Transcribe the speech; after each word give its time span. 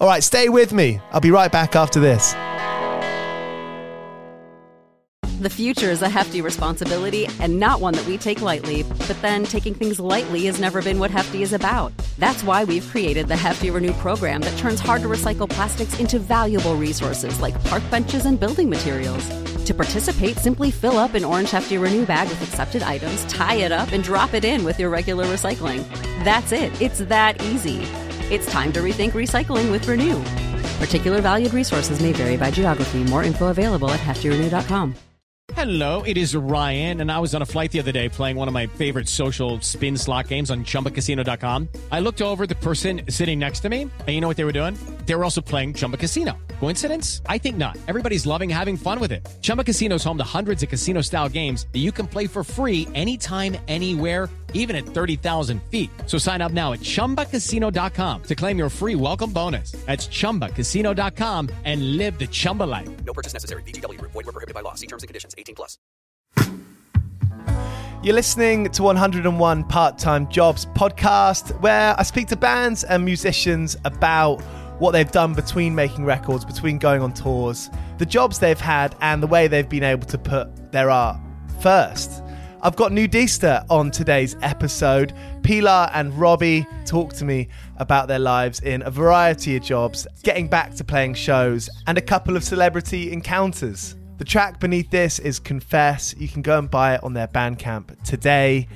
All 0.00 0.06
right, 0.06 0.22
stay 0.22 0.48
with 0.48 0.72
me. 0.72 1.00
I'll 1.10 1.20
be 1.20 1.32
right 1.32 1.50
back 1.50 1.74
after 1.74 1.98
this. 1.98 2.34
The 5.40 5.50
future 5.50 5.90
is 5.90 6.02
a 6.02 6.08
hefty 6.08 6.40
responsibility 6.40 7.28
and 7.38 7.60
not 7.60 7.80
one 7.80 7.94
that 7.94 8.06
we 8.06 8.18
take 8.18 8.40
lightly. 8.40 8.82
But 8.82 9.16
then 9.22 9.44
taking 9.44 9.72
things 9.72 10.00
lightly 10.00 10.46
has 10.46 10.58
never 10.58 10.82
been 10.82 10.98
what 10.98 11.12
Hefty 11.12 11.42
is 11.42 11.52
about. 11.52 11.92
That's 12.18 12.42
why 12.42 12.64
we've 12.64 12.86
created 12.88 13.28
the 13.28 13.36
Hefty 13.36 13.70
Renew 13.70 13.92
program 13.94 14.40
that 14.40 14.58
turns 14.58 14.80
hard 14.80 15.02
to 15.02 15.08
recycle 15.08 15.48
plastics 15.48 16.00
into 16.00 16.18
valuable 16.18 16.74
resources 16.74 17.40
like 17.40 17.62
park 17.64 17.84
benches 17.88 18.26
and 18.26 18.38
building 18.38 18.68
materials. 18.68 19.28
To 19.64 19.74
participate, 19.74 20.38
simply 20.38 20.72
fill 20.72 20.98
up 20.98 21.14
an 21.14 21.24
orange 21.24 21.52
Hefty 21.52 21.78
Renew 21.78 22.04
bag 22.04 22.28
with 22.28 22.42
accepted 22.42 22.82
items, 22.82 23.24
tie 23.26 23.56
it 23.56 23.70
up, 23.70 23.92
and 23.92 24.02
drop 24.02 24.34
it 24.34 24.44
in 24.44 24.64
with 24.64 24.80
your 24.80 24.90
regular 24.90 25.24
recycling. 25.26 25.88
That's 26.24 26.50
it. 26.50 26.82
It's 26.82 26.98
that 26.98 27.40
easy. 27.44 27.86
It's 28.30 28.50
time 28.52 28.72
to 28.74 28.80
rethink 28.80 29.12
recycling 29.12 29.70
with 29.70 29.88
Renew. 29.88 30.22
Particular 30.84 31.20
valued 31.22 31.54
resources 31.54 32.00
may 32.00 32.12
vary 32.12 32.36
by 32.36 32.50
geography. 32.50 33.04
More 33.04 33.24
info 33.24 33.48
available 33.48 33.90
at 33.90 34.00
heftyrenew.com. 34.00 34.94
Hello, 35.54 36.02
it 36.02 36.18
is 36.18 36.36
Ryan, 36.36 37.00
and 37.00 37.10
I 37.10 37.18
was 37.18 37.34
on 37.34 37.40
a 37.40 37.46
flight 37.46 37.72
the 37.72 37.80
other 37.80 37.90
day 37.90 38.08
playing 38.08 38.36
one 38.36 38.48
of 38.48 38.54
my 38.54 38.66
favorite 38.66 39.08
social 39.08 39.60
spin 39.60 39.96
slot 39.96 40.28
games 40.28 40.50
on 40.50 40.62
chumbacasino.com. 40.62 41.68
I 41.90 42.00
looked 42.00 42.20
over 42.20 42.46
the 42.46 42.54
person 42.54 43.00
sitting 43.08 43.38
next 43.38 43.60
to 43.60 43.68
me, 43.70 43.82
and 43.82 44.08
you 44.08 44.20
know 44.20 44.28
what 44.28 44.36
they 44.36 44.44
were 44.44 44.52
doing? 44.52 44.78
They 45.06 45.14
were 45.14 45.24
also 45.24 45.40
playing 45.40 45.74
Chumba 45.74 45.96
Casino. 45.96 46.36
Coincidence? 46.60 47.22
I 47.26 47.38
think 47.38 47.56
not. 47.56 47.76
Everybody's 47.88 48.26
loving 48.26 48.50
having 48.50 48.76
fun 48.76 49.00
with 49.00 49.10
it. 49.10 49.26
Chumba 49.40 49.64
Casino 49.64 49.96
is 49.96 50.04
home 50.04 50.18
to 50.18 50.24
hundreds 50.38 50.62
of 50.62 50.68
casino 50.68 51.00
style 51.00 51.28
games 51.28 51.66
that 51.72 51.80
you 51.80 51.92
can 51.92 52.06
play 52.06 52.26
for 52.26 52.44
free 52.44 52.86
anytime, 52.94 53.56
anywhere, 53.68 54.28
even 54.52 54.76
at 54.76 54.84
30,000 54.84 55.60
feet. 55.64 55.90
So 56.06 56.18
sign 56.18 56.40
up 56.40 56.52
now 56.52 56.72
at 56.72 56.80
chumbacasino.com 56.80 58.22
to 58.22 58.34
claim 58.36 58.58
your 58.58 58.68
free 58.68 58.94
welcome 58.94 59.32
bonus. 59.32 59.72
That's 59.86 60.06
chumbacasino.com 60.06 61.48
and 61.64 61.96
live 61.96 62.16
the 62.18 62.28
Chumba 62.28 62.64
life. 62.64 62.88
No 63.04 63.12
purchase 63.12 63.32
necessary. 63.32 63.62
VGW 63.64 63.98
Group. 63.98 64.12
Void 64.12 64.26
were 64.26 64.32
prohibited 64.32 64.54
by 64.54 64.60
law. 64.60 64.74
See 64.74 64.86
terms 64.86 65.02
and 65.02 65.08
conditions. 65.08 65.34
18 65.36 65.54
plus. 65.54 65.78
You're 68.00 68.14
listening 68.14 68.70
to 68.70 68.84
101 68.84 69.64
Part 69.64 69.98
Time 69.98 70.28
Jobs 70.28 70.66
podcast, 70.66 71.60
where 71.60 71.98
I 71.98 72.04
speak 72.04 72.28
to 72.28 72.36
bands 72.36 72.84
and 72.84 73.04
musicians 73.04 73.76
about 73.84 74.40
what 74.78 74.92
they've 74.92 75.10
done 75.10 75.34
between 75.34 75.74
making 75.74 76.04
records, 76.04 76.44
between 76.44 76.78
going 76.78 77.02
on 77.02 77.12
tours, 77.12 77.68
the 77.98 78.06
jobs 78.06 78.38
they've 78.38 78.60
had, 78.60 78.94
and 79.00 79.20
the 79.20 79.26
way 79.26 79.48
they've 79.48 79.68
been 79.68 79.82
able 79.82 80.06
to 80.06 80.16
put 80.16 80.70
their 80.70 80.90
art 80.90 81.16
first. 81.60 82.22
I've 82.60 82.74
got 82.74 82.90
Nudista 82.90 83.64
on 83.70 83.92
today's 83.92 84.34
episode. 84.42 85.12
Pilar 85.44 85.90
and 85.94 86.12
Robbie 86.18 86.66
talk 86.84 87.12
to 87.14 87.24
me 87.24 87.48
about 87.76 88.08
their 88.08 88.18
lives 88.18 88.58
in 88.60 88.82
a 88.82 88.90
variety 88.90 89.56
of 89.56 89.62
jobs, 89.62 90.08
getting 90.24 90.48
back 90.48 90.74
to 90.74 90.82
playing 90.82 91.14
shows, 91.14 91.70
and 91.86 91.96
a 91.96 92.00
couple 92.00 92.36
of 92.36 92.42
celebrity 92.42 93.12
encounters. 93.12 93.94
The 94.16 94.24
track 94.24 94.58
beneath 94.58 94.90
this 94.90 95.20
is 95.20 95.38
Confess. 95.38 96.16
You 96.18 96.26
can 96.26 96.42
go 96.42 96.58
and 96.58 96.68
buy 96.68 96.96
it 96.96 97.04
on 97.04 97.12
their 97.12 97.28
Bandcamp 97.28 98.02
today. 98.02 98.66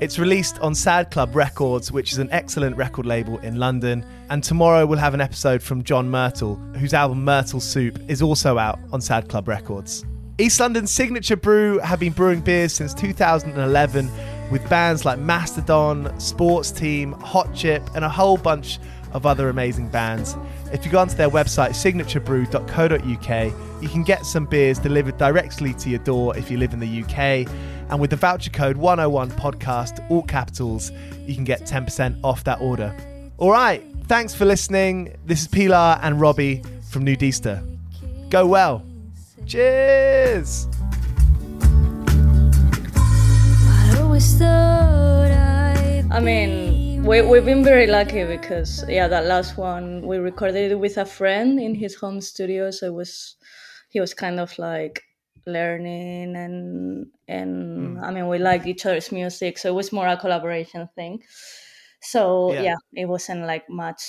It's 0.00 0.18
released 0.18 0.58
on 0.60 0.74
Sad 0.74 1.10
Club 1.10 1.36
Records, 1.36 1.92
which 1.92 2.12
is 2.12 2.18
an 2.18 2.30
excellent 2.32 2.74
record 2.78 3.04
label 3.04 3.36
in 3.40 3.56
London. 3.56 4.02
And 4.30 4.42
tomorrow 4.42 4.86
we'll 4.86 4.98
have 4.98 5.12
an 5.12 5.20
episode 5.20 5.62
from 5.62 5.84
John 5.84 6.08
Myrtle, 6.10 6.56
whose 6.78 6.94
album 6.94 7.22
Myrtle 7.22 7.60
Soup 7.60 7.98
is 8.08 8.22
also 8.22 8.56
out 8.56 8.78
on 8.92 9.02
Sad 9.02 9.28
Club 9.28 9.46
Records. 9.46 10.06
East 10.38 10.60
London's 10.60 10.90
signature 10.90 11.34
brew 11.34 11.78
have 11.78 11.98
been 11.98 12.12
brewing 12.12 12.42
beers 12.42 12.74
since 12.74 12.92
2011 12.92 14.10
with 14.50 14.68
bands 14.68 15.06
like 15.06 15.18
Mastodon, 15.18 16.12
Sports 16.20 16.70
Team, 16.70 17.12
Hot 17.12 17.54
Chip, 17.54 17.82
and 17.94 18.04
a 18.04 18.08
whole 18.08 18.36
bunch 18.36 18.78
of 19.14 19.24
other 19.24 19.48
amazing 19.48 19.88
bands. 19.88 20.36
If 20.74 20.84
you 20.84 20.92
go 20.92 20.98
onto 20.98 21.16
their 21.16 21.30
website, 21.30 21.70
signaturebrew.co.uk, 21.70 23.82
you 23.82 23.88
can 23.88 24.02
get 24.02 24.26
some 24.26 24.44
beers 24.44 24.78
delivered 24.78 25.16
directly 25.16 25.72
to 25.72 25.88
your 25.88 26.00
door 26.00 26.36
if 26.36 26.50
you 26.50 26.58
live 26.58 26.74
in 26.74 26.80
the 26.80 27.02
UK. 27.02 27.50
And 27.88 27.98
with 27.98 28.10
the 28.10 28.16
voucher 28.16 28.50
code 28.50 28.76
101 28.76 29.30
podcast, 29.30 30.04
all 30.10 30.22
capitals, 30.22 30.92
you 31.26 31.34
can 31.34 31.44
get 31.44 31.62
10% 31.62 32.20
off 32.22 32.44
that 32.44 32.60
order. 32.60 32.94
All 33.38 33.52
right, 33.52 33.82
thanks 34.06 34.34
for 34.34 34.44
listening. 34.44 35.16
This 35.24 35.40
is 35.40 35.48
Pilar 35.48 35.98
and 36.02 36.20
Robbie 36.20 36.62
from 36.90 37.06
Nudista. 37.06 37.66
Go 38.28 38.46
well. 38.46 38.85
Cheers! 39.44 40.66
I 46.16 46.20
mean, 46.20 47.02
we, 47.04 47.20
we've 47.20 47.44
been 47.44 47.62
very 47.62 47.86
lucky 47.86 48.24
because, 48.24 48.82
yeah, 48.88 49.06
that 49.08 49.26
last 49.26 49.58
one 49.58 50.06
we 50.06 50.16
recorded 50.16 50.72
it 50.72 50.78
with 50.78 50.96
a 50.96 51.04
friend 51.04 51.60
in 51.60 51.74
his 51.74 51.94
home 51.94 52.22
studio, 52.22 52.70
so 52.70 52.86
it 52.86 52.94
was 52.94 53.36
he 53.90 54.00
was 54.00 54.14
kind 54.14 54.40
of 54.40 54.58
like 54.58 55.02
learning 55.46 56.34
and 56.34 57.06
and 57.28 57.98
mm. 57.98 58.02
I 58.02 58.10
mean 58.10 58.28
we 58.28 58.38
like 58.38 58.66
each 58.66 58.86
other's 58.86 59.12
music, 59.12 59.58
so 59.58 59.68
it 59.68 59.74
was 59.74 59.92
more 59.92 60.08
a 60.08 60.16
collaboration 60.16 60.88
thing. 60.94 61.22
So 62.00 62.54
yeah, 62.54 62.62
yeah 62.62 62.76
it 62.94 63.04
wasn't 63.06 63.42
like 63.42 63.68
much 63.68 64.02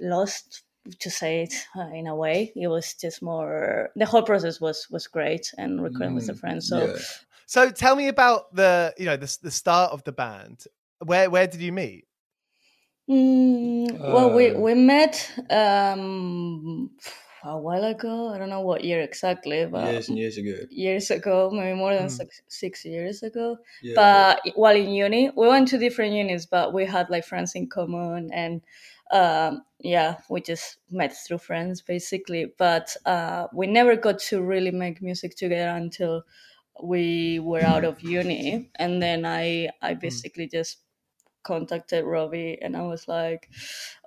lost 0.00 0.64
to 0.98 1.10
say 1.10 1.42
it 1.42 1.54
uh, 1.76 1.88
in 1.94 2.06
a 2.06 2.14
way. 2.16 2.52
It 2.56 2.68
was 2.68 2.94
just 2.94 3.22
more, 3.22 3.90
the 3.96 4.06
whole 4.06 4.22
process 4.22 4.60
was, 4.60 4.88
was 4.90 5.06
great 5.06 5.52
and 5.58 5.82
recording 5.82 6.14
with 6.14 6.28
a 6.28 6.34
friend. 6.34 6.62
So, 6.62 6.86
Yeah. 6.86 6.96
So 7.46 7.70
tell 7.70 7.96
me 7.96 8.08
about 8.08 8.54
the 8.54 8.94
you 8.96 9.04
know 9.04 9.16
the 9.18 9.38
the 9.42 9.50
start 9.50 9.92
of 9.92 10.02
the 10.04 10.12
band. 10.12 10.64
Where 11.04 11.28
where 11.28 11.46
did 11.46 11.60
you 11.60 11.72
meet? 11.72 12.06
Mm, 13.10 13.98
well, 14.12 14.30
we 14.34 14.50
Uh, 14.52 14.58
we 14.60 14.74
met 14.74 15.30
um, 15.50 16.90
a 17.44 17.58
while 17.58 17.84
ago. 17.84 18.28
I 18.32 18.38
don't 18.38 18.48
know 18.48 18.60
what 18.60 18.84
year 18.84 19.02
exactly, 19.02 19.66
but 19.66 19.92
years 19.92 20.08
and 20.08 20.18
years 20.18 20.38
ago. 20.38 20.56
years 20.70 21.10
ago, 21.10 21.50
maybe 21.50 21.74
more 21.76 21.94
than 21.94 22.06
Mm. 22.06 22.10
six, 22.10 22.42
six 22.48 22.84
years 22.84 23.22
ago. 23.22 23.58
Yeah. 23.82 23.94
But 23.96 24.40
while 24.54 24.76
in 24.76 24.90
uni, 24.90 25.30
we 25.36 25.48
went 25.48 25.68
to 25.68 25.78
different 25.78 26.14
unis, 26.14 26.46
but 26.46 26.72
we 26.72 26.86
had 26.86 27.10
like 27.10 27.24
friends 27.24 27.54
in 27.54 27.68
common, 27.68 28.30
and 28.32 28.62
um, 29.12 29.62
yeah, 29.80 30.18
we 30.30 30.40
just 30.40 30.78
met 30.90 31.14
through 31.16 31.38
friends 31.38 31.82
basically. 31.82 32.52
But 32.58 32.96
uh, 33.06 33.48
we 33.54 33.66
never 33.66 33.96
got 33.96 34.18
to 34.30 34.42
really 34.42 34.70
make 34.72 35.02
music 35.02 35.36
together 35.36 35.70
until 35.76 36.24
we 36.82 37.38
were 37.40 37.62
out 37.62 37.84
of 37.84 38.00
uni, 38.02 38.70
and 38.76 39.02
then 39.02 39.26
I 39.26 39.70
I 39.82 39.94
basically 39.94 40.48
just 40.48 40.78
contacted 41.42 42.04
Robbie 42.04 42.58
and 42.62 42.76
I 42.76 42.82
was 42.82 43.08
like, 43.08 43.50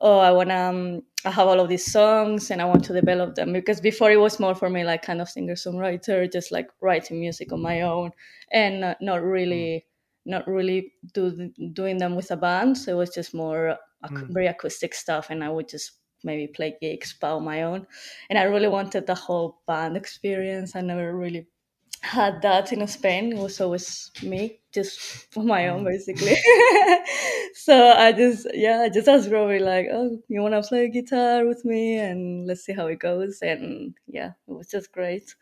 oh, 0.01 0.19
I 0.19 0.31
want 0.31 0.49
to, 0.49 0.55
um, 0.57 1.01
I 1.25 1.31
have 1.31 1.47
all 1.47 1.59
of 1.59 1.69
these 1.69 1.91
songs 1.91 2.49
and 2.51 2.61
I 2.61 2.65
want 2.65 2.83
to 2.85 2.93
develop 2.93 3.35
them 3.35 3.51
because 3.53 3.81
before 3.81 4.11
it 4.11 4.19
was 4.19 4.39
more 4.39 4.55
for 4.55 4.69
me 4.69 4.83
like 4.83 5.01
kind 5.01 5.21
of 5.21 5.29
singer 5.29 5.55
songwriter, 5.55 6.31
just 6.31 6.51
like 6.51 6.69
writing 6.81 7.19
music 7.19 7.51
on 7.51 7.61
my 7.61 7.81
own 7.81 8.11
and 8.51 8.79
not, 8.81 8.97
not 9.01 9.21
really, 9.23 9.85
not 10.25 10.47
really 10.47 10.93
do, 11.13 11.51
doing 11.73 11.97
them 11.97 12.15
with 12.15 12.31
a 12.31 12.37
band. 12.37 12.77
So 12.77 12.93
it 12.93 12.95
was 12.97 13.09
just 13.13 13.33
more 13.33 13.77
ac- 14.05 14.25
mm. 14.25 14.33
very 14.33 14.47
acoustic 14.47 14.93
stuff 14.93 15.29
and 15.29 15.43
I 15.43 15.49
would 15.49 15.67
just 15.67 15.91
maybe 16.23 16.47
play 16.47 16.75
gigs 16.81 17.13
by 17.13 17.29
on 17.29 17.43
my 17.43 17.63
own. 17.63 17.85
And 18.29 18.39
I 18.39 18.43
really 18.43 18.67
wanted 18.67 19.07
the 19.07 19.15
whole 19.15 19.61
band 19.67 19.95
experience. 19.95 20.75
I 20.75 20.81
never 20.81 21.15
really 21.15 21.47
had 22.01 22.41
that 22.41 22.73
in 22.73 22.85
Spain. 22.87 23.31
It 23.31 23.37
was 23.37 23.61
always 23.61 24.11
me, 24.23 24.59
just 24.73 25.27
on 25.37 25.47
my 25.47 25.67
own, 25.67 25.83
mm. 25.83 25.85
basically. 25.85 26.35
so 27.53 27.91
I 27.91 28.11
just, 28.11 28.47
yeah, 28.53 28.81
I 28.81 28.89
just 28.89 29.07
asked 29.07 29.31
Robbie, 29.31 29.59
like, 29.59 29.87
oh, 29.91 30.17
you 30.27 30.41
want 30.41 30.53
to 30.53 30.67
play 30.67 30.89
guitar 30.89 31.45
with 31.45 31.63
me? 31.65 31.97
And 31.97 32.47
let's 32.47 32.65
see 32.65 32.73
how 32.73 32.87
it 32.87 32.99
goes. 32.99 33.39
And 33.41 33.95
yeah, 34.07 34.31
it 34.47 34.51
was 34.51 34.67
just 34.67 34.91
great. 34.91 35.35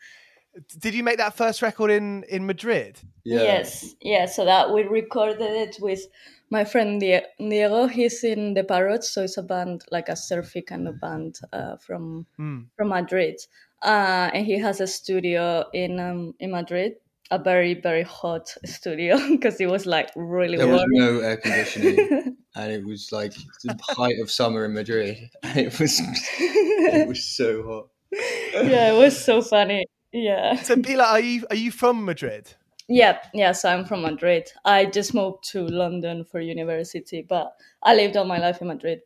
Did 0.78 0.94
you 0.94 1.02
make 1.02 1.18
that 1.18 1.34
first 1.36 1.62
record 1.62 1.90
in 1.90 2.24
in 2.28 2.46
Madrid? 2.46 2.98
yeah. 3.24 3.42
Yes, 3.42 3.94
yeah. 4.00 4.26
So 4.26 4.44
that 4.44 4.72
we 4.72 4.82
recorded 4.84 5.40
it 5.40 5.76
with 5.80 6.06
my 6.50 6.64
friend 6.64 7.00
Die- 7.00 7.26
Diego. 7.38 7.86
He's 7.86 8.22
in 8.22 8.54
the 8.54 8.62
Parrots, 8.64 9.10
so 9.12 9.22
it's 9.22 9.36
a 9.38 9.42
band 9.42 9.82
like 9.90 10.08
a 10.08 10.16
surfy 10.16 10.62
kind 10.62 10.86
of 10.88 11.00
band 11.00 11.38
uh, 11.52 11.76
from 11.78 12.26
Hmm. 12.36 12.60
from 12.76 12.88
Madrid, 12.88 13.36
uh, 13.82 14.30
and 14.32 14.46
he 14.46 14.58
has 14.58 14.80
a 14.80 14.86
studio 14.86 15.64
in 15.72 15.98
um, 15.98 16.34
in 16.38 16.50
Madrid, 16.52 16.92
a 17.30 17.38
very 17.38 17.74
very 17.74 18.02
hot 18.02 18.54
studio 18.64 19.16
because 19.30 19.60
it 19.60 19.66
was 19.70 19.86
like 19.86 20.10
really 20.14 20.56
There 20.56 20.68
was 20.68 20.84
no 20.88 21.18
air 21.20 21.36
conditioning, 21.36 22.36
and 22.56 22.72
it 22.72 22.84
was 22.84 23.10
like 23.10 23.34
the 23.64 23.76
height 23.82 24.20
of 24.22 24.30
summer 24.30 24.64
in 24.66 24.74
Madrid, 24.74 25.30
and 25.42 25.58
it 25.58 25.80
was 25.80 25.98
it 26.00 27.08
was 27.08 27.24
so 27.36 27.62
hot. 27.64 27.88
yeah, 28.70 28.92
it 28.92 28.98
was 28.98 29.18
so 29.18 29.42
funny. 29.42 29.84
Yeah. 30.14 30.54
So 30.62 30.80
Pilar, 30.80 31.04
are 31.04 31.20
you 31.20 31.44
are 31.50 31.56
you 31.56 31.72
from 31.72 32.04
Madrid? 32.04 32.54
Yeah, 32.88 33.18
yeah. 33.34 33.52
So 33.52 33.68
I'm 33.68 33.84
from 33.84 34.02
Madrid. 34.02 34.48
I 34.64 34.86
just 34.86 35.12
moved 35.12 35.42
to 35.50 35.66
London 35.66 36.24
for 36.24 36.40
university, 36.40 37.26
but 37.28 37.56
I 37.82 37.94
lived 37.94 38.16
all 38.16 38.24
my 38.24 38.38
life 38.38 38.60
in 38.60 38.68
Madrid 38.68 39.00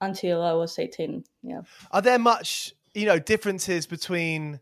until 0.00 0.42
I 0.42 0.52
was 0.52 0.78
18. 0.78 1.22
Yeah. 1.42 1.62
Are 1.92 2.00
there 2.00 2.18
much 2.18 2.72
you 2.94 3.04
know 3.04 3.18
differences 3.18 3.86
between 3.86 4.58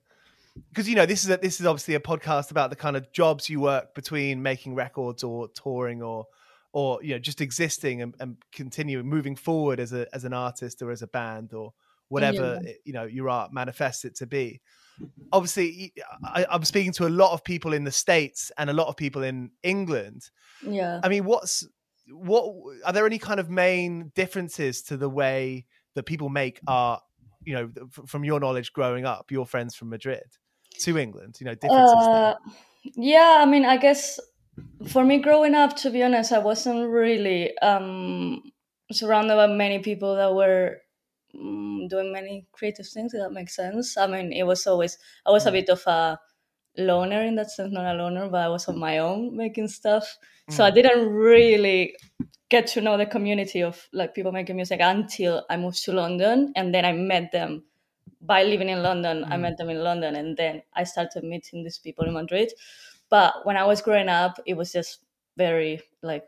because 0.70 0.88
you 0.88 0.96
know 0.96 1.06
this 1.06 1.22
is 1.22 1.31
a, 1.31 1.37
this 1.37 1.60
is 1.60 1.66
obviously 1.66 1.94
a 1.94 2.00
podcast 2.00 2.50
about 2.50 2.70
the 2.70 2.76
kind 2.76 2.96
of 2.96 3.12
jobs 3.12 3.48
you 3.48 3.60
work 3.60 3.94
between 3.94 4.43
making 4.43 4.75
records 4.75 5.22
or 5.22 5.48
touring 5.48 6.02
or 6.02 6.26
or 6.72 6.98
you 7.02 7.14
know 7.14 7.19
just 7.20 7.40
existing 7.40 8.02
and, 8.02 8.14
and 8.19 8.37
continuing 8.50 9.06
moving 9.06 9.37
forward 9.37 9.78
as 9.78 9.93
a 9.93 10.06
as 10.12 10.25
an 10.25 10.32
artist 10.32 10.82
or 10.82 10.90
as 10.90 11.02
a 11.02 11.06
band 11.06 11.52
or 11.52 11.72
whatever 12.08 12.60
you 12.84 12.93
know 12.93 13.05
your 13.05 13.28
art 13.28 13.52
manifests 13.52 14.05
it 14.05 14.16
to 14.16 14.26
be 14.26 14.60
obviously 15.33 15.93
I, 16.25 16.47
i'm 16.50 16.65
speaking 16.65 16.93
to 16.94 17.06
a 17.06 17.11
lot 17.11 17.33
of 17.33 17.43
people 17.43 17.73
in 17.73 17.85
the 17.85 17.91
states 17.91 18.53
and 18.59 18.71
a 18.71 18.73
lot 18.73 18.89
of 18.89 18.97
people 18.97 19.23
in 19.23 19.50
england 19.62 20.31
Yeah. 20.65 21.00
I 21.03 21.09
mean, 21.09 21.25
what's 21.25 21.67
what 22.09 22.55
are 22.85 22.93
there 22.93 23.06
any 23.06 23.19
kind 23.19 23.41
of 23.41 23.49
main 23.50 24.12
differences 24.15 24.83
to 24.83 24.97
the 24.97 25.09
way 25.09 25.67
that 25.94 26.05
people 26.05 26.29
make 26.29 26.61
art? 26.67 27.03
You 27.44 27.55
know, 27.55 27.71
from 28.06 28.25
your 28.25 28.39
knowledge 28.39 28.73
growing 28.73 29.05
up, 29.05 29.31
your 29.31 29.47
friends 29.47 29.75
from 29.75 29.89
Madrid 29.89 30.23
to 30.81 30.99
England, 30.99 31.39
you 31.41 31.47
know, 31.47 31.55
differences. 31.55 32.06
Uh, 32.06 32.35
yeah, 32.94 33.39
I 33.41 33.47
mean, 33.47 33.65
I 33.65 33.77
guess 33.77 34.21
for 34.89 35.05
me 35.05 35.19
growing 35.19 35.55
up, 35.55 35.77
to 35.79 35.91
be 35.91 36.03
honest, 36.03 36.33
I 36.33 36.39
wasn't 36.39 36.89
really 36.89 37.56
um, 37.59 38.43
surrounded 38.93 39.35
by 39.35 39.49
many 39.49 39.81
people 39.81 40.17
that 40.17 40.35
were 40.35 40.79
um, 41.38 41.88
doing 41.88 42.12
many 42.12 42.46
creative 42.52 42.87
things. 42.87 43.14
If 43.14 43.20
that 43.20 43.32
makes 43.32 43.56
sense. 43.56 43.96
I 43.96 44.06
mean, 44.06 44.32
it 44.32 44.44
was 44.44 44.67
always 44.67 44.99
I 45.26 45.31
was 45.31 45.46
a 45.46 45.50
mm. 45.50 45.55
bit 45.55 45.70
of 45.70 45.82
a 45.87 46.19
loner 46.76 47.23
in 47.23 47.37
that 47.37 47.50
sense, 47.50 47.73
not 47.73 47.94
a 47.94 47.99
loner, 47.99 48.29
but 48.29 48.43
I 48.43 48.49
was 48.49 48.69
on 48.69 48.76
mm. 48.76 48.81
my 48.81 48.99
own 48.99 49.37
making 49.37 49.69
stuff. 49.69 50.19
So 50.50 50.64
I 50.64 50.70
didn't 50.70 51.08
really 51.08 51.94
get 52.50 52.67
to 52.67 52.81
know 52.81 52.99
the 52.99 53.06
community 53.06 53.62
of 53.62 53.88
like 53.93 54.14
people 54.14 54.32
making 54.32 54.56
music 54.56 54.81
until 54.82 55.44
I 55.49 55.56
moved 55.56 55.82
to 55.84 55.93
London, 55.93 56.52
and 56.56 56.75
then 56.75 56.84
I 56.84 56.93
met 56.93 57.32
them 57.32 57.64
by 58.20 58.43
living 58.43 58.69
in 58.69 58.82
London. 58.82 59.25
I 59.25 59.37
met 59.37 59.56
them 59.56 59.70
in 59.70 59.82
London, 59.82 60.17
and 60.17 60.37
then 60.37 60.62
I 60.75 60.84
started 60.84 61.25
meeting 61.25 61.64
these 61.64 61.79
people 61.79 62.05
in 62.05 62.12
Madrid. 62.12 62.52
But 63.08 63.44
when 63.44 63.56
I 63.56 63.64
was 63.64 63.81
growing 63.81 64.08
up, 64.08 64.38
it 64.46 64.55
was 64.55 64.73
just 64.73 65.01
very 65.36 65.81
like 66.03 66.24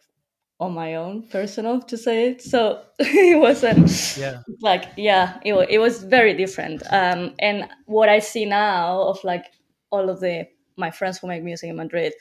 on 0.60 0.72
my 0.72 0.94
own, 0.94 1.28
personal 1.28 1.80
to 1.82 1.96
say 1.96 2.30
it. 2.30 2.42
So 2.42 2.82
it 2.98 3.38
wasn't 3.38 4.16
Yeah. 4.16 4.40
like 4.60 4.86
yeah, 4.96 5.38
it 5.44 5.52
was, 5.52 5.66
it 5.68 5.78
was 5.78 6.02
very 6.04 6.34
different. 6.34 6.82
Um, 6.90 7.34
and 7.38 7.68
what 7.86 8.08
I 8.08 8.20
see 8.20 8.44
now 8.46 9.00
of 9.02 9.22
like 9.24 9.46
all 9.90 10.08
of 10.10 10.20
the 10.20 10.46
my 10.76 10.90
friends 10.90 11.18
who 11.18 11.28
make 11.28 11.42
music 11.42 11.70
in 11.70 11.76
Madrid, 11.76 12.12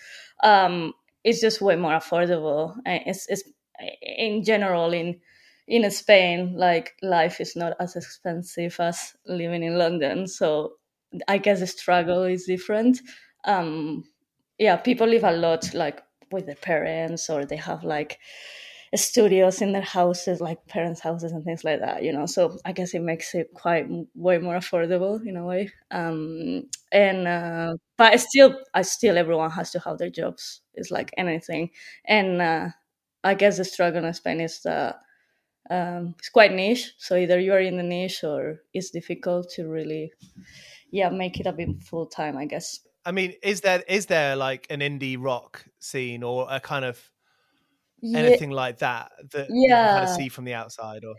um, 0.44 0.94
it's 1.24 1.42
just 1.42 1.62
way 1.62 1.76
more 1.76 1.94
affordable. 1.94 2.76
And 2.86 3.02
It's, 3.06 3.28
it's 3.30 3.44
in 4.02 4.44
general 4.44 4.94
in 4.94 5.20
in 5.68 5.90
Spain, 5.92 6.56
like 6.58 6.94
life 7.02 7.40
is 7.40 7.56
not 7.56 7.74
as 7.80 7.96
expensive 7.96 8.76
as 8.80 9.16
living 9.26 9.64
in 9.64 9.78
London. 9.78 10.28
So 10.28 10.74
I 11.28 11.38
guess 11.38 11.60
the 11.62 11.68
struggle 11.68 12.24
is 12.24 12.46
different. 12.46 13.00
Um, 13.46 14.04
yeah, 14.58 14.76
people 14.76 15.08
live 15.08 15.24
a 15.24 15.32
lot 15.32 15.74
like 15.74 16.04
with 16.34 16.48
their 16.48 16.56
parents, 16.56 17.30
or 17.30 17.46
they 17.46 17.58
have 17.58 17.84
like 17.86 18.20
studios 18.96 19.62
in 19.62 19.72
their 19.72 19.82
houses, 19.82 20.40
like 20.40 20.66
parents' 20.68 21.02
houses 21.02 21.32
and 21.32 21.44
things 21.44 21.64
like 21.64 21.80
that. 21.80 22.04
You 22.04 22.14
know, 22.14 22.26
so 22.26 22.58
I 22.66 22.72
guess 22.74 22.94
it 22.94 23.02
makes 23.02 23.34
it 23.36 23.50
quite 23.54 23.88
way 24.16 24.38
more 24.38 24.56
affordable 24.56 25.26
in 25.26 25.38
a 25.38 25.46
way. 25.46 25.72
Um, 25.92 26.70
and 26.92 27.28
uh, 27.28 27.76
but 27.98 28.20
still, 28.20 28.60
I 28.74 28.84
still 28.84 29.18
everyone 29.18 29.52
has 29.52 29.72
to 29.72 29.80
have 29.80 29.98
their 29.98 30.10
jobs. 30.12 30.62
It's 30.76 30.92
like 30.92 31.12
anything, 31.18 31.72
and 32.06 32.42
uh, 32.42 32.68
I 33.24 33.34
guess 33.36 33.58
the 33.58 33.66
struggle 33.66 34.06
in 34.06 34.14
Spain 34.14 34.42
is 34.42 34.62
that 34.64 35.02
um, 35.70 36.16
it's 36.20 36.30
quite 36.30 36.54
niche. 36.54 36.94
So 36.98 37.16
either 37.16 37.40
you 37.40 37.54
are 37.54 37.60
in 37.60 37.78
the 37.78 37.84
niche 37.84 38.24
or 38.24 38.62
it's 38.74 38.92
difficult 38.92 39.50
to 39.52 39.68
really, 39.68 40.12
yeah, 40.92 41.10
make 41.10 41.40
it 41.40 41.48
a 41.48 41.54
bit 41.54 41.82
full 41.84 42.08
time. 42.08 42.38
I 42.38 42.46
guess. 42.46 42.80
I 43.06 43.12
mean, 43.12 43.34
is 43.44 43.62
there 43.62 43.84
is 43.88 44.06
there 44.08 44.36
like 44.36 44.68
an 44.70 44.80
indie 44.80 45.18
rock 45.20 45.66
scene 45.80 46.24
or 46.24 46.48
a 46.50 46.60
kind 46.60 46.86
of 46.86 47.12
anything 48.14 48.52
like 48.52 48.80
that 48.80 49.12
that 49.32 49.54
you 49.66 49.78
can 49.78 49.90
kind 49.90 50.04
of 50.04 50.10
see 50.10 50.30
from 50.30 50.46
the 50.46 50.54
outside? 50.54 51.04
Or 51.04 51.16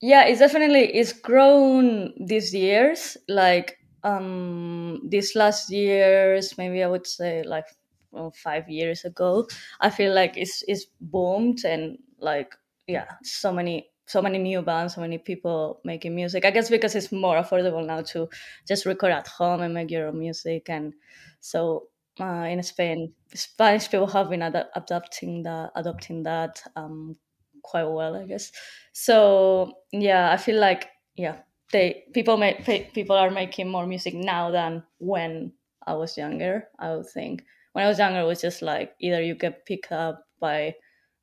Yeah, 0.00 0.24
it's 0.26 0.40
definitely 0.40 0.92
it's 0.94 1.12
grown 1.12 2.12
these 2.26 2.54
years. 2.54 3.16
Like 3.28 3.78
um 4.02 5.00
these 5.08 5.34
last 5.34 5.70
years, 5.70 6.56
maybe 6.58 6.82
I 6.82 6.86
would 6.88 7.06
say 7.06 7.42
like 7.42 7.66
well, 8.10 8.30
five 8.32 8.68
years 8.68 9.04
ago. 9.04 9.46
I 9.80 9.90
feel 9.90 10.14
like 10.14 10.36
it's 10.36 10.62
it's 10.68 10.86
boomed 11.00 11.64
and 11.64 11.98
like 12.18 12.54
yeah, 12.86 13.06
so 13.22 13.52
many 13.52 13.90
so 14.06 14.22
many 14.22 14.38
new 14.38 14.62
bands, 14.62 14.94
so 14.94 15.00
many 15.00 15.18
people 15.18 15.80
making 15.84 16.14
music. 16.14 16.44
I 16.44 16.50
guess 16.50 16.70
because 16.70 16.94
it's 16.94 17.12
more 17.12 17.36
affordable 17.36 17.84
now 17.84 18.02
to 18.02 18.28
just 18.66 18.86
record 18.86 19.12
at 19.12 19.26
home 19.28 19.60
and 19.62 19.74
make 19.74 19.90
your 19.90 20.08
own 20.08 20.18
music, 20.18 20.68
and 20.68 20.94
so 21.40 21.88
uh, 22.20 22.46
in 22.48 22.62
Spain, 22.62 23.12
Spanish 23.34 23.90
people 23.90 24.06
have 24.06 24.30
been 24.30 24.42
ad- 24.42 24.68
adopting 24.74 25.42
that, 25.42 25.70
adopting 25.74 26.22
that 26.22 26.62
um, 26.76 27.16
quite 27.62 27.84
well, 27.84 28.16
I 28.16 28.26
guess. 28.26 28.52
So 28.92 29.72
yeah, 29.92 30.30
I 30.32 30.36
feel 30.36 30.58
like 30.58 30.88
yeah, 31.16 31.36
they 31.72 32.04
people 32.14 32.36
make 32.36 32.64
people 32.94 33.16
are 33.16 33.30
making 33.30 33.70
more 33.70 33.86
music 33.86 34.14
now 34.14 34.50
than 34.50 34.82
when 34.98 35.52
I 35.86 35.94
was 35.94 36.16
younger. 36.16 36.68
I 36.78 36.94
would 36.94 37.08
think 37.08 37.44
when 37.72 37.84
I 37.84 37.88
was 37.88 37.98
younger, 37.98 38.20
it 38.20 38.26
was 38.26 38.40
just 38.40 38.62
like 38.62 38.94
either 39.00 39.22
you 39.22 39.34
get 39.34 39.66
picked 39.66 39.92
up 39.92 40.24
by 40.40 40.74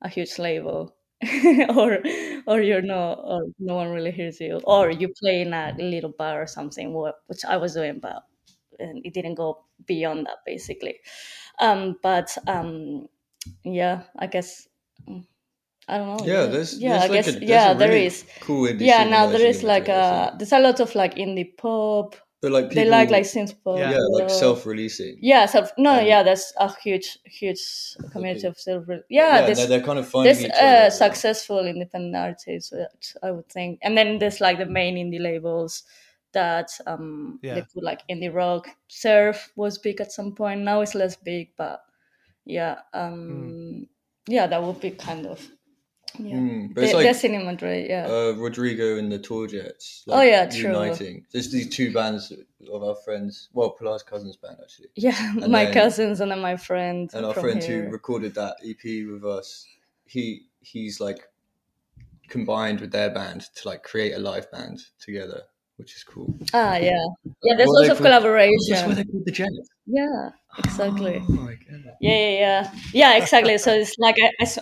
a 0.02 0.10
huge 0.10 0.38
label 0.38 0.93
or 1.76 2.00
or 2.48 2.62
you're 2.62 2.82
no 2.82 3.14
or 3.14 3.42
no 3.60 3.76
one 3.76 3.90
really 3.92 4.12
hears 4.12 4.40
you 4.40 4.60
or 4.66 4.92
you 4.92 5.10
play 5.22 5.42
in 5.42 5.54
a 5.54 5.74
little 5.78 6.12
bar 6.18 6.42
or 6.42 6.48
something 6.48 6.94
which 7.28 7.46
i 7.48 7.58
was 7.58 7.74
doing 7.74 8.00
but 8.00 8.24
and 8.80 9.06
it 9.06 9.14
didn't 9.14 9.36
go 9.36 9.66
beyond 9.86 10.26
that 10.26 10.38
basically 10.46 11.00
um 11.60 11.98
but 12.02 12.38
um 12.48 13.08
yeah 13.64 14.04
i 14.20 14.28
guess 14.28 14.68
mm, 15.10 15.26
I 15.88 15.98
don't 15.98 16.08
know. 16.08 16.26
Yeah, 16.26 16.46
there's 16.46 16.80
yeah, 16.80 16.92
there's 16.92 17.04
I 17.04 17.08
like 17.10 17.26
guess 17.26 17.28
a, 17.28 17.46
yeah, 17.46 17.72
a 17.72 17.78
really 17.78 18.06
is. 18.06 18.26
cool 18.40 18.68
Yeah, 18.80 19.04
now 19.04 19.28
there 19.28 19.46
is 19.46 19.64
like 19.64 19.90
a 19.90 20.34
there's 20.38 20.54
a 20.54 20.60
lot 20.60 20.80
of 20.80 20.96
like 20.96 21.16
indie 21.16 21.58
pop. 21.58 22.16
But 22.44 22.52
like 22.52 22.70
they 22.72 22.84
like 22.86 23.10
like 23.10 23.24
synth 23.24 23.56
pop. 23.64 23.80
Yeah. 23.80 23.92
yeah, 23.92 23.98
like 24.12 24.26
uh, 24.26 24.30
self-releasing. 24.30 25.18
Yeah, 25.22 25.46
self. 25.46 25.72
No, 25.78 26.00
Um, 26.00 26.06
yeah, 26.06 26.24
that's 26.24 26.54
a 26.60 26.68
huge, 26.82 27.18
huge 27.24 27.62
community 28.12 28.46
of 28.48 28.60
self. 28.60 28.84
Yeah, 28.90 28.98
yeah, 29.10 29.42
there's 29.46 29.58
they're, 29.60 29.68
they're 29.68 29.82
kind 29.82 29.98
of 30.00 30.08
finding 30.08 30.34
there's 30.34 30.46
each 30.46 30.52
uh, 30.52 30.66
other. 30.66 30.90
successful 30.92 31.66
independent 31.66 32.16
artists 32.16 32.72
that 32.72 33.14
I 33.24 33.32
would 33.32 33.48
think, 33.48 33.80
and 33.82 33.98
then 33.98 34.20
there's 34.20 34.42
like 34.42 34.58
the 34.58 34.66
main 34.66 34.96
indie 34.98 35.22
labels 35.22 35.84
that 36.34 36.70
um 36.86 37.40
Yeah. 37.42 37.54
they 37.56 37.62
put 37.62 37.84
like 37.84 38.02
indie 38.10 38.34
rock. 38.34 38.68
Surf 38.90 39.52
was 39.56 39.78
big 39.78 40.02
at 40.02 40.12
some 40.12 40.36
point. 40.36 40.62
Now 40.62 40.82
it's 40.82 40.96
less 40.96 41.16
big, 41.16 41.52
but 41.58 41.80
yeah, 42.46 42.80
um, 42.94 43.88
yeah, 44.28 44.48
that 44.48 44.62
would 44.62 44.82
be 44.82 44.92
kind 44.92 45.26
of 45.28 45.40
yeah. 46.20 46.36
Mm, 46.36 46.74
but 46.74 46.84
it's 46.84 46.94
like 46.94 47.04
Destiny 47.06 47.38
Madrid, 47.44 47.90
yeah. 47.90 48.06
uh, 48.08 48.34
Rodrigo 48.38 48.98
and 48.98 49.12
the 49.12 49.20
Tour 49.20 49.48
Jets. 49.48 50.04
Oh, 50.08 50.22
yeah, 50.22 50.50
true. 50.50 50.72
uniting. 50.72 51.26
There's 51.32 51.52
these 51.52 51.70
two 51.70 51.94
bands 51.94 52.32
of 52.72 52.84
our 52.84 52.96
friends. 53.04 53.50
Well, 53.54 53.72
Pilar's 53.72 54.04
cousin's 54.04 54.38
band 54.38 54.58
actually, 54.62 54.90
yeah, 54.96 55.34
and 55.42 55.52
my 55.52 55.66
then- 55.66 55.74
cousins 55.74 56.22
and 56.22 56.32
then 56.32 56.42
my 56.42 56.58
friend 56.58 57.10
and 57.14 57.26
our 57.26 57.34
friend 57.34 57.64
here. 57.64 57.86
who 57.86 57.92
recorded 57.92 58.36
that 58.36 58.58
EP 58.66 58.84
with 59.12 59.26
us. 59.26 59.66
He 60.06 60.48
he's 60.62 61.00
like 61.00 61.28
combined 62.30 62.80
with 62.80 62.92
their 62.92 63.10
band 63.10 63.42
to 63.56 63.68
like 63.68 63.84
create 63.84 64.14
a 64.14 64.20
live 64.20 64.52
band 64.52 64.80
together, 65.00 65.44
which 65.84 65.96
is 65.98 66.04
cool. 66.04 66.34
Ah, 66.54 66.78
yeah, 66.78 66.92
yeah. 67.44 67.56
There's 67.58 67.68
What 67.68 67.76
lots 67.82 67.88
they 67.88 67.92
of 67.92 67.98
call- 67.98 68.06
That's 68.12 68.24
why 68.24 68.30
collaboration. 68.30 68.96
they're 68.96 69.04
called 69.04 69.26
the 69.26 69.32
Jets. 69.32 69.70
Yeah, 69.86 70.30
exactly. 70.60 71.22
Oh 71.28 71.32
my 71.34 71.56
god. 71.56 71.96
yeah 72.00 72.18
yeah 72.26 72.40
yeah 72.46 72.72
yeah 72.94 73.18
exactly 73.18 73.58
so 73.58 73.72
it's 73.74 73.96
like 73.98 74.16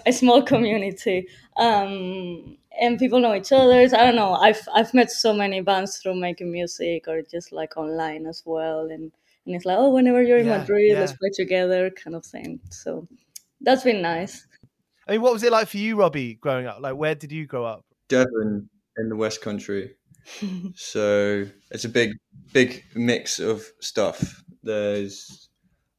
a 0.07 0.11
small 0.11 0.41
community 0.41 1.27
um 1.57 2.57
and 2.79 2.97
people 2.97 3.19
know 3.19 3.35
each 3.35 3.51
other 3.51 3.79
i 3.81 3.85
don't 4.05 4.15
know 4.15 4.33
i've 4.33 4.61
i've 4.73 4.93
met 4.93 5.11
so 5.11 5.33
many 5.33 5.59
bands 5.61 5.97
through 5.97 6.15
making 6.15 6.51
music 6.51 7.07
or 7.07 7.21
just 7.21 7.51
like 7.51 7.75
online 7.77 8.25
as 8.25 8.41
well 8.45 8.81
and 8.93 9.11
and 9.45 9.55
it's 9.55 9.65
like 9.65 9.77
oh 9.77 9.89
whenever 9.89 10.21
you're 10.23 10.37
in 10.39 10.47
Yeah, 10.47 10.57
madrid 10.59 10.97
let's 10.99 11.13
play 11.13 11.29
together 11.33 11.89
kind 11.91 12.15
of 12.15 12.25
thing 12.25 12.59
so 12.69 13.07
that's 13.61 13.83
been 13.83 14.01
nice 14.01 14.47
I 15.07 15.13
mean, 15.13 15.21
what 15.21 15.33
was 15.33 15.43
it 15.43 15.51
like 15.51 15.67
for 15.67 15.77
you, 15.77 15.95
Robbie, 15.97 16.35
growing 16.35 16.67
up? 16.67 16.77
Like, 16.79 16.95
where 16.95 17.15
did 17.15 17.31
you 17.31 17.45
grow 17.47 17.65
up? 17.65 17.83
Devon 18.07 18.69
in 18.97 19.09
the 19.09 19.15
West 19.15 19.41
Country. 19.41 19.95
So 20.75 21.45
it's 21.71 21.85
a 21.85 21.89
big, 21.89 22.17
big 22.53 22.83
mix 22.95 23.39
of 23.39 23.63
stuff. 23.79 24.43
There's, 24.63 25.49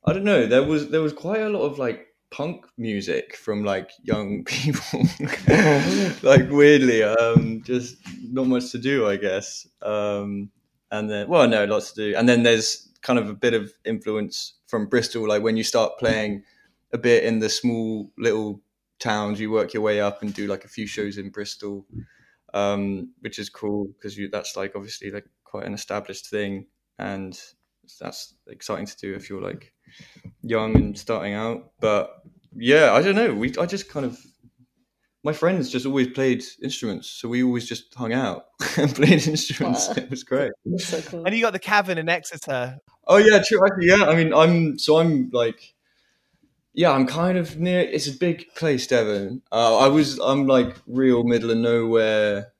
I 0.04 0.12
don't 0.12 0.24
know. 0.24 0.46
There 0.46 0.62
was 0.62 0.88
there 0.90 1.00
was 1.00 1.12
quite 1.12 1.40
a 1.40 1.48
lot 1.48 1.62
of 1.62 1.78
like 1.78 2.06
punk 2.30 2.66
music 2.78 3.36
from 3.36 3.64
like 3.64 3.90
young 4.02 4.44
people. 4.46 5.02
like 6.22 6.50
weirdly, 6.50 7.02
um, 7.02 7.62
just 7.64 7.96
not 8.22 8.46
much 8.46 8.70
to 8.72 8.78
do, 8.78 9.06
I 9.06 9.16
guess. 9.16 9.66
Um, 9.82 10.50
and 10.90 11.08
then, 11.10 11.28
well, 11.28 11.48
no, 11.48 11.64
lots 11.64 11.92
to 11.92 12.10
do. 12.10 12.16
And 12.16 12.28
then 12.28 12.42
there's 12.42 12.88
kind 13.02 13.18
of 13.18 13.28
a 13.28 13.34
bit 13.34 13.54
of 13.54 13.72
influence 13.84 14.54
from 14.66 14.86
Bristol. 14.86 15.26
Like 15.28 15.42
when 15.42 15.56
you 15.56 15.64
start 15.64 15.98
playing 15.98 16.42
a 16.92 16.98
bit 16.98 17.24
in 17.24 17.38
the 17.38 17.48
small 17.48 18.10
little 18.18 18.60
towns, 18.98 19.40
you 19.40 19.50
work 19.50 19.72
your 19.72 19.82
way 19.82 20.00
up 20.00 20.22
and 20.22 20.34
do 20.34 20.46
like 20.46 20.64
a 20.64 20.68
few 20.68 20.86
shows 20.86 21.18
in 21.18 21.30
Bristol 21.30 21.86
um, 22.54 23.12
which 23.20 23.38
is 23.38 23.48
cool 23.48 23.86
because 23.86 24.18
that's 24.30 24.56
like 24.56 24.72
obviously 24.74 25.10
like 25.10 25.26
quite 25.44 25.66
an 25.66 25.74
established 25.74 26.28
thing, 26.28 26.66
and 26.98 27.38
that's 28.00 28.34
exciting 28.48 28.86
to 28.86 28.96
do 28.96 29.14
if 29.14 29.28
you're 29.28 29.42
like 29.42 29.72
young 30.42 30.76
and 30.76 30.98
starting 30.98 31.34
out. 31.34 31.72
But 31.80 32.22
yeah, 32.54 32.92
I 32.92 33.02
don't 33.02 33.14
know. 33.14 33.34
We 33.34 33.56
I 33.58 33.66
just 33.66 33.88
kind 33.88 34.06
of 34.06 34.18
my 35.24 35.32
friends 35.32 35.70
just 35.70 35.86
always 35.86 36.08
played 36.08 36.42
instruments, 36.62 37.08
so 37.08 37.28
we 37.28 37.42
always 37.42 37.68
just 37.68 37.94
hung 37.94 38.12
out 38.12 38.46
and 38.76 38.94
played 38.94 39.26
instruments. 39.26 39.88
Wow. 39.88 39.94
It 39.96 40.10
was 40.10 40.24
great. 40.24 40.52
so 40.78 41.00
cool 41.02 41.24
And 41.24 41.34
you 41.34 41.42
got 41.42 41.52
the 41.52 41.58
Cavern 41.58 41.98
in 41.98 42.08
Exeter. 42.08 42.78
Oh 43.06 43.18
yeah, 43.18 43.42
true. 43.46 43.60
Actually, 43.64 43.88
yeah. 43.88 44.04
I 44.04 44.16
mean, 44.16 44.34
I'm 44.34 44.78
so 44.78 44.98
I'm 44.98 45.30
like, 45.32 45.74
yeah, 46.74 46.90
I'm 46.90 47.06
kind 47.06 47.38
of 47.38 47.58
near. 47.58 47.80
It's 47.80 48.06
a 48.06 48.16
big 48.16 48.46
place, 48.54 48.86
Devon. 48.86 49.42
Uh, 49.50 49.78
I 49.78 49.88
was, 49.88 50.18
I'm 50.18 50.46
like 50.46 50.76
real 50.86 51.24
middle 51.24 51.50
of 51.50 51.58
nowhere, 51.58 52.52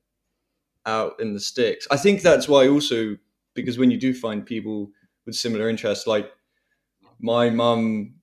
out 0.86 1.20
in 1.20 1.34
the 1.34 1.40
sticks. 1.40 1.86
I 1.90 1.96
think 1.96 2.22
that's 2.22 2.48
why 2.48 2.68
also 2.68 3.16
because 3.54 3.78
when 3.78 3.90
you 3.90 3.98
do 3.98 4.14
find 4.14 4.44
people 4.44 4.90
with 5.26 5.34
similar 5.34 5.68
interests, 5.68 6.06
like 6.06 6.30
my 7.20 7.50
mum 7.50 8.14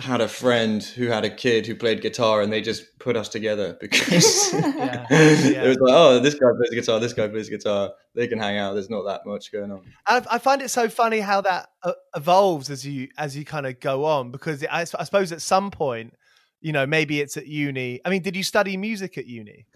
had 0.00 0.20
a 0.20 0.28
friend 0.28 0.82
who 0.82 1.06
had 1.06 1.24
a 1.24 1.30
kid 1.30 1.66
who 1.66 1.74
played 1.74 2.02
guitar, 2.02 2.42
and 2.42 2.52
they 2.52 2.60
just 2.60 2.98
put 2.98 3.16
us 3.16 3.28
together 3.28 3.76
because 3.80 4.52
Yeah. 4.52 5.06
it 5.10 5.68
was 5.68 5.78
like, 5.78 5.94
oh, 5.94 6.18
this 6.18 6.34
guy 6.34 6.48
plays 6.56 6.70
guitar, 6.70 6.98
this 7.00 7.12
guy 7.12 7.28
plays 7.28 7.48
guitar. 7.48 7.92
They 8.14 8.26
can 8.26 8.38
hang 8.38 8.58
out. 8.58 8.74
There's 8.74 8.90
not 8.90 9.02
that 9.04 9.24
much 9.24 9.52
going 9.52 9.70
on. 9.70 9.82
I, 10.06 10.22
I 10.30 10.38
find 10.38 10.60
it 10.60 10.70
so 10.70 10.88
funny 10.88 11.20
how 11.20 11.40
that 11.42 11.68
uh, 11.82 11.92
evolves 12.14 12.68
as 12.68 12.84
you 12.86 13.08
as 13.16 13.36
you 13.36 13.44
kind 13.44 13.64
of 13.66 13.78
go 13.80 14.04
on 14.04 14.30
because 14.32 14.64
I, 14.64 14.68
I, 14.70 14.82
s- 14.82 14.94
I 14.94 15.04
suppose 15.04 15.32
at 15.32 15.40
some 15.40 15.70
point, 15.70 16.14
you 16.60 16.72
know, 16.72 16.84
maybe 16.86 17.20
it's 17.20 17.36
at 17.36 17.46
uni. 17.46 18.00
I 18.04 18.10
mean, 18.10 18.22
did 18.22 18.34
you 18.36 18.42
study 18.42 18.76
music 18.76 19.16
at 19.18 19.26
uni? 19.26 19.66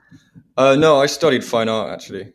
Uh, 0.57 0.75
no, 0.76 1.00
I 1.00 1.07
studied 1.07 1.45
fine 1.45 1.69
art 1.69 1.93
actually. 1.93 2.33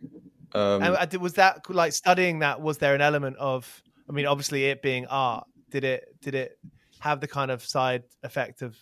Um, 0.54 0.82
and 0.82 1.14
was 1.18 1.34
that 1.34 1.70
like 1.70 1.92
studying 1.92 2.40
that? 2.40 2.62
Was 2.62 2.78
there 2.78 2.96
an 2.96 3.02
element 3.02 3.36
of? 3.38 3.84
I 4.10 4.14
mean, 4.14 4.26
obviously, 4.28 4.66
it 4.66 4.82
being 4.82 5.06
art. 5.08 5.46
Did 5.72 5.84
it? 5.84 6.16
Did 6.22 6.36
it 6.36 6.58
have 7.06 7.22
the 7.22 7.28
kind 7.28 7.52
of 7.52 7.64
side 7.64 8.04
effect 8.24 8.62
of, 8.62 8.78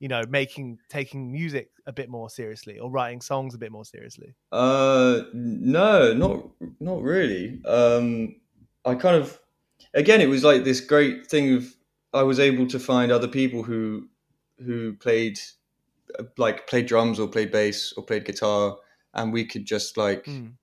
you 0.00 0.08
know, 0.08 0.22
making 0.28 0.78
taking 0.88 1.30
music 1.32 1.70
a 1.86 1.92
bit 1.92 2.08
more 2.08 2.30
seriously 2.30 2.78
or 2.78 2.90
writing 2.90 3.20
songs 3.20 3.54
a 3.54 3.58
bit 3.58 3.72
more 3.72 3.84
seriously? 3.84 4.34
Uh, 4.52 5.22
no, 5.32 6.12
not 6.12 6.50
not 6.80 7.02
really. 7.02 7.62
Um, 7.64 8.40
I 8.84 8.94
kind 8.94 9.16
of, 9.16 9.40
again, 9.94 10.20
it 10.20 10.28
was 10.28 10.44
like 10.44 10.64
this 10.64 10.80
great 10.80 11.26
thing 11.26 11.54
of 11.56 11.76
I 12.12 12.22
was 12.22 12.38
able 12.38 12.66
to 12.68 12.78
find 12.78 13.10
other 13.12 13.28
people 13.28 13.62
who 13.62 14.08
who 14.58 14.94
played 14.94 15.38
like 16.38 16.66
played 16.66 16.86
drums 16.86 17.18
or 17.20 17.28
played 17.28 17.50
bass 17.52 17.92
or 17.96 18.04
played 18.04 18.24
guitar, 18.24 18.76
and 19.14 19.32
we 19.32 19.44
could 19.44 19.64
just 19.64 19.96
like 19.96 20.26
Mm. 20.26 20.56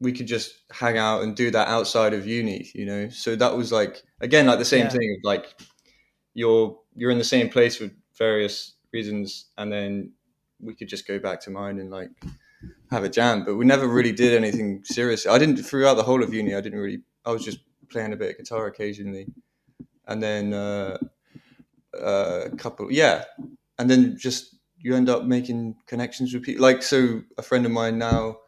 we 0.00 0.12
could 0.12 0.26
just 0.26 0.54
hang 0.72 0.98
out 0.98 1.22
and 1.22 1.36
do 1.36 1.50
that 1.50 1.68
outside 1.68 2.14
of 2.14 2.26
uni, 2.26 2.70
you 2.74 2.86
know. 2.86 3.08
So 3.10 3.36
that 3.36 3.56
was 3.56 3.72
like 3.72 4.02
again 4.20 4.46
like 4.46 4.58
the 4.60 4.64
same 4.64 4.86
Yeah. 4.86 4.90
thing 4.90 5.16
of 5.18 5.24
like 5.24 5.60
you're 6.36 6.78
you're 6.94 7.10
in 7.10 7.18
the 7.18 7.24
same 7.24 7.48
place 7.48 7.76
for 7.76 7.88
various 8.18 8.74
reasons, 8.92 9.46
and 9.56 9.72
then 9.72 10.12
we 10.60 10.74
could 10.74 10.88
just 10.88 11.08
go 11.08 11.18
back 11.18 11.40
to 11.40 11.50
mine 11.50 11.78
and 11.78 11.90
like 11.90 12.10
have 12.90 13.04
a 13.04 13.08
jam. 13.08 13.44
But 13.44 13.56
we 13.56 13.64
never 13.64 13.88
really 13.88 14.12
did 14.12 14.34
anything 14.34 14.84
serious. 14.84 15.26
I 15.26 15.38
didn't 15.38 15.56
throughout 15.56 15.94
the 15.94 16.02
whole 16.02 16.22
of 16.22 16.34
uni. 16.34 16.54
I 16.54 16.60
didn't 16.60 16.78
really. 16.78 17.00
I 17.24 17.32
was 17.32 17.42
just 17.42 17.60
playing 17.88 18.12
a 18.12 18.16
bit 18.16 18.32
of 18.32 18.36
guitar 18.36 18.66
occasionally, 18.66 19.26
and 20.06 20.22
then 20.22 20.52
uh, 20.52 20.98
uh, 21.98 22.40
a 22.52 22.56
couple, 22.56 22.92
yeah, 22.92 23.24
and 23.78 23.88
then 23.88 24.18
just 24.18 24.56
you 24.78 24.94
end 24.94 25.08
up 25.08 25.24
making 25.24 25.76
connections 25.86 26.34
with 26.34 26.42
people. 26.42 26.62
Like 26.62 26.82
so, 26.82 27.22
a 27.38 27.42
friend 27.42 27.64
of 27.64 27.72
mine 27.72 27.98
now. 27.98 28.38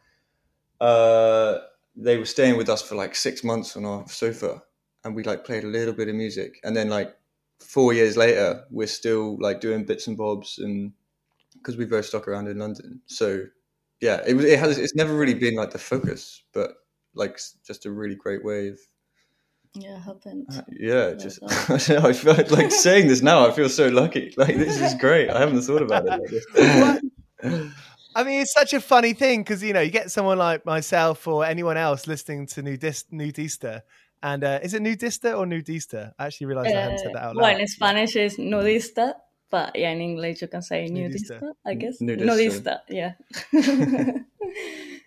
Uh, 0.78 1.58
they 1.96 2.16
were 2.16 2.26
staying 2.26 2.56
with 2.56 2.68
us 2.68 2.80
for 2.80 2.94
like 2.94 3.16
six 3.16 3.42
months 3.42 3.76
on 3.76 3.84
our 3.84 4.06
sofa, 4.08 4.62
and 5.04 5.16
we 5.16 5.24
like 5.24 5.44
played 5.44 5.64
a 5.64 5.66
little 5.66 5.94
bit 5.94 6.08
of 6.08 6.14
music, 6.14 6.60
and 6.62 6.76
then 6.76 6.90
like 6.90 7.16
four 7.58 7.92
years 7.92 8.16
later, 8.16 8.64
we're 8.70 8.86
still 8.86 9.36
like 9.40 9.60
doing 9.60 9.84
bits 9.84 10.06
and 10.06 10.16
bobs, 10.16 10.58
and 10.58 10.92
because 11.54 11.76
we 11.76 11.84
both 11.84 12.06
stuck 12.06 12.28
around 12.28 12.48
in 12.48 12.58
London, 12.58 13.00
so 13.06 13.44
yeah, 14.00 14.20
it 14.26 14.34
was. 14.34 14.44
It 14.44 14.58
has. 14.58 14.78
It's 14.78 14.94
never 14.94 15.14
really 15.14 15.34
been 15.34 15.54
like 15.54 15.70
the 15.70 15.78
focus, 15.78 16.42
but 16.52 16.70
like 17.14 17.38
just 17.66 17.86
a 17.86 17.90
really 17.90 18.14
great 18.14 18.44
way 18.44 18.68
of 18.68 18.78
yeah 19.74 19.96
it 19.96 20.00
happened 20.00 20.46
uh, 20.50 20.62
yeah. 20.70 21.08
Yeah, 21.08 21.14
Just 21.14 21.40
I 21.70 22.12
feel 22.12 22.34
like 22.50 22.70
saying 22.70 23.08
this 23.08 23.22
now. 23.22 23.46
I 23.46 23.52
feel 23.52 23.68
so 23.68 23.88
lucky. 23.88 24.32
Like 24.36 24.56
this 24.56 24.80
is 24.80 24.94
great. 25.00 25.30
I 25.30 25.40
haven't 25.40 25.62
thought 25.62 25.82
about 25.82 26.04
it 26.06 27.02
like. 27.42 27.72
I 28.14 28.24
mean, 28.24 28.40
it's 28.40 28.52
such 28.52 28.72
a 28.72 28.80
funny 28.80 29.12
thing 29.12 29.42
because 29.42 29.62
you 29.62 29.72
know 29.72 29.80
you 29.80 29.90
get 29.90 30.10
someone 30.10 30.38
like 30.38 30.64
myself 30.64 31.26
or 31.28 31.44
anyone 31.44 31.76
else 31.76 32.06
listening 32.06 32.46
to 32.48 32.62
Nudist, 32.62 33.12
Nudista, 33.12 33.82
and 34.22 34.44
uh, 34.44 34.58
is 34.62 34.74
it 34.74 34.82
Nudista 34.82 35.36
or 35.38 35.46
Nudista? 35.46 36.12
I 36.18 36.26
actually 36.26 36.46
realized 36.48 36.74
I 36.74 36.80
hadn't 36.80 36.98
said 36.98 37.14
that 37.14 37.22
out 37.22 37.36
loud. 37.36 37.42
well 37.42 37.60
in 37.60 37.66
spanish 37.66 38.16
is 38.16 38.36
nudista 38.36 39.14
but 39.50 39.76
yeah, 39.76 39.90
in 39.90 40.00
English 40.00 40.42
you 40.42 40.48
can 40.48 40.62
say 40.62 40.88
Nudista. 40.88 41.40
nudista, 41.40 41.52
I 41.66 41.74
guess. 41.74 41.98
Nudista. 42.00 42.26
Nudista, 42.26 42.80
yeah. 42.88 43.12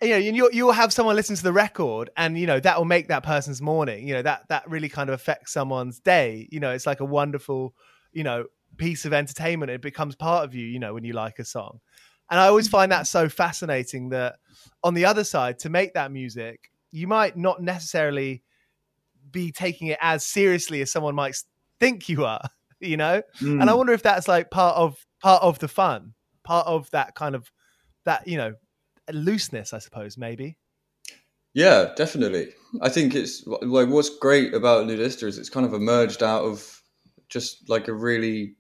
you 0.02 0.10
know, 0.10 0.18
you'll, 0.18 0.52
you'll 0.52 0.72
have 0.72 0.92
someone 0.92 1.16
listen 1.16 1.36
to 1.36 1.44
the 1.44 1.54
record 1.54 2.10
and, 2.18 2.38
you 2.38 2.48
know, 2.48 2.60
that 2.60 2.78
will 2.78 2.86
make 2.86 3.08
that 3.10 3.24
person's 3.24 3.62
morning. 3.62 4.08
You 4.08 4.16
know, 4.16 4.22
that, 4.24 4.48
that 4.50 4.70
really 4.70 4.90
kind 4.90 5.10
of 5.10 5.14
affects 5.14 5.54
someone's 5.54 6.00
day. 6.00 6.48
You 6.52 6.60
know, 6.60 6.72
it's 6.72 6.88
like 6.88 7.02
a 7.02 7.06
wonderful, 7.06 7.76
you 8.12 8.24
know, 8.24 8.46
piece 8.78 9.06
of 9.06 9.14
entertainment. 9.14 9.72
It 9.72 9.82
becomes 9.82 10.16
part 10.16 10.44
of 10.44 10.56
you, 10.56 10.66
you 10.66 10.80
know, 10.80 10.94
when 10.94 11.04
you 11.04 11.14
like 11.14 11.38
a 11.40 11.46
song. 11.46 11.80
And 12.30 12.40
I 12.40 12.48
always 12.48 12.68
find 12.68 12.92
that 12.92 13.08
so 13.08 13.30
fascinating 13.30 14.10
that 14.10 14.38
on 14.84 14.94
the 14.94 15.06
other 15.06 15.24
side, 15.24 15.60
to 15.60 15.70
make 15.70 15.94
that 15.94 16.12
music, 16.12 16.72
you 16.92 17.06
might 17.06 17.38
not 17.38 17.62
necessarily 17.62 18.44
be 19.32 19.52
taking 19.52 19.88
it 19.88 19.98
as 20.02 20.26
seriously 20.26 20.82
as 20.82 20.92
someone 20.92 21.16
might 21.16 21.36
think 21.80 22.10
you 22.10 22.26
are, 22.26 22.42
you 22.80 22.98
know? 22.98 23.22
Mm. 23.40 23.62
And 23.62 23.70
I 23.70 23.74
wonder 23.74 23.94
if 23.94 24.04
that's 24.04 24.28
like 24.28 24.52
part 24.52 24.76
of 24.78 25.06
part 25.22 25.42
of 25.44 25.60
the 25.60 25.68
fun, 25.68 26.14
part 26.44 26.68
of 26.68 26.90
that 26.92 27.16
kind 27.16 27.36
of 27.36 27.52
that, 28.06 28.28
you 28.28 28.38
know, 28.38 28.54
looseness, 29.12 29.74
I 29.74 29.80
suppose, 29.80 30.18
maybe. 30.18 30.58
Yeah, 31.54 31.92
definitely. 31.98 32.54
I 32.82 32.90
think 32.90 33.14
it's 33.14 33.46
like 33.46 33.90
what's 33.90 34.10
great 34.18 34.54
about 34.54 34.88
Nudista 34.88 35.24
is 35.24 35.38
it's 35.38 35.50
kind 35.50 35.66
of 35.66 35.74
emerged 35.74 36.24
out 36.24 36.44
of 36.46 36.82
just 37.28 37.70
like 37.70 37.88
a 37.90 37.94
really 37.94 38.56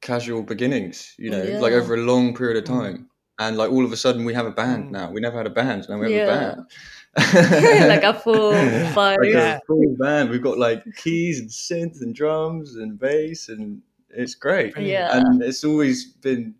casual 0.00 0.42
beginnings, 0.42 1.14
you 1.18 1.30
know, 1.30 1.42
like 1.60 1.72
over 1.72 1.94
a 1.94 1.98
long 1.98 2.34
period 2.34 2.56
of 2.56 2.64
time. 2.64 3.08
And 3.40 3.56
like 3.56 3.70
all 3.70 3.84
of 3.84 3.90
a 3.90 3.96
sudden 3.96 4.24
we 4.24 4.32
have 4.34 4.46
a 4.46 4.52
band 4.52 4.86
Mm. 4.88 4.90
now. 4.92 5.10
We 5.10 5.20
never 5.20 5.36
had 5.36 5.46
a 5.46 5.50
band, 5.50 5.86
now 5.88 5.98
we 5.98 6.04
have 6.04 6.12
Yeah. 6.12 6.22
a 6.22 6.26
band. 6.54 6.66
like 7.88 8.02
a 8.02 8.14
full 8.24 8.52
five. 8.92 9.18
like 9.20 9.32
Yeah. 9.32 9.56
a 9.56 9.60
full 9.66 9.96
band. 9.98 10.30
We've 10.30 10.42
got 10.42 10.58
like 10.58 10.82
keys 10.96 11.40
and 11.40 11.48
synth 11.48 12.00
and 12.00 12.14
drums 12.14 12.76
and 12.76 12.98
bass 12.98 13.48
and 13.48 13.82
it's 14.10 14.34
great. 14.34 14.76
Yeah. 14.78 15.16
And 15.18 15.42
it's 15.42 15.64
always 15.64 16.04
been 16.06 16.54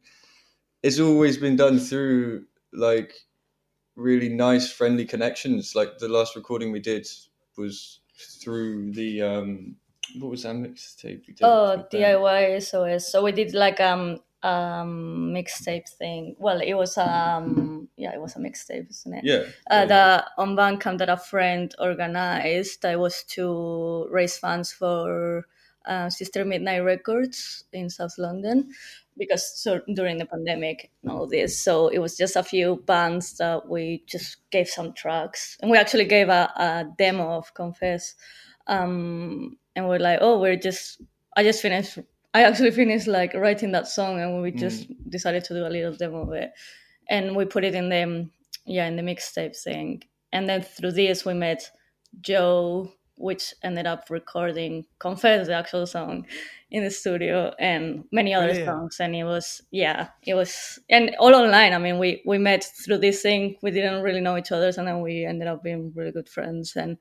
it's 0.83 1.01
always 1.01 1.37
been 1.39 1.57
done 1.57 1.79
through 1.79 2.45
like 2.73 3.13
really 3.97 4.29
nice 4.29 4.71
friendly 4.71 5.05
connections. 5.05 5.75
Like 5.75 5.99
the 5.99 6.09
last 6.09 6.37
recording 6.37 6.73
we 6.73 6.81
did 6.81 7.07
was 7.57 8.01
through 8.41 8.93
the 8.93 9.23
um 9.23 9.77
what 10.19 10.31
was 10.31 10.43
that 10.43 10.55
mixtape 10.57 11.27
we 11.27 11.35
did? 11.35 11.43
Oh. 11.43 11.85
DIY 11.93 12.63
SOS. 12.63 13.11
So 13.11 13.23
we 13.23 13.33
did 13.33 13.55
like 13.55 13.81
um 13.81 14.21
um 14.45 15.33
mixtape 15.35 15.89
thing. 15.89 16.37
Well, 16.39 16.61
it 16.61 16.75
was 16.75 16.99
um 16.99 17.89
yeah, 17.97 18.13
it 18.15 18.21
was 18.21 18.37
a 18.37 18.39
mixtape, 18.39 18.91
isn't 18.91 19.15
it? 19.15 19.25
Yeah. 19.25 19.45
Uh, 19.71 19.85
yeah. 19.85 19.85
the 19.87 20.43
on 20.43 20.57
Bandcamp 20.57 20.99
that 20.99 21.09
a 21.09 21.17
friend 21.17 21.75
organized. 21.79 22.83
That 22.83 23.01
was 23.01 23.25
to 23.35 24.07
raise 24.11 24.37
funds 24.37 24.73
for 24.73 25.47
uh, 25.87 26.11
Sister 26.11 26.45
Midnight 26.45 26.85
Records 26.85 27.65
in 27.73 27.91
South 27.91 28.17
London 28.19 28.71
because 29.17 29.59
so 29.59 29.81
during 29.95 30.19
the 30.19 30.27
pandemic 30.27 30.91
and 31.03 31.13
all 31.13 31.27
this, 31.27 31.59
so 31.59 31.89
it 31.89 31.99
was 31.99 32.17
just 32.17 32.37
a 32.37 32.43
few 32.43 32.83
bands 32.87 33.37
that 33.39 33.69
we 33.69 34.03
just 34.07 34.39
gave 34.51 34.69
some 34.69 34.93
tracks, 34.93 35.57
and 35.61 35.71
we 35.71 35.79
actually 35.79 36.05
gave 36.05 36.29
a, 36.29 36.51
a 36.57 36.85
demo 36.99 37.37
of 37.37 37.55
Confess, 37.55 38.15
um, 38.67 39.57
and 39.77 39.89
we're 39.89 39.99
like, 39.99 40.19
oh, 40.21 40.41
we're 40.41 40.57
just, 40.57 41.01
I 41.37 41.43
just 41.43 41.63
finished. 41.63 41.99
I 42.35 42.43
actually 42.43 42.73
finished 42.73 43.07
like 43.07 43.33
writing 43.35 43.73
that 43.73 43.87
song, 43.87 44.21
and 44.21 44.43
we 44.43 44.51
just 44.51 44.91
mm. 44.91 44.97
decided 45.09 45.45
to 45.45 45.55
do 45.55 45.67
a 45.67 45.69
little 45.69 45.95
demo 45.95 46.23
of 46.23 46.33
it, 46.33 46.51
and 47.09 47.37
we 47.37 47.45
put 47.45 47.65
it 47.65 47.75
in 47.75 47.89
the 47.89 48.29
yeah 48.67 48.87
in 48.87 48.97
the 48.97 49.03
mixtape 49.03 49.57
thing, 49.57 50.03
and 50.33 50.49
then 50.49 50.63
through 50.63 50.93
this 50.93 51.25
we 51.25 51.35
met 51.35 51.71
Joe, 52.21 52.93
which 53.17 53.55
ended 53.63 53.87
up 53.87 54.07
recording 54.11 54.85
Confess, 54.99 55.47
the 55.47 55.55
actual 55.55 55.87
song, 55.87 56.27
in 56.71 56.83
the 56.83 56.91
studio, 56.91 57.55
and 57.59 58.05
many 58.11 58.35
other 58.35 58.49
Brilliant. 58.49 58.67
songs. 58.67 58.97
And 59.01 59.15
it 59.15 59.25
was, 59.25 59.63
yeah, 59.71 60.09
it 60.27 60.35
was, 60.35 60.79
and 60.91 61.15
all 61.21 61.35
online. 61.35 61.73
I 61.73 61.79
mean, 61.79 61.99
we 61.99 62.21
we 62.27 62.39
met 62.39 62.65
through 62.65 62.99
this 62.99 63.23
thing. 63.23 63.57
We 63.63 63.71
didn't 63.71 64.03
really 64.03 64.21
know 64.21 64.37
each 64.37 64.53
other, 64.53 64.73
and 64.77 64.89
then 64.89 65.01
we 65.01 65.25
ended 65.25 65.49
up 65.49 65.63
being 65.63 65.93
really 65.95 66.11
good 66.11 66.29
friends. 66.29 66.75
And 66.75 66.99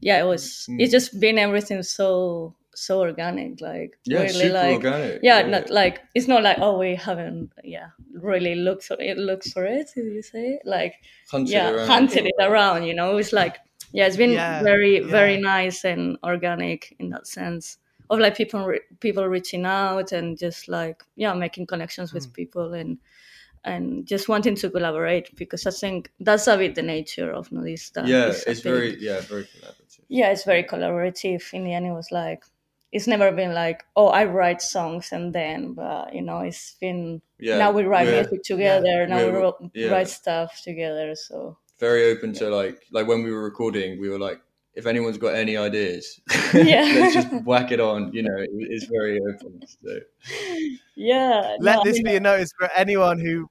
yeah, 0.00 0.20
it 0.20 0.26
was. 0.26 0.66
Mm. 0.68 0.80
It's 0.80 0.92
just 0.92 1.18
been 1.18 1.38
everything 1.38 1.82
so 1.82 2.54
so 2.76 3.00
organic, 3.00 3.60
like 3.60 3.98
Yeah, 4.04 4.20
really 4.20 4.32
super 4.32 4.54
like 4.54 4.74
organic. 4.76 5.20
yeah, 5.22 5.42
not 5.42 5.70
like 5.70 6.00
it's 6.14 6.28
not 6.28 6.42
like 6.42 6.58
oh 6.60 6.78
we 6.78 6.94
haven't 6.94 7.50
yeah 7.64 7.88
really 8.14 8.54
looked 8.54 8.84
for 8.84 8.96
it 9.00 9.18
looks 9.18 9.52
for 9.52 9.64
it. 9.64 9.90
Did 9.94 10.12
you 10.12 10.22
say 10.22 10.58
like 10.64 10.94
hunted 11.30 11.52
yeah 11.52 11.70
around. 11.70 11.86
hunted 11.88 12.26
it 12.26 12.34
around 12.40 12.84
you 12.84 12.94
know 12.94 13.16
it's 13.16 13.32
like 13.32 13.58
yeah 13.92 14.06
it's 14.06 14.16
been 14.16 14.32
Yeah, 14.32 14.62
very 14.62 15.00
very 15.00 15.38
nice 15.38 15.84
and 15.84 16.18
organic 16.24 16.94
in 16.98 17.10
that 17.10 17.26
sense 17.26 17.78
of 18.10 18.18
like 18.18 18.36
people 18.36 18.64
re- 18.66 18.80
people 19.00 19.26
reaching 19.26 19.64
out 19.66 20.12
and 20.12 20.38
just 20.38 20.68
like 20.68 21.02
yeah 21.16 21.34
making 21.34 21.66
connections 21.66 22.12
with 22.12 22.28
mm. 22.28 22.32
people 22.34 22.72
and 22.74 22.98
and 23.64 24.06
just 24.06 24.28
wanting 24.28 24.54
to 24.54 24.70
collaborate 24.70 25.34
because 25.36 25.66
i 25.66 25.70
think 25.70 26.10
that's 26.20 26.46
a 26.46 26.56
bit 26.56 26.74
the 26.74 26.82
nature 26.82 27.32
of 27.32 27.48
nudista 27.50 28.06
Yeah, 28.06 28.26
a 28.26 28.50
it's 28.50 28.60
very 28.60 28.96
yeah, 29.00 29.20
very 29.20 29.44
collaborative. 29.44 30.04
yeah 30.08 30.30
it's 30.30 30.44
very 30.44 30.62
collaborative 30.64 31.52
in 31.52 31.64
the 31.64 31.72
end 31.72 31.86
it 31.86 31.92
was 31.92 32.12
like 32.12 32.44
it's 32.92 33.06
never 33.06 33.32
been 33.32 33.52
like 33.52 33.84
oh 33.96 34.08
i 34.08 34.24
write 34.24 34.62
songs 34.62 35.10
and 35.12 35.34
then 35.34 35.72
but 35.74 36.14
you 36.14 36.22
know 36.22 36.40
it's 36.40 36.76
been 36.80 37.20
Yeah. 37.38 37.58
now 37.58 37.70
we 37.72 37.82
write 37.84 38.06
we're 38.06 38.22
music 38.22 38.42
together 38.44 39.06
now 39.06 39.18
we 39.18 39.24
We're- 39.30 39.38
ro- 39.42 39.70
yeah. 39.74 39.88
write 39.90 40.08
stuff 40.08 40.60
together 40.62 41.14
so 41.14 41.58
very 41.78 42.10
open 42.10 42.32
to 42.34 42.48
like 42.48 42.86
like 42.90 43.06
when 43.06 43.22
we 43.22 43.30
were 43.30 43.42
recording, 43.42 44.00
we 44.00 44.08
were 44.08 44.18
like, 44.18 44.40
if 44.72 44.86
anyone's 44.86 45.18
got 45.18 45.34
any 45.34 45.58
ideas, 45.58 46.18
Yeah. 46.54 46.84
let's 46.96 47.12
just 47.14 47.28
whack 47.44 47.70
it 47.70 47.80
on. 47.80 48.10
You 48.14 48.22
know, 48.22 48.36
it, 48.38 48.48
it's 48.52 48.86
very 48.86 49.20
open. 49.20 49.60
So 49.84 49.90
yeah 50.94 51.56
Let 51.60 51.76
no, 51.76 51.80
I 51.80 51.84
this 51.84 51.96
mean, 51.96 52.04
be 52.04 52.16
a 52.16 52.20
notice 52.20 52.50
for 52.58 52.70
anyone 52.74 53.18
who 53.18 53.48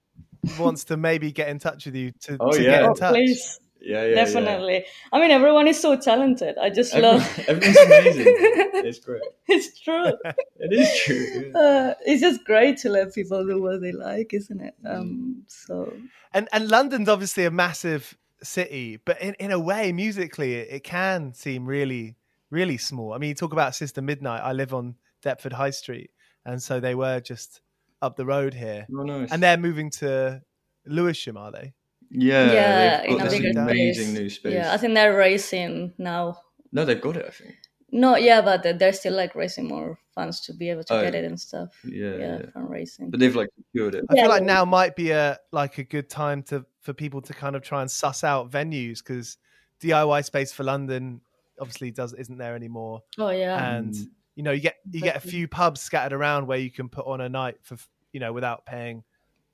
wants 0.57 0.85
to 0.85 0.97
maybe 0.97 1.31
get 1.31 1.49
in 1.49 1.59
touch 1.59 1.85
with 1.85 1.95
you 1.95 2.13
to, 2.21 2.37
Oh, 2.39 2.51
to 2.51 2.63
yeah. 2.63 2.69
get 2.71 2.83
in 2.83 2.89
oh, 2.89 2.93
touch. 2.93 3.13
please 3.13 3.59
yeah, 3.85 4.03
yeah, 4.05 4.15
definitely 4.15 4.85
i 5.13 5.19
mean 5.21 5.31
everyone 5.31 5.67
is 5.67 5.79
so 5.79 5.95
talented 5.95 6.57
i 6.57 6.69
just 6.69 6.93
Yeah. 6.93 7.01
love 7.07 7.21
Everyone, 7.47 7.75
everyone's 7.77 7.77
amazing. 7.77 8.25
it's 8.89 8.99
great. 8.99 9.21
it's 9.47 9.79
true 9.79 10.11
It 10.65 10.71
is 10.81 10.89
true. 11.03 11.51
uh, 11.53 11.93
it's 12.05 12.21
just 12.21 12.43
great 12.45 12.77
to 12.83 12.89
let 12.89 13.13
people 13.13 13.45
do 13.45 13.61
what 13.61 13.81
they 13.81 13.91
like 13.91 14.33
isn't 14.33 14.61
it 14.69 14.75
um 14.85 15.43
so 15.47 15.93
And 16.33 16.47
and 16.51 16.67
London's 16.69 17.09
obviously 17.09 17.45
a 17.45 17.51
massive 17.51 18.17
city, 18.43 18.97
but 19.05 19.21
in, 19.21 19.33
in 19.45 19.51
a 19.51 19.59
way, 19.59 19.91
musically, 19.93 20.51
it, 20.55 20.67
it 20.77 20.83
can 20.83 21.33
seem 21.33 21.65
really, 21.65 22.17
really 22.51 22.77
small. 22.77 23.13
I 23.13 23.17
mean, 23.17 23.29
you 23.29 23.35
talk 23.35 23.53
about 23.53 23.73
Sister 23.75 24.01
Midnight. 24.01 24.41
I 24.43 24.51
live 24.51 24.73
on 24.73 24.95
Deptford 25.23 25.53
High 25.53 25.71
Street, 25.71 26.09
and 26.45 26.61
so 26.61 26.79
they 26.81 26.93
were 26.95 27.19
just 27.21 27.61
up 28.01 28.17
the 28.17 28.25
road 28.25 28.53
here, 28.53 28.85
Oh, 28.91 29.03
nice. 29.03 29.31
and 29.31 29.41
they're 29.41 29.57
moving 29.67 29.89
to 30.01 30.41
Lewisham, 30.85 31.37
are 31.37 31.51
they? 31.57 31.73
Yeah, 32.11 32.51
yeah 32.51 33.01
they've 33.01 33.11
in 33.11 33.17
got 33.17 33.27
a 33.27 33.29
this 33.29 33.39
bigger 33.39 33.59
amazing 33.59 34.03
space 34.05 34.19
new 34.19 34.29
space. 34.29 34.53
yeah 34.53 34.73
i 34.73 34.77
think 34.77 34.93
they're 34.93 35.15
racing 35.17 35.93
now 35.97 36.37
no, 36.71 36.83
they've 36.83 36.99
got 36.99 37.15
it. 37.15 37.25
I 37.25 37.29
think. 37.31 37.55
no 37.91 38.17
yeah 38.17 38.41
but 38.41 38.63
they- 38.63 38.73
they're 38.73 38.91
still 38.93 39.13
like 39.13 39.33
raising 39.35 39.67
more 39.67 39.97
funds 40.13 40.41
to 40.41 40.53
be 40.53 40.69
able 40.69 40.83
to 40.83 40.93
Oh. 40.93 41.01
get 41.01 41.15
it 41.15 41.23
and 41.25 41.39
stuff 41.39 41.69
Yeah, 41.85 42.15
yeah, 42.15 42.17
yeah. 42.17 42.45
fundraising 42.55 43.11
but 43.11 43.19
they've 43.19 43.35
like 43.35 43.49
secured 43.57 43.95
it. 43.95 44.03
I 44.09 44.15
Yeah, 44.15 44.23
feel 44.23 44.29
like 44.29 44.43
now 44.43 44.65
might 44.65 44.95
be 44.95 45.11
a 45.11 45.37
like 45.51 45.77
a 45.77 45.83
good 45.83 46.09
time 46.09 46.43
to 46.43 46.65
for 46.81 46.93
people 46.93 47.21
to 47.21 47.33
kind 47.33 47.55
of 47.55 47.61
try 47.61 47.81
and 47.81 47.89
suss 47.89 48.23
out 48.23 48.49
venues 48.51 48.99
because 48.99 49.37
DIY 49.81 50.23
space 50.25 50.51
for 50.51 50.63
London 50.63 51.21
obviously 51.59 51.91
does 51.91 52.13
isn't 52.13 52.37
there 52.37 52.55
anymore, 52.55 53.01
oh 53.17 53.29
yeah 53.29 53.75
and 53.77 53.93
mm. 53.93 54.05
you 54.35 54.43
know 54.43 54.51
you 54.51 54.59
get 54.61 54.75
you 54.91 55.01
get 55.01 55.15
a 55.15 55.19
few 55.21 55.47
pubs 55.47 55.79
scattered 55.81 56.13
around 56.13 56.47
where 56.47 56.57
you 56.59 56.71
can 56.71 56.89
put 56.89 57.05
on 57.07 57.21
a 57.21 57.29
night 57.29 57.55
for 57.61 57.77
you 58.11 58.19
know 58.19 58.33
without 58.33 58.65
paying 58.65 59.03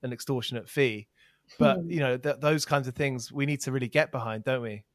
an 0.04 0.12
extortionate 0.14 0.68
fee. 0.68 1.08
But 1.58 1.84
Hmm. 1.84 1.90
you 1.90 2.00
know 2.00 2.18
th- 2.18 2.38
those 2.40 2.66
kinds 2.66 2.88
of 2.88 2.96
things 2.96 3.32
we 3.32 3.46
need 3.46 3.62
to 3.62 3.72
really 3.72 3.90
get 3.90 4.12
behind, 4.12 4.44
don't 4.44 4.62
we? 4.62 4.86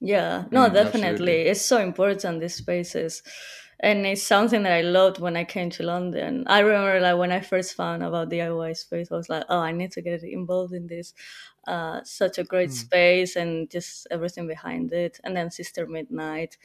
Yeah, 0.00 0.44
no, 0.50 0.68
Mm, 0.68 0.72
definitely. 0.72 0.86
absolutely. 0.86 1.42
It's 1.42 1.60
so 1.62 1.78
important 1.78 2.40
these 2.40 2.54
spaces. 2.54 3.22
And 3.80 4.06
it's 4.06 4.22
something 4.22 4.62
that 4.64 4.72
I 4.72 4.82
loved 4.82 5.20
when 5.20 5.36
I 5.36 5.44
came 5.44 5.70
to 5.70 5.82
London. 5.82 6.44
I 6.46 6.60
remember 6.60 7.00
like 7.00 7.16
when 7.18 7.32
I 7.32 7.40
first 7.40 7.74
found 7.74 8.02
about 8.02 8.28
the 8.30 8.36
DIY 8.36 8.72
space, 8.74 9.10
I 9.10 9.16
was 9.16 9.28
like, 9.30 9.44
oh, 9.48 9.58
I 9.58 9.72
need 9.72 9.92
to 9.92 10.02
get 10.02 10.22
involved 10.22 10.74
in 10.74 10.86
this. 10.86 11.14
Uh, 11.66 12.00
such 12.04 12.38
a 12.38 12.44
great 12.44 12.72
space 12.72 13.36
and 13.36 13.70
just 13.70 14.06
everything 14.10 14.46
behind 14.46 14.92
it. 14.92 15.18
And 15.24 15.36
then 15.36 15.50
Sister 15.50 15.86
Midnight, 15.86 16.56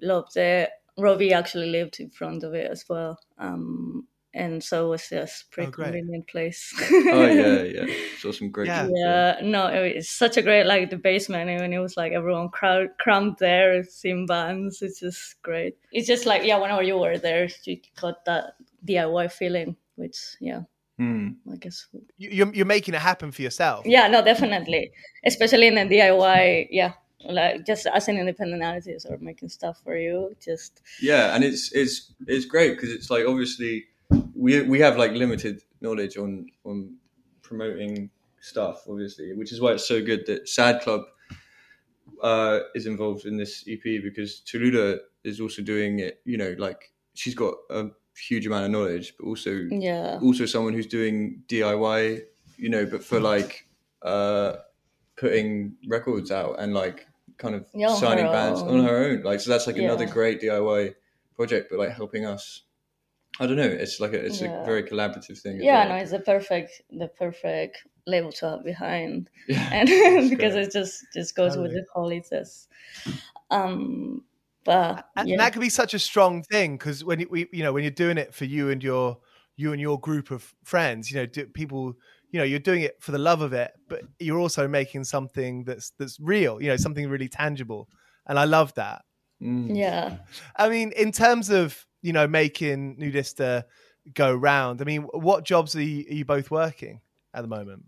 loved 0.00 0.36
it. 0.36 0.70
Robbie 0.98 1.32
actually 1.34 1.70
lived 1.70 2.00
in 2.00 2.10
front 2.10 2.42
of 2.42 2.54
it 2.54 2.70
as 2.70 2.88
well. 2.88 3.18
Um, 3.38 4.06
and 4.36 4.62
so 4.62 4.86
it 4.86 4.88
was 4.90 5.08
just 5.08 5.42
a 5.42 5.46
pretty 5.50 5.68
Oh, 5.68 5.72
convenient 5.72 6.26
place. 6.28 6.72
Oh 6.90 7.26
yeah, 7.26 7.62
yeah. 7.76 7.86
Saw 8.20 8.32
some 8.32 8.50
great. 8.50 8.68
Yeah. 8.68 8.88
Yeah, 8.92 9.40
no, 9.42 9.66
it 9.68 9.96
was 9.96 10.08
such 10.08 10.36
a 10.36 10.42
great 10.42 10.64
like 10.66 10.90
the 10.90 10.96
basement. 10.98 11.50
Even 11.50 11.72
it 11.72 11.78
was 11.78 11.96
like 11.96 12.12
everyone 12.12 12.50
crowd 12.50 12.88
crammed 12.98 13.36
there, 13.40 13.82
seeing 13.84 14.26
bands. 14.26 14.82
It's 14.82 15.00
just 15.00 15.42
great. 15.42 15.76
It's 15.90 16.06
just 16.06 16.26
like 16.26 16.44
yeah, 16.44 16.58
whenever 16.58 16.82
you 16.82 16.98
were 16.98 17.18
there, 17.18 17.48
you 17.64 17.78
got 18.00 18.24
that 18.26 18.54
DIY 18.86 19.32
feeling, 19.32 19.76
which 19.96 20.18
yeah, 20.40 20.62
Hmm. 20.98 21.28
I 21.52 21.56
guess 21.56 21.86
You- 22.18 22.30
You're 22.30 22.54
you're 22.54 22.66
making 22.76 22.94
it 22.94 23.00
happen 23.00 23.32
for 23.32 23.42
yourself. 23.42 23.84
yeah, 23.86 24.06
no, 24.08 24.22
definitely, 24.24 24.92
especially 25.24 25.66
in 25.68 25.74
the 25.74 25.84
DIY. 25.96 26.68
Yeah, 26.70 26.92
like 27.24 27.66
just 27.66 27.86
as 27.86 28.08
an 28.08 28.16
independent 28.18 28.62
artist 28.62 29.06
or 29.10 29.18
making 29.18 29.48
stuff 29.50 29.80
for 29.84 29.96
you, 29.96 30.34
just 30.44 30.80
Yeah, 31.02 31.34
and 31.34 31.42
it's 31.44 31.72
it's 31.72 32.14
it's 32.26 32.46
great 32.46 32.76
because 32.76 32.90
it's 32.92 33.10
like 33.10 33.26
obviously 33.26 33.84
we 34.36 34.62
we 34.62 34.80
have 34.80 34.96
like 34.96 35.12
limited 35.12 35.62
knowledge 35.80 36.16
on 36.16 36.46
on 36.64 36.96
promoting 37.42 38.10
stuff, 38.40 38.84
obviously, 38.88 39.32
which 39.34 39.52
is 39.52 39.60
why 39.60 39.72
it's 39.72 39.86
so 39.88 40.02
good 40.02 40.26
that 40.26 40.48
Sad 40.48 40.82
Club 40.82 41.02
uh, 42.22 42.60
is 42.74 42.86
involved 42.86 43.26
in 43.26 43.36
this 43.36 43.64
EP 43.68 43.82
because 44.02 44.42
Tuluda 44.46 44.98
is 45.24 45.40
also 45.40 45.62
doing 45.62 45.98
it. 46.00 46.20
You 46.24 46.38
know, 46.38 46.54
like 46.58 46.92
she's 47.14 47.34
got 47.34 47.54
a 47.70 47.86
huge 48.28 48.46
amount 48.46 48.64
of 48.66 48.70
knowledge, 48.70 49.14
but 49.18 49.26
also 49.26 49.50
Yeah. 49.70 50.18
also 50.22 50.46
someone 50.46 50.72
who's 50.72 50.86
doing 50.86 51.42
DIY. 51.48 52.22
You 52.58 52.70
know, 52.70 52.86
but 52.86 53.04
for 53.04 53.20
like 53.20 53.68
uh, 54.02 54.56
putting 55.16 55.76
records 55.88 56.30
out 56.30 56.56
and 56.58 56.72
like 56.72 57.06
kind 57.36 57.54
of 57.54 57.66
Yeah, 57.74 57.94
signing 57.94 58.24
bands 58.32 58.60
own. 58.62 58.78
on 58.80 58.84
her 58.86 58.96
own. 59.04 59.22
Like 59.22 59.40
so, 59.40 59.50
that's 59.50 59.66
like 59.66 59.76
another 59.76 60.06
great 60.06 60.40
DIY 60.40 60.94
project, 61.34 61.68
but 61.70 61.78
like 61.78 61.90
helping 61.90 62.24
us. 62.24 62.62
I 63.40 63.46
don't 63.46 63.56
know. 63.56 63.62
It's 63.64 64.00
like 64.00 64.12
a, 64.12 64.24
it's 64.24 64.40
Yeah. 64.40 64.62
a 64.62 64.64
very 64.64 64.82
collaborative 64.82 65.38
thing. 65.38 65.60
Yeah, 65.60 65.80
well. 65.86 65.88
no, 65.90 65.94
it's 65.96 66.10
the 66.10 66.20
perfect 66.20 66.82
the 66.90 67.08
perfect 67.08 67.84
label 68.06 68.32
to 68.32 68.50
have 68.50 68.64
behind. 68.64 69.28
Yeah, 69.48 69.68
and 69.72 69.88
because 70.30 70.54
great. 70.54 70.66
it 70.68 70.72
just 70.72 71.04
just 71.12 71.34
goes 71.36 71.56
with 71.56 71.72
Totally. 71.72 71.80
the 71.80 71.86
holidays. 71.94 72.68
Um 73.50 74.24
but 74.64 75.06
and 75.16 75.28
yeah. 75.28 75.36
that 75.36 75.52
can 75.52 75.60
be 75.60 75.68
such 75.68 75.94
a 75.94 75.98
strong 75.98 76.42
thing 76.42 76.76
because 76.76 77.04
when 77.04 77.20
you, 77.20 77.28
we, 77.30 77.46
you 77.52 77.62
know 77.62 77.72
when 77.72 77.84
you're 77.84 77.90
doing 77.92 78.18
it 78.18 78.34
for 78.34 78.44
you 78.44 78.70
and 78.70 78.82
your 78.82 79.18
you 79.56 79.72
and 79.72 79.80
your 79.80 79.98
group 80.00 80.30
of 80.32 80.52
friends 80.64 81.10
you 81.10 81.16
know 81.16 81.24
do, 81.26 81.46
people 81.46 81.94
you 82.32 82.38
know 82.40 82.44
you're 82.44 82.58
doing 82.58 82.82
it 82.82 82.96
for 83.00 83.12
the 83.12 83.18
love 83.18 83.42
of 83.42 83.52
it 83.52 83.70
but 83.88 84.02
you're 84.18 84.40
also 84.40 84.66
making 84.66 85.04
something 85.04 85.62
that's 85.64 85.90
that's 85.98 86.18
real 86.18 86.60
you 86.60 86.68
know 86.68 86.76
something 86.76 87.08
really 87.08 87.28
tangible 87.28 87.88
and 88.26 88.40
i 88.40 88.44
love 88.44 88.74
that 88.74 89.02
Mm. 89.42 89.76
yeah. 89.76 90.16
i 90.56 90.68
mean 90.68 90.92
in 90.92 91.12
terms 91.12 91.50
of 91.50 91.84
you 92.00 92.12
know 92.12 92.26
making 92.26 92.96
nudista 92.96 93.64
go 94.14 94.32
round 94.34 94.80
i 94.80 94.84
mean 94.84 95.02
what 95.12 95.44
jobs 95.44 95.74
are 95.76 95.82
you, 95.82 96.04
are 96.10 96.14
you 96.14 96.24
both 96.24 96.50
working 96.50 97.00
at 97.34 97.42
the 97.42 97.48
moment 97.48 97.84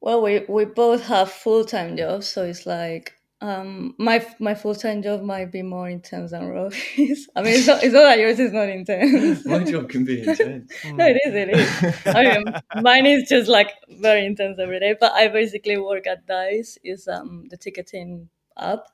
Well, 0.00 0.22
we 0.22 0.44
we 0.48 0.64
both 0.64 1.02
have 1.06 1.30
full 1.30 1.64
time 1.64 1.96
jobs, 1.96 2.26
so 2.28 2.44
it's 2.44 2.64
like 2.64 3.12
um 3.42 3.94
my 3.98 4.24
my 4.38 4.54
full 4.54 4.74
time 4.74 5.02
job 5.02 5.22
might 5.22 5.50
be 5.52 5.62
more 5.62 5.88
intense 5.90 6.30
than 6.30 6.48
Robbie's. 6.48 7.28
I 7.36 7.42
mean, 7.42 7.54
it's 7.58 7.66
not 7.66 7.82
it's 7.84 7.92
not 7.92 8.02
that 8.08 8.18
yours 8.18 8.38
is 8.40 8.52
not 8.52 8.68
intense. 8.68 9.44
My 9.44 9.62
job 9.64 9.88
can 9.92 10.04
be 10.04 10.20
intense. 10.24 10.72
no, 10.84 11.04
it 11.04 11.18
is. 11.26 11.34
It 11.34 11.50
is. 11.50 11.70
I 12.06 12.20
mean, 12.24 12.44
mine 12.82 13.06
is 13.06 13.28
just 13.28 13.48
like 13.48 13.70
very 13.88 14.24
intense 14.24 14.56
every 14.58 14.80
day. 14.80 14.96
But 14.98 15.12
I 15.12 15.28
basically 15.28 15.76
work 15.76 16.06
at 16.06 16.24
Dice, 16.26 16.78
is 16.82 17.06
um 17.08 17.44
the 17.50 17.56
ticketing 17.58 18.28
app 18.56 18.84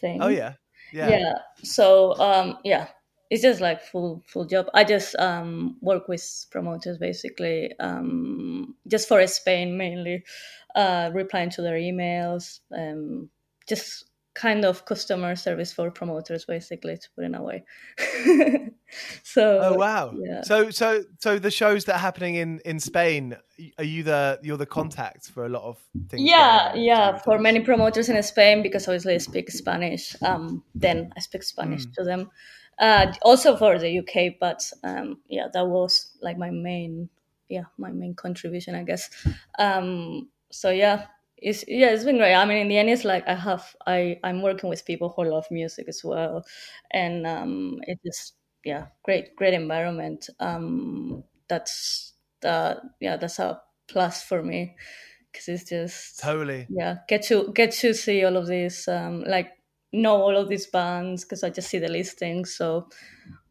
thing. 0.00 0.20
oh 0.22 0.28
yeah 0.28 0.54
yeah, 0.92 1.08
yeah. 1.10 1.32
So 1.62 2.18
um 2.18 2.58
yeah. 2.64 2.88
It's 3.30 3.42
just 3.42 3.60
like 3.60 3.82
full 3.82 4.22
full 4.26 4.44
job. 4.44 4.66
I 4.74 4.84
just 4.84 5.16
um 5.16 5.76
work 5.80 6.08
with 6.08 6.46
promoters 6.50 6.98
basically 6.98 7.72
um 7.80 8.76
just 8.86 9.08
for 9.08 9.26
spain 9.26 9.76
mainly. 9.76 10.24
Uh 10.74 11.10
replying 11.12 11.50
to 11.50 11.62
their 11.62 11.76
emails 11.78 12.60
um 12.76 13.30
just 13.68 14.10
kind 14.34 14.64
of 14.64 14.84
customer 14.84 15.36
service 15.36 15.72
for 15.72 15.90
promoters 15.90 16.44
basically 16.44 16.96
to 16.96 17.08
put 17.14 17.24
in 17.24 17.34
a 17.36 17.42
way 17.42 17.64
so 19.22 19.60
Oh 19.62 19.74
wow! 19.74 20.14
yeah. 20.16 20.42
So 20.42 20.70
so 20.70 21.04
so 21.18 21.38
the 21.38 21.50
shows 21.50 21.84
that 21.86 21.96
are 21.96 21.98
happening 21.98 22.36
in 22.36 22.60
in 22.64 22.80
Spain, 22.80 23.36
are 23.78 23.84
you 23.84 24.02
the 24.02 24.38
you're 24.42 24.56
the 24.56 24.66
contact 24.66 25.30
for 25.30 25.46
a 25.46 25.48
lot 25.48 25.62
of 25.62 25.78
things? 26.08 26.22
yeah 26.22 26.74
yeah 26.74 27.18
for 27.18 27.38
many 27.38 27.60
promoters 27.60 28.08
in 28.08 28.22
spain 28.22 28.62
because 28.62 28.86
obviously 28.88 29.14
i 29.14 29.18
speak 29.18 29.50
spanish 29.50 30.16
um 30.22 30.62
then 30.74 31.10
i 31.16 31.20
speak 31.20 31.42
spanish 31.42 31.86
to 31.86 32.04
them 32.04 32.30
uh 32.78 33.12
also 33.22 33.56
for 33.56 33.78
the 33.78 33.98
uk 33.98 34.34
but 34.40 34.60
um 34.82 35.18
yeah 35.28 35.46
that 35.52 35.66
was 35.66 36.16
like 36.20 36.38
my 36.38 36.50
main 36.50 37.08
yeah 37.48 37.64
my 37.78 37.90
main 37.90 38.14
contribution 38.14 38.74
i 38.74 38.82
guess 38.82 39.10
um 39.58 40.28
so 40.50 40.70
yeah 40.70 41.06
it's 41.38 41.64
yeah 41.68 41.90
it's 41.90 42.04
been 42.04 42.16
great 42.18 42.34
i 42.34 42.44
mean 42.44 42.58
in 42.58 42.68
the 42.68 42.78
end 42.78 42.88
it's 42.88 43.04
like 43.04 43.26
i 43.28 43.34
have 43.34 43.74
i 43.86 44.18
i'm 44.24 44.42
working 44.42 44.70
with 44.70 44.84
people 44.84 45.12
who 45.14 45.24
love 45.24 45.46
music 45.50 45.86
as 45.88 46.02
well 46.04 46.44
and 46.90 47.26
um 47.26 47.78
it 47.86 47.98
is 48.04 48.32
yeah 48.64 48.86
great 49.02 49.36
great 49.36 49.54
environment. 49.54 50.28
Um 50.40 51.24
that's 51.48 52.14
uh 52.44 52.76
yeah 53.00 53.16
that's 53.16 53.38
a 53.38 53.60
plus 53.88 54.22
for 54.22 54.42
me 54.42 54.76
because 55.30 55.48
it's 55.48 55.68
just 55.68 56.20
Totally. 56.20 56.66
yeah 56.68 56.98
get 57.08 57.22
to 57.24 57.52
get 57.54 57.72
to 57.72 57.92
see 57.94 58.24
all 58.24 58.36
of 58.36 58.46
these 58.46 58.88
um 58.88 59.22
like 59.24 59.50
know 59.92 60.20
all 60.22 60.36
of 60.36 60.48
these 60.48 60.66
bands 60.66 61.24
because 61.24 61.44
i 61.44 61.50
just 61.50 61.68
see 61.68 61.78
the 61.78 61.88
listings 61.88 62.54
so 62.56 62.88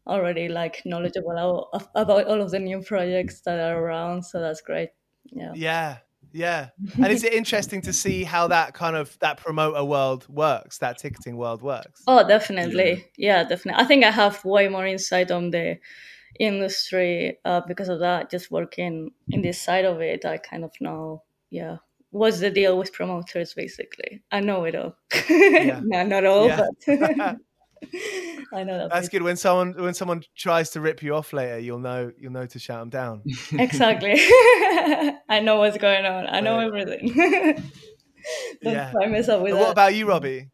already 0.06 0.48
like 0.48 0.82
knowledgeable 0.84 1.70
about 1.94 2.26
all 2.26 2.40
of 2.42 2.50
the 2.50 2.58
new 2.58 2.82
projects 2.82 3.40
that 3.42 3.58
are 3.58 3.82
around 3.82 4.22
so 4.24 4.40
that's 4.40 4.60
great. 4.60 4.90
Yeah. 5.24 5.52
Yeah, 5.54 5.98
yeah. 6.34 6.68
And 6.96 7.06
is 7.06 7.24
it 7.24 7.32
interesting 7.32 7.80
to 7.82 7.92
see 7.92 8.24
how 8.24 8.48
that 8.48 8.74
kind 8.74 8.96
of 8.96 9.16
that 9.20 9.38
promoter 9.38 9.84
world 9.84 10.26
works, 10.28 10.78
that 10.78 10.98
ticketing 10.98 11.36
world 11.36 11.62
works? 11.62 12.02
oh 12.06 12.26
definitely 12.26 13.06
yeah. 13.16 13.44
definitely 13.44 13.82
i 13.82 13.86
think 13.86 14.04
i 14.04 14.10
have 14.10 14.44
way 14.44 14.68
more 14.68 14.86
insight 14.86 15.30
on 15.30 15.50
the 15.50 15.78
industry 16.40 17.38
uh, 17.44 17.60
because 17.68 17.88
of 17.88 18.00
that 18.00 18.30
just 18.30 18.50
working 18.50 19.10
in 19.28 19.40
this 19.42 19.60
side 19.60 19.84
of 19.84 20.00
it 20.00 20.24
i 20.24 20.36
kind 20.36 20.64
of 20.64 20.72
know 20.80 21.22
yeah 21.50 21.76
what's 22.10 22.40
the 22.40 22.50
deal 22.50 22.76
with 22.76 22.92
promoters 22.92 23.54
basically 23.54 24.22
i 24.32 24.40
know 24.40 24.64
it 24.64 24.74
all 24.74 24.96
no, 25.30 26.02
not 26.02 26.24
all 26.26 26.48
Yeah. 26.48 26.66
but 26.86 27.36
i 28.52 28.64
know 28.64 28.78
that 28.78 28.90
That's 28.90 29.08
good. 29.08 29.22
When 29.22 29.36
someone 29.36 29.74
when 29.76 29.94
someone 29.94 30.22
tries 30.36 30.70
to 30.70 30.80
rip 30.80 31.02
you 31.02 31.14
off 31.14 31.32
later, 31.32 31.58
you'll 31.58 31.78
know 31.78 32.12
you'll 32.18 32.32
know 32.32 32.46
to 32.46 32.58
shout 32.58 32.80
them 32.80 32.90
down. 32.90 33.22
exactly. 33.52 34.12
I 35.28 35.40
know 35.42 35.56
what's 35.56 35.78
going 35.78 36.04
on. 36.06 36.26
I 36.26 36.40
know 36.40 36.58
Right. 36.70 36.82
everything. 36.82 37.14
Don't 38.62 38.74
Yeah. 38.74 38.90
try 38.92 39.06
mess 39.06 39.28
up 39.28 39.42
with 39.42 39.52
But 39.52 39.58
that. 39.58 39.62
what 39.64 39.72
about 39.72 39.94
you, 39.94 40.06
Robbie? 40.08 40.50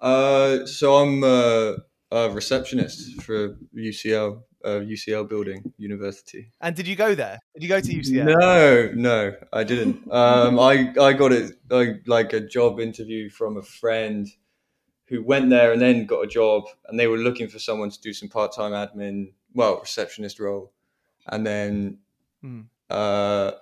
Uh, 0.00 0.66
so 0.66 0.96
I'm 0.96 1.24
uh, 1.24 1.72
a 2.10 2.30
receptionist 2.30 3.22
for 3.22 3.56
UCL, 3.74 4.42
uh, 4.64 4.68
UCL 4.80 5.28
building, 5.28 5.72
university. 5.78 6.52
And 6.60 6.76
did 6.76 6.86
you 6.86 6.96
go 6.96 7.14
there? 7.14 7.38
Did 7.54 7.62
you 7.62 7.68
go 7.68 7.80
to 7.80 7.92
UCL? 7.94 8.38
No, 8.38 8.90
no, 8.94 9.32
I 9.52 9.64
didn't. 9.64 10.10
Um, 10.12 10.58
I 10.60 10.92
I 11.00 11.12
got 11.14 11.32
it 11.32 11.52
I, 11.70 11.94
like 12.06 12.32
a 12.34 12.40
job 12.40 12.78
interview 12.80 13.30
from 13.30 13.56
a 13.56 13.62
friend 13.62 14.26
who 15.08 15.22
went 15.22 15.50
there 15.50 15.72
and 15.72 15.80
then 15.80 16.06
got 16.06 16.20
a 16.22 16.26
job, 16.26 16.64
and 16.86 16.98
they 16.98 17.06
were 17.06 17.18
looking 17.18 17.48
for 17.48 17.58
someone 17.58 17.90
to 17.90 18.00
do 18.00 18.12
some 18.12 18.28
part 18.28 18.52
time 18.52 18.72
admin, 18.72 19.32
well, 19.54 19.78
receptionist 19.80 20.38
role, 20.40 20.72
and 21.28 21.46
then 21.46 21.98
Hmm. 22.42 22.62
uh, 22.90 23.52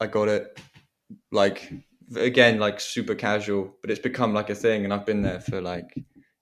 I 0.00 0.06
got 0.06 0.28
it 0.28 0.58
like 1.32 1.72
again 2.16 2.58
like 2.58 2.80
super 2.80 3.14
casual, 3.14 3.74
but 3.80 3.90
it's 3.90 4.00
become 4.00 4.32
like 4.34 4.50
a 4.50 4.54
thing, 4.54 4.84
and 4.84 4.92
I've 4.94 5.06
been 5.06 5.22
there 5.22 5.40
for 5.40 5.60
like 5.60 5.94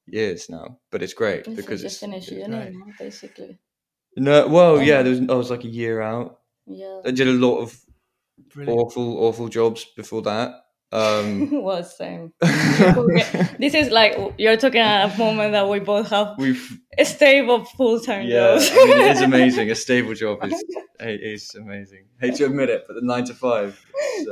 years 0.06 0.48
now. 0.50 0.78
But 0.90 1.02
it's 1.02 1.14
great 1.14 1.46
You 1.46 1.56
because 1.56 1.82
just 1.82 1.94
it's 1.96 2.00
finish 2.00 2.28
it's 2.28 2.32
uni, 2.32 2.46
great. 2.48 2.72
now, 2.72 2.86
basically. 2.98 3.58
no, 4.16 4.46
well, 4.48 4.80
yeah, 4.82 4.98
Oh. 4.98 5.02
there 5.02 5.10
was, 5.10 5.20
I 5.28 5.34
was 5.34 5.50
like 5.50 5.64
a 5.64 5.68
year 5.68 6.00
out. 6.00 6.40
Yeah. 6.66 7.00
I 7.04 7.10
did 7.10 7.28
a 7.28 7.32
lot 7.32 7.58
of 7.58 7.78
Brilliant. 8.52 8.78
awful, 8.80 9.18
awful 9.24 9.48
jobs 9.48 9.84
before 9.96 10.22
that. 10.22 10.63
Um, 10.94 11.50
well, 11.62 11.82
same. 11.82 12.32
this 12.40 13.74
is 13.74 13.90
like 13.90 14.16
you're 14.38 14.56
talking 14.56 14.80
at 14.80 15.14
a 15.14 15.18
moment 15.18 15.52
that 15.52 15.68
we 15.68 15.80
both 15.80 16.08
have 16.10 16.36
we've, 16.38 16.78
a 16.96 17.04
stable 17.04 17.64
full 17.64 18.00
time 18.00 18.26
yeah, 18.26 18.54
jobs. 18.54 18.70
I 18.70 18.74
mean, 18.76 19.00
it 19.00 19.16
is 19.16 19.20
amazing. 19.20 19.70
A 19.70 19.74
stable 19.74 20.14
job 20.14 20.44
is 20.44 20.64
it 21.00 21.20
is 21.20 21.54
amazing. 21.56 22.06
Hate 22.20 22.36
to 22.36 22.46
admit 22.46 22.70
it, 22.70 22.84
but 22.86 22.94
the 22.94 23.02
nine 23.02 23.24
to 23.24 23.34
five 23.34 23.84
is 24.18 24.28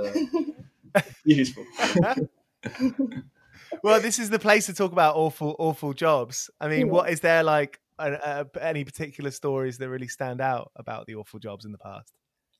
uh, 0.94 1.01
useful. 1.25 1.64
Well, 3.83 4.01
this 4.01 4.18
is 4.18 4.31
the 4.31 4.38
place 4.38 4.66
to 4.66 4.75
talk 4.75 4.92
about 4.92 5.16
awful, 5.16 5.57
awful 5.59 5.92
jobs. 5.94 6.51
I 6.61 6.68
mean, 6.68 6.87
Yeah. 6.87 6.92
what 6.92 7.11
is 7.11 7.20
there 7.20 7.42
like? 7.42 7.81
Uh, 7.98 8.16
uh, 8.22 8.44
any 8.61 8.85
particular 8.85 9.31
stories 9.31 9.79
that 9.79 9.88
really 9.88 10.09
stand 10.09 10.40
out 10.40 10.72
about 10.77 11.07
the 11.07 11.14
awful 11.14 11.38
jobs 11.38 11.64
in 11.64 11.72
the 11.72 11.79
past? 11.79 12.12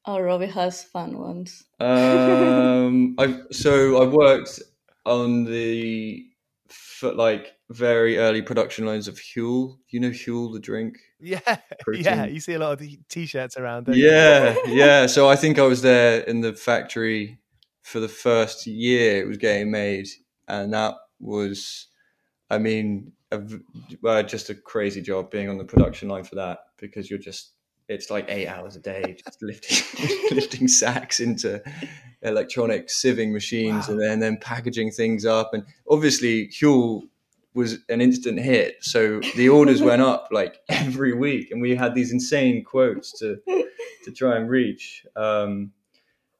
Oh, 0.07 0.21
Robbie 0.21 0.47
has 0.47 0.83
fun 0.83 1.19
ones. 1.19 1.65
Um, 1.81 3.15
I've 3.19 3.47
so 3.51 4.03
I 4.03 4.07
worked 4.07 4.61
on 5.05 5.45
the 5.45 6.27
for 6.69 7.13
like 7.13 7.55
very 7.71 8.19
early 8.19 8.43
production 8.43 8.87
lines 8.87 9.09
of 9.09 9.17
Huel. 9.17 9.79
You 9.89 10.01
know 10.01 10.11
Huel, 10.11 10.53
the 10.53 10.61
drink. 10.61 10.99
Yeah, 11.21 11.41
yeah. 11.93 12.27
You 12.27 12.41
see 12.41 12.55
a 12.55 12.59
lot 12.59 12.73
of 12.73 12.79
the 12.79 12.99
t-shirts 13.09 13.57
around. 13.57 13.87
don't 13.87 13.97
you? 13.97 14.09
Yeah, 14.09 14.57
yeah. 14.67 15.07
So 15.07 15.29
I 15.29 15.37
think 15.37 15.59
I 15.59 15.63
was 15.63 15.83
there 15.83 16.21
in 16.21 16.41
the 16.41 16.53
factory 16.53 17.39
for 17.83 18.01
the 18.01 18.09
first 18.09 18.67
year 18.67 19.23
it 19.23 19.27
was 19.27 19.39
getting 19.39 19.71
made, 19.71 20.09
and 20.49 20.73
that 20.73 20.95
was, 21.19 21.89
I 22.51 22.59
mean, 22.59 23.13
a, 23.31 23.39
v- 23.39 23.61
uh, 24.07 24.23
just 24.23 24.51
a 24.51 24.55
crazy 24.55 25.01
job 25.01 25.31
being 25.31 25.49
on 25.49 25.59
the 25.59 25.65
production 25.65 26.09
line 26.09 26.25
for 26.25 26.37
that 26.37 26.59
because 26.77 27.11
you're 27.11 27.19
just 27.19 27.52
it's 27.93 28.11
like 28.11 28.27
eight 28.29 28.49
hours 28.49 28.77
a 28.77 28.81
day 28.81 29.17
just 29.25 29.43
lifting 29.43 30.09
lifting 30.35 30.69
sacks 30.69 31.21
into 31.21 31.63
electronic 32.23 32.89
sieving 32.89 33.33
machines 33.33 33.87
Wow. 33.89 33.93
and 33.95 34.01
then 34.03 34.21
then 34.21 34.37
packaging 34.39 34.91
things 34.91 35.25
up 35.25 35.55
and 35.55 35.65
obviously 35.89 36.49
Huel 36.49 37.03
was 37.55 37.79
an 37.91 38.01
instant 38.01 38.41
hit. 38.41 38.77
So 38.81 39.21
the 39.37 39.49
orders 39.51 39.83
went 39.83 40.01
up 40.13 40.29
like 40.31 40.57
every 40.71 41.13
week, 41.13 41.51
and 41.51 41.61
we 41.61 41.77
had 41.77 41.95
these 41.95 42.11
insane 42.11 42.65
quotes 42.65 43.13
to 43.19 43.37
to 44.05 44.11
try 44.11 44.37
and 44.39 44.49
reach. 44.49 45.05
Um, 45.17 45.73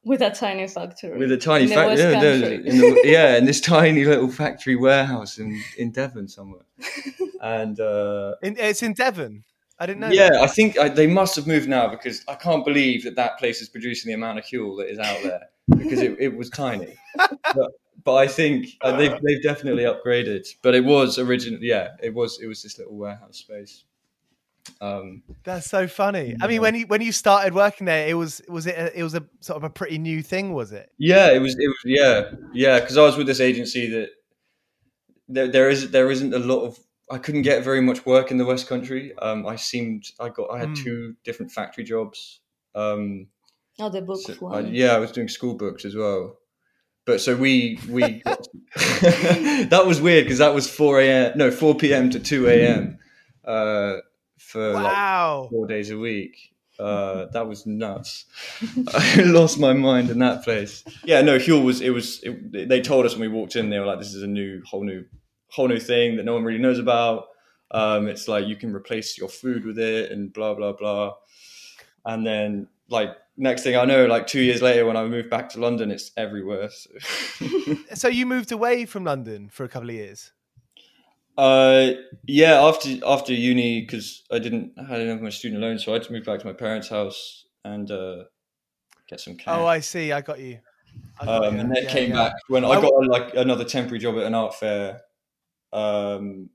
with 0.03 0.21
a 0.23 0.31
tiny 0.31 0.67
factory. 0.67 1.15
with 1.17 1.31
a 1.31 1.37
tiny 1.37 1.67
factory, 1.67 2.13
West 2.13 2.65
yeah, 2.65 2.79
no, 2.79 2.87
in 2.89 2.97
yeah, 3.03 3.37
in 3.37 3.45
this 3.45 3.61
tiny 3.61 4.05
little 4.05 4.27
factory 4.29 4.75
warehouse 4.75 5.37
in 5.37 5.61
in 5.77 5.91
Devon 5.91 6.27
somewhere, 6.27 6.65
and. 7.41 7.79
Uh, 7.79 8.33
In, 8.41 8.57
it's 8.57 8.81
in 8.81 8.93
Devon. 8.93 9.43
I 9.83 9.85
didn't 9.85 9.99
know. 9.99 10.11
yeah, 10.11 10.29
that. 10.29 10.41
I 10.41 10.47
think 10.47 10.79
I, 10.79 10.87
they 10.87 11.07
must 11.07 11.35
have 11.35 11.45
moved 11.45 11.67
now 11.67 11.89
because 11.89 12.23
I 12.29 12.35
can't 12.35 12.63
believe 12.63 13.03
that 13.03 13.17
that 13.17 13.37
place 13.37 13.59
is 13.61 13.67
producing 13.67 14.07
the 14.07 14.13
amount 14.13 14.39
of 14.39 14.45
Huel 14.45 14.77
that 14.77 14.89
is 14.89 14.97
out 14.97 15.21
there 15.23 15.49
because 15.77 16.01
it, 16.01 16.15
it 16.21 16.37
was 16.37 16.49
tiny. 16.49 16.95
but, 17.17 17.71
but 18.05 18.13
I 18.15 18.27
think 18.27 18.67
uh, 18.81 18.95
they've 18.95 19.11
they've 19.21 19.43
definitely 19.43 19.83
upgraded. 19.83 20.47
But 20.61 20.73
it 20.73 20.85
was 20.85 21.19
originally, 21.19 21.67
yeah, 21.67 21.89
it 22.01 22.13
was 22.13 22.39
it 22.41 22.47
was 22.47 22.63
this 22.63 22.79
little 22.79 22.95
warehouse 22.95 23.35
space. 23.39 23.83
Um, 24.79 25.23
That's 25.43 25.69
so 25.69 25.85
funny. 25.85 26.37
I 26.41 26.47
mean, 26.47 26.61
when 26.61 26.75
you 26.75 26.87
when 26.87 27.01
you 27.01 27.11
started 27.11 27.53
working 27.53 27.83
there, 27.83 28.07
it 28.07 28.13
was 28.13 28.41
was 28.47 28.65
it 28.67 28.77
a, 28.77 28.97
it 28.97 29.03
was 29.03 29.15
a 29.15 29.25
sort 29.41 29.57
of 29.57 29.65
a 29.65 29.69
pretty 29.69 29.97
new 29.97 30.21
thing, 30.21 30.53
was 30.53 30.71
it? 30.71 30.93
yeah, 30.97 31.29
it 31.33 31.39
was 31.39 31.57
it 31.59 31.67
was 31.67 31.81
yeah 31.83 32.31
yeah 32.53 32.79
because 32.79 32.97
I 32.97 33.01
was 33.01 33.17
with 33.17 33.27
this 33.27 33.41
agency 33.41 33.89
that 33.89 34.11
there 35.27 35.49
there 35.49 35.69
is 35.69 35.91
there 35.91 36.09
isn't 36.09 36.33
a 36.33 36.39
lot 36.39 36.63
of 36.63 36.79
I 37.13 37.19
couldn't 37.19 37.43
get 37.43 37.63
very 37.63 37.81
much 37.81 38.05
work 38.05 38.31
in 38.31 38.37
the 38.37 38.45
West 38.45 38.67
Country. 38.67 39.13
Um, 39.21 39.45
I 39.45 39.55
seemed 39.55 40.05
I 40.19 40.29
got 40.29 40.49
I 40.51 40.59
had 40.59 40.69
Mm. 40.69 40.83
two 40.83 41.15
different 41.23 41.51
factory 41.51 41.83
jobs. 41.83 42.39
Um, 42.75 43.27
Oh, 43.79 43.89
the 43.89 44.01
book 44.01 44.19
So, 44.21 44.33
one. 44.35 44.65
I, 44.65 44.69
yeah, 44.69 44.95
I 44.95 44.99
was 44.99 45.11
doing 45.11 45.27
school 45.27 45.55
books 45.55 45.83
as 45.85 45.95
well. 45.95 46.37
But 47.05 47.21
so 47.21 47.35
we 47.35 47.79
we 47.89 48.21
that 48.75 49.83
was 49.85 50.01
weird 50.01 50.25
because 50.25 50.39
that 50.39 50.53
was 50.53 50.69
four 50.69 50.99
a.m. 51.01 51.37
no 51.37 51.51
four 51.51 51.75
p.m. 51.75 52.09
to 52.11 52.19
two 52.19 52.47
a.m. 52.47 52.97
Uh, 53.45 53.97
for 54.37 54.73
like 54.73 55.49
four 55.49 55.67
days 55.67 55.89
a 55.91 55.97
week. 55.97 56.35
Uh, 56.79 57.27
that 57.33 57.47
was 57.47 57.65
nuts. 57.67 58.25
I 58.93 59.21
lost 59.23 59.59
my 59.59 59.73
mind 59.73 60.09
in 60.09 60.19
that 60.19 60.43
place. 60.43 60.83
Yeah, 61.03 61.21
no, 61.21 61.37
Huel 61.37 61.63
was. 61.63 61.81
It 61.81 61.91
was. 61.91 62.19
It, 62.23 62.67
they 62.69 62.81
told 62.81 63.05
us 63.05 63.13
when 63.15 63.21
we 63.31 63.37
walked 63.39 63.55
in, 63.55 63.69
they 63.69 63.79
were 63.79 63.85
like, 63.85 63.99
"This 63.99 64.13
is 64.15 64.23
a 64.23 64.27
new, 64.27 64.61
whole 64.65 64.83
new, 64.83 65.05
whole 65.53 65.67
new 65.67 65.79
thing 65.79 66.17
that 66.17 66.25
no 66.25 66.33
one 66.33 66.43
really 66.43 66.59
knows 66.59 66.79
about." 66.79 67.27
Um, 67.71 68.07
it's 68.07 68.27
like 68.27 68.47
you 68.47 68.55
can 68.55 68.73
replace 68.73 69.17
your 69.17 69.29
food 69.29 69.65
with 69.65 69.79
it, 69.79 70.11
and 70.11 70.31
blah 70.33 70.53
blah 70.53 70.73
blah. 70.73 71.13
And 72.05 72.25
then, 72.25 72.67
like 72.89 73.09
next 73.37 73.63
thing 73.63 73.75
I 73.75 73.85
know, 73.85 74.05
like 74.05 74.27
two 74.27 74.41
years 74.41 74.61
later, 74.61 74.85
when 74.85 74.97
I 74.97 75.05
moved 75.05 75.29
back 75.29 75.49
to 75.49 75.59
London, 75.59 75.91
it's 75.91 76.11
everywhere. 76.17 76.69
So. 76.69 76.89
So 77.93 78.07
you 78.07 78.25
moved 78.25 78.51
away 78.51 78.85
from 78.85 79.03
London 79.03 79.49
for 79.49 79.63
a 79.63 79.69
couple 79.69 79.89
of 79.89 79.95
years. 79.95 80.31
Uh, 81.37 81.91
yeah, 82.27 82.61
after 82.61 82.89
after 83.05 83.33
uni, 83.33 83.81
because 83.81 84.23
I 84.31 84.39
didn't 84.39 84.73
I 84.77 84.97
didn't 84.97 85.09
have 85.09 85.21
my 85.21 85.29
student 85.29 85.61
loan, 85.61 85.79
so 85.79 85.91
I 85.91 85.95
had 85.95 86.03
to 86.03 86.11
move 86.11 86.25
back 86.25 86.39
to 86.39 86.45
my 86.45 86.53
parents' 86.53 86.89
house 86.89 87.45
and 87.65 87.89
uh, 87.89 88.23
get 89.07 89.19
some 89.19 89.35
cash. 89.35 89.55
Oh, 89.57 89.65
I 89.65 89.79
see. 89.79 90.11
I 90.11 90.21
got 90.21 90.39
you. 90.39 90.59
I 91.19 91.25
got 91.25 91.45
um, 91.45 91.55
you. 91.55 91.59
and 91.61 91.75
then 91.75 91.83
Yeah, 91.83 91.89
came 91.89 92.09
yeah. 92.09 92.15
back 92.15 92.33
when 92.49 92.65
I 92.65 92.69
I 92.69 92.81
got 92.81 93.07
like 93.07 93.33
another 93.35 93.63
temporary 93.63 93.99
job 93.99 94.15
at 94.17 94.23
an 94.23 94.35
art 94.35 94.55
fair, 94.55 95.01
um, 95.73 96.49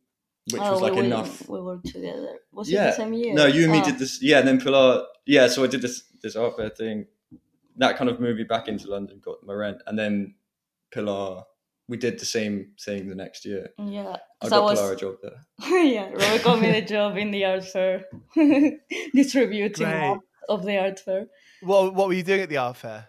which 0.50 0.62
oh, 0.62 0.72
was 0.72 0.80
like 0.80 0.94
we, 0.94 1.00
enough. 1.04 1.46
We 1.48 1.60
worked 1.60 1.86
together. 1.86 2.38
Was 2.52 2.70
it 2.70 2.76
the 2.76 2.92
same 2.92 3.12
year? 3.12 3.34
no, 3.34 3.46
you 3.46 3.64
and 3.64 3.72
me 3.72 3.80
Oh. 3.80 3.84
did 3.84 3.98
this. 3.98 4.22
Yeah, 4.22 4.38
and 4.38 4.48
then 4.48 4.60
Pilar. 4.60 5.04
Yeah, 5.26 5.48
so 5.48 5.64
I 5.64 5.66
did 5.66 5.82
this 5.82 6.04
this 6.22 6.36
art 6.36 6.56
fair 6.56 6.70
thing. 6.70 7.06
That 7.76 7.96
kind 7.96 8.08
of 8.08 8.18
moved 8.18 8.38
me 8.38 8.44
back 8.44 8.68
into 8.68 8.88
London, 8.88 9.20
got 9.22 9.44
my 9.44 9.52
rent, 9.52 9.82
and 9.86 9.98
then 9.98 10.34
Pilar. 10.92 11.42
We 11.90 11.96
did 11.96 12.18
the 12.18 12.26
same 12.26 12.72
thing 12.78 13.08
the 13.08 13.14
next 13.14 13.44
year. 13.46 13.70
Yeah, 13.78 14.16
I 14.42 14.48
got 14.48 14.62
was. 14.62 14.78
Pilar 14.78 14.92
a 14.92 14.96
job 14.96 15.16
there. 15.22 15.46
yeah, 15.84 16.10
Robert 16.10 16.44
got 16.44 16.60
me 16.60 16.72
the 16.72 16.82
job 16.82 17.16
in 17.16 17.30
the 17.30 17.44
art 17.44 17.64
fair, 17.64 18.04
distributing 19.14 19.86
Great. 19.86 20.18
of 20.48 20.64
the 20.64 20.78
art 20.78 21.00
fair. 21.00 21.26
What 21.62 21.94
What 21.94 22.08
were 22.08 22.14
you 22.14 22.22
doing 22.22 22.40
at 22.42 22.48
the 22.48 22.58
art 22.58 22.76
fair? 22.76 23.08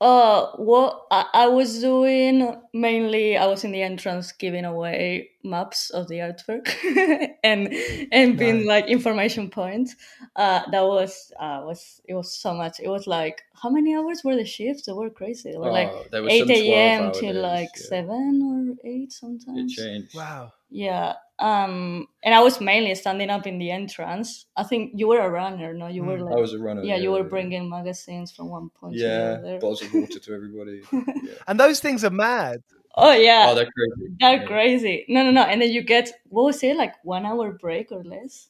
Uh, 0.00 0.50
what 0.56 1.06
I, 1.10 1.26
I 1.32 1.46
was 1.48 1.80
doing 1.80 2.60
mainly, 2.72 3.36
I 3.36 3.46
was 3.46 3.64
in 3.64 3.72
the 3.72 3.82
entrance 3.82 4.32
giving 4.32 4.64
away 4.64 5.30
maps 5.44 5.90
of 5.90 6.08
the 6.08 6.16
artwork 6.16 6.66
fair 6.68 7.36
and 7.44 7.68
and 8.12 8.38
being 8.38 8.58
Nice. 8.58 8.66
like 8.66 8.86
information 8.86 9.50
points. 9.50 9.94
Uh, 10.36 10.62
that 10.70 10.82
was 10.82 11.32
uh 11.38 11.62
was 11.64 12.00
it 12.08 12.14
was 12.14 12.32
so 12.34 12.54
much. 12.54 12.80
It 12.80 12.88
was 12.88 13.06
like 13.06 13.42
how 13.62 13.70
many 13.70 13.94
hours 13.94 14.22
were 14.24 14.36
the 14.36 14.44
shifts? 14.44 14.86
They 14.86 14.92
were 14.92 15.10
crazy. 15.10 15.52
They 15.52 15.58
were 15.58 15.70
like 15.70 15.90
Oh, 15.92 16.04
there 16.10 16.22
was 16.22 16.32
eight 16.32 16.50
a.m. 16.50 17.02
hour 17.04 17.12
till 17.12 17.36
like 17.40 17.68
yeah. 17.76 17.82
seven 17.88 18.32
or 18.42 18.88
eight 18.90 19.08
It 19.08 19.12
sometimes. 19.12 19.74
changed. 19.74 20.14
Wow. 20.16 20.52
Yeah. 20.70 21.14
Um, 21.38 22.06
and 22.22 22.32
I 22.34 22.40
was 22.42 22.60
mainly 22.60 22.94
standing 22.94 23.28
up 23.28 23.46
in 23.46 23.58
the 23.58 23.70
entrance. 23.70 24.46
I 24.56 24.62
think 24.62 24.92
you 24.94 25.08
were 25.08 25.18
a 25.20 25.28
runner, 25.28 25.74
no? 25.74 25.88
You 25.88 26.04
were 26.04 26.18
Mm. 26.18 26.26
like, 26.26 26.36
I 26.36 26.40
was 26.40 26.54
a 26.54 26.58
runner. 26.60 26.82
yeah, 26.84 26.96
you 26.96 27.10
were 27.10 27.24
bringing 27.24 27.68
magazines 27.68 28.30
from 28.32 28.48
one 28.50 28.70
point 28.70 28.94
to 28.94 29.00
the 29.02 29.06
yeah 29.08 29.58
bottles 29.58 29.82
of 29.82 29.92
water 29.94 30.18
to 30.18 30.34
everybody. 30.34 30.82
Yeah. 30.92 31.34
And 31.48 31.58
those 31.58 31.80
things 31.80 32.04
are 32.04 32.10
mad. 32.10 32.62
Oh 32.96 33.12
yeah, 33.12 33.46
Oh, 33.48 33.54
they're 33.54 33.70
crazy. 33.76 34.14
they're 34.20 34.40
Yeah. 34.40 34.46
crazy. 34.46 35.04
No, 35.08 35.22
no, 35.24 35.30
no. 35.30 35.42
And 35.42 35.60
then 35.60 35.70
you 35.70 35.82
get 35.82 36.12
what 36.28 36.44
was 36.44 36.62
it 36.62 36.76
like 36.76 36.94
one 37.04 37.26
hour 37.26 37.52
break 37.52 37.90
or 37.92 38.04
less? 38.04 38.48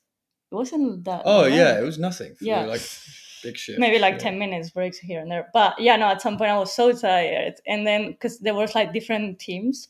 It 0.52 0.54
wasn't 0.54 1.04
that. 1.04 1.22
Oh 1.24 1.42
long. 1.42 1.52
yeah, 1.52 1.78
it 1.78 1.82
was 1.82 1.98
nothing. 1.98 2.36
Yeah. 2.40 2.64
like 2.66 2.82
big 3.42 3.56
shit. 3.56 3.78
Maybe 3.78 3.98
like 3.98 4.14
yeah. 4.14 4.30
10 4.30 4.38
minutes 4.38 4.70
breaks 4.70 4.98
here 4.98 5.20
and 5.20 5.30
there. 5.30 5.48
But 5.52 5.78
yeah, 5.80 5.96
no, 5.96 6.06
at 6.08 6.22
some 6.22 6.36
point 6.36 6.50
I 6.50 6.58
was 6.58 6.72
so 6.72 6.92
tired. 6.92 7.54
And 7.66 7.86
then, 7.86 8.12
because 8.12 8.38
there 8.38 8.54
was 8.54 8.74
like 8.74 8.92
different 8.92 9.38
teams. 9.38 9.88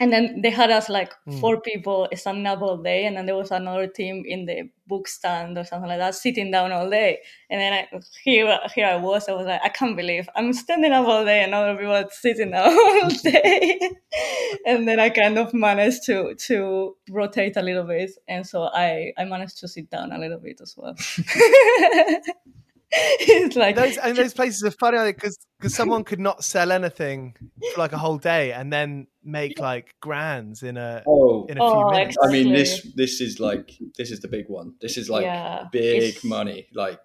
And 0.00 0.12
then 0.12 0.40
they 0.42 0.50
had 0.50 0.70
us 0.70 0.88
like 0.88 1.12
Mm. 1.26 1.40
four 1.40 1.60
people 1.60 2.08
standing 2.14 2.46
up 2.46 2.60
all 2.62 2.76
day. 2.76 3.06
And 3.06 3.16
then 3.16 3.26
there 3.26 3.36
was 3.36 3.50
another 3.50 3.86
team 3.86 4.24
in 4.26 4.44
the 4.46 4.68
book 4.86 5.08
stand 5.08 5.56
or 5.56 5.64
something 5.64 5.88
like 5.88 5.98
that, 5.98 6.14
sitting 6.14 6.50
down 6.50 6.72
all 6.72 6.90
day. 6.90 7.18
And 7.48 7.60
then 7.60 7.72
I, 7.72 8.00
here, 8.22 8.58
here 8.74 8.86
I 8.86 8.96
was, 8.96 9.28
I 9.28 9.32
was 9.32 9.46
like, 9.46 9.60
I 9.64 9.68
can't 9.68 9.96
believe 9.96 10.28
I'm 10.36 10.52
standing 10.52 10.92
up 10.92 11.06
all 11.06 11.24
day 11.24 11.42
and 11.44 11.54
other 11.54 11.76
people 11.76 11.94
are 11.94 12.08
sitting 12.10 12.50
down 12.50 12.68
all 13.02 13.08
day. 13.10 13.78
and 14.66 14.86
then 14.88 14.98
I 15.00 15.10
kind 15.10 15.38
of 15.38 15.54
managed 15.54 16.04
to, 16.06 16.34
to 16.34 16.96
rotate 17.10 17.56
a 17.56 17.62
little 17.62 17.84
bit. 17.84 18.10
And 18.28 18.46
so 18.46 18.64
I, 18.64 19.12
I 19.16 19.24
managed 19.24 19.58
to 19.60 19.68
sit 19.68 19.90
down 19.90 20.12
a 20.12 20.18
little 20.18 20.38
bit 20.38 20.60
as 20.60 20.74
well. 20.76 20.94
it's 23.20 23.56
like 23.56 23.76
Those 23.76 23.96
and 23.96 24.16
those 24.16 24.34
places 24.34 24.62
are 24.62 24.70
funny 24.70 25.12
because 25.12 25.38
because 25.58 25.74
someone 25.74 26.04
could 26.04 26.20
not 26.20 26.44
sell 26.44 26.70
anything 26.70 27.34
for 27.72 27.80
like 27.80 27.92
a 27.92 27.98
whole 27.98 28.18
day 28.18 28.52
and 28.52 28.72
then 28.72 29.06
make 29.24 29.58
like 29.58 29.94
grands 30.00 30.62
in 30.62 30.76
a 30.76 31.02
Oh, 31.06 31.46
in 31.46 31.58
a 31.58 31.60
few 31.60 31.80
Oh, 31.80 31.90
minutes. 31.90 32.16
I 32.22 32.30
mean 32.30 32.52
this 32.52 32.86
this 32.94 33.20
is 33.20 33.40
like 33.40 33.72
this 33.98 34.10
is 34.10 34.20
the 34.20 34.28
big 34.28 34.46
one. 34.48 34.74
This 34.80 34.96
is 34.96 35.10
like 35.10 35.24
Yeah, 35.24 35.64
big 35.72 36.22
money, 36.24 36.68
like 36.72 37.04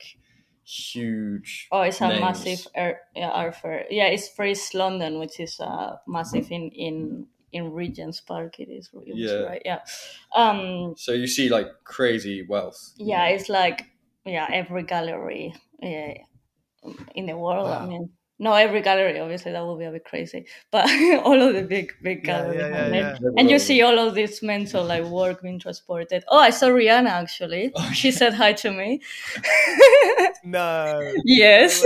huge. 0.64 1.68
Oh, 1.72 1.82
it's 1.82 2.02
a 2.02 2.08
massive 2.08 2.68
air, 2.76 3.02
yeah, 3.16 3.30
art 3.30 3.56
fair. 3.56 3.86
Yeah, 3.90 4.06
it's 4.06 4.30
Frieze 4.30 4.74
London, 4.74 5.20
which 5.20 5.40
is 5.40 5.60
uh, 5.60 5.98
massive 6.08 6.52
in 6.52 6.70
in 6.70 7.28
in 7.52 7.72
Regent's 7.72 8.22
Park. 8.22 8.60
It 8.60 8.70
is. 8.70 8.90
It 8.94 9.16
Yeah. 9.16 9.44
right. 9.44 9.62
Yeah. 9.66 9.80
Um. 10.36 10.94
So 10.98 11.14
you 11.14 11.28
see 11.28 11.50
like 11.50 11.68
crazy 11.84 12.46
wealth. 12.48 12.94
Yeah, 12.98 13.28
know. 13.28 13.36
it's 13.36 13.50
like 13.50 13.88
yeah, 14.26 14.48
every 14.52 14.84
gallery. 14.84 15.56
Yeah, 15.82 16.14
in 17.16 17.26
the 17.26 17.38
world. 17.38 17.70
I 17.70 17.86
mean, 17.86 18.10
no, 18.42 18.54
every 18.54 18.82
gallery. 18.82 19.20
Obviously, 19.20 19.52
that 19.52 19.66
would 19.66 19.80
be 19.80 19.86
a 19.86 19.92
bit 19.92 20.06
crazy. 20.06 20.46
But 20.72 20.90
all 21.24 21.42
of 21.42 21.54
the 21.54 21.64
big 21.64 21.92
big 22.02 22.24
galleries. 22.24 22.60
yeah, 22.60 22.86
and, 22.86 22.96
yeah, 22.96 23.18
yeah. 23.22 23.30
and 23.38 23.50
you 23.50 23.60
see 23.60 23.82
all 23.82 24.00
of 24.00 24.16
this 24.16 24.42
mental 24.42 24.86
like 24.86 25.04
work 25.04 25.42
being 25.42 25.60
transported. 25.60 26.24
Oh, 26.30 26.40
I 26.40 26.50
saw 26.52 26.68
Rihanna 26.68 27.10
actually. 27.10 27.72
Oh, 27.80 27.92
she 27.92 28.12
said 28.12 28.34
hi 28.34 28.54
to 28.54 28.72
me. 28.72 29.02
No. 30.44 31.14
Yes. 31.26 31.84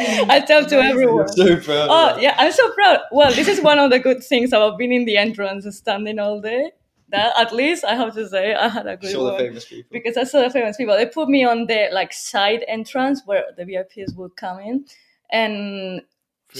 I 0.00 0.40
tell 0.46 0.64
to 0.66 0.76
everyone. 0.76 1.26
So. 1.28 1.58
Oh 1.68 2.18
yeah, 2.20 2.36
I'm 2.38 2.52
so 2.52 2.70
proud. 2.72 3.00
Well, 3.10 3.32
this 3.32 3.48
is 3.48 3.60
one 3.60 3.80
of 3.80 3.90
the 3.90 3.98
good 3.98 4.22
things 4.22 4.52
about 4.52 4.78
being 4.78 4.92
in 4.92 5.04
the 5.04 5.16
entrance 5.16 5.64
and 5.64 5.74
standing 5.74 6.20
all 6.20 6.40
day. 6.40 6.70
That 7.10 7.32
at 7.38 7.54
least 7.54 7.84
I 7.84 7.94
have 7.94 8.14
to 8.14 8.28
say 8.28 8.54
I 8.54 8.68
had 8.68 8.86
a 8.86 8.96
good 8.96 9.10
Show 9.10 9.24
the 9.24 9.32
one 9.32 9.38
famous 9.38 9.64
people. 9.64 9.88
because 9.90 10.16
I 10.16 10.24
saw 10.24 10.42
the 10.42 10.50
famous 10.50 10.76
people. 10.76 10.94
They 10.94 11.06
put 11.06 11.28
me 11.28 11.44
on 11.44 11.66
the 11.66 11.88
like 11.92 12.12
side 12.12 12.64
entrance 12.68 13.22
where 13.24 13.44
the 13.56 13.64
VIPs 13.64 14.14
would 14.16 14.36
come 14.36 14.60
in, 14.60 14.84
and 15.30 16.02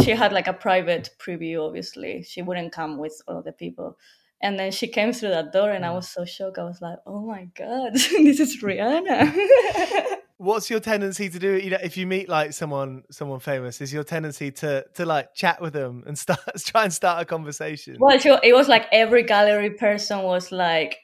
she 0.03 0.13
had 0.13 0.33
like 0.33 0.49
a 0.49 0.53
private 0.55 1.11
preview. 1.19 1.67
Obviously, 1.67 2.23
she 2.23 2.43
wouldn't 2.43 2.73
come 2.73 2.99
with 2.99 3.21
all 3.29 3.39
of 3.39 3.45
the 3.45 3.53
people. 3.53 3.99
And 4.41 4.59
then 4.59 4.71
she 4.71 4.87
came 4.87 5.13
through 5.13 5.31
that 5.31 5.53
door, 5.53 5.71
and 5.71 5.85
I 5.85 5.89
mm. 5.89 5.97
was 5.97 6.09
so 6.09 6.25
shocked. 6.25 6.59
I 6.59 6.65
was 6.65 6.81
like, 6.81 6.99
"Oh 7.07 7.21
my 7.27 7.49
god, 7.55 7.93
this 7.95 8.41
is 8.41 8.63
Rihanna!" 8.63 9.35
What's 10.39 10.71
your 10.71 10.79
tendency 10.79 11.29
to 11.29 11.39
do? 11.39 11.57
You 11.59 11.71
know, 11.71 11.79
if 11.83 11.97
you 11.97 12.07
meet 12.07 12.29
like 12.29 12.53
someone 12.53 13.03
someone 13.11 13.41
famous, 13.41 13.81
is 13.81 13.93
your 13.93 14.05
tendency 14.05 14.53
to 14.53 14.85
to 14.95 15.05
like 15.05 15.35
chat 15.35 15.61
with 15.61 15.73
them 15.73 16.05
and 16.07 16.17
start 16.25 16.41
try 16.59 16.85
and 16.85 16.93
start 16.93 17.21
a 17.23 17.25
conversation? 17.25 17.97
Well, 17.99 18.17
sure. 18.19 18.39
It 18.43 18.55
was 18.55 18.69
like 18.69 18.87
every 18.93 19.25
gallery 19.25 19.71
person 19.71 20.23
was 20.23 20.53
like 20.53 20.97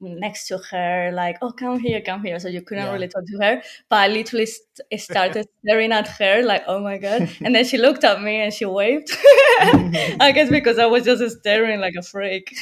next 0.00 0.48
to 0.48 0.58
her, 0.70 1.10
like, 1.14 1.36
"Oh, 1.40 1.52
come 1.52 1.78
here, 1.78 2.00
come 2.00 2.24
here." 2.24 2.38
So 2.40 2.48
you 2.48 2.62
couldn't 2.62 2.84
Yeah. 2.86 2.92
really 2.92 3.06
talk 3.08 3.24
to 3.26 3.38
her. 3.44 3.62
But 3.88 3.96
I 3.96 4.08
literally 4.08 4.46
st- 4.46 5.00
started 5.00 5.46
staring 5.64 5.92
at 5.92 6.08
her, 6.08 6.42
like, 6.42 6.64
"Oh 6.66 6.80
my 6.80 6.98
god!" 6.98 7.30
And 7.44 7.54
then 7.54 7.64
she 7.64 7.78
looked 7.78 8.02
at 8.02 8.20
me 8.20 8.40
and 8.40 8.52
she 8.52 8.64
waved. 8.66 9.10
I 10.20 10.32
guess 10.34 10.50
because 10.50 10.78
I 10.80 10.86
was 10.86 11.04
just 11.04 11.38
staring 11.38 11.80
like 11.80 11.94
a 11.96 12.02
freak. 12.02 12.56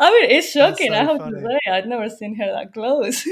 I 0.00 0.10
mean, 0.10 0.30
it's 0.30 0.50
shocking. 0.50 0.88
so 0.88 0.94
I 0.94 1.04
have 1.04 1.18
funny. 1.18 1.40
to 1.40 1.46
say, 1.46 1.70
I'd 1.72 1.86
never 1.86 2.08
seen 2.08 2.34
her 2.36 2.46
that 2.52 2.72
close. 2.72 3.26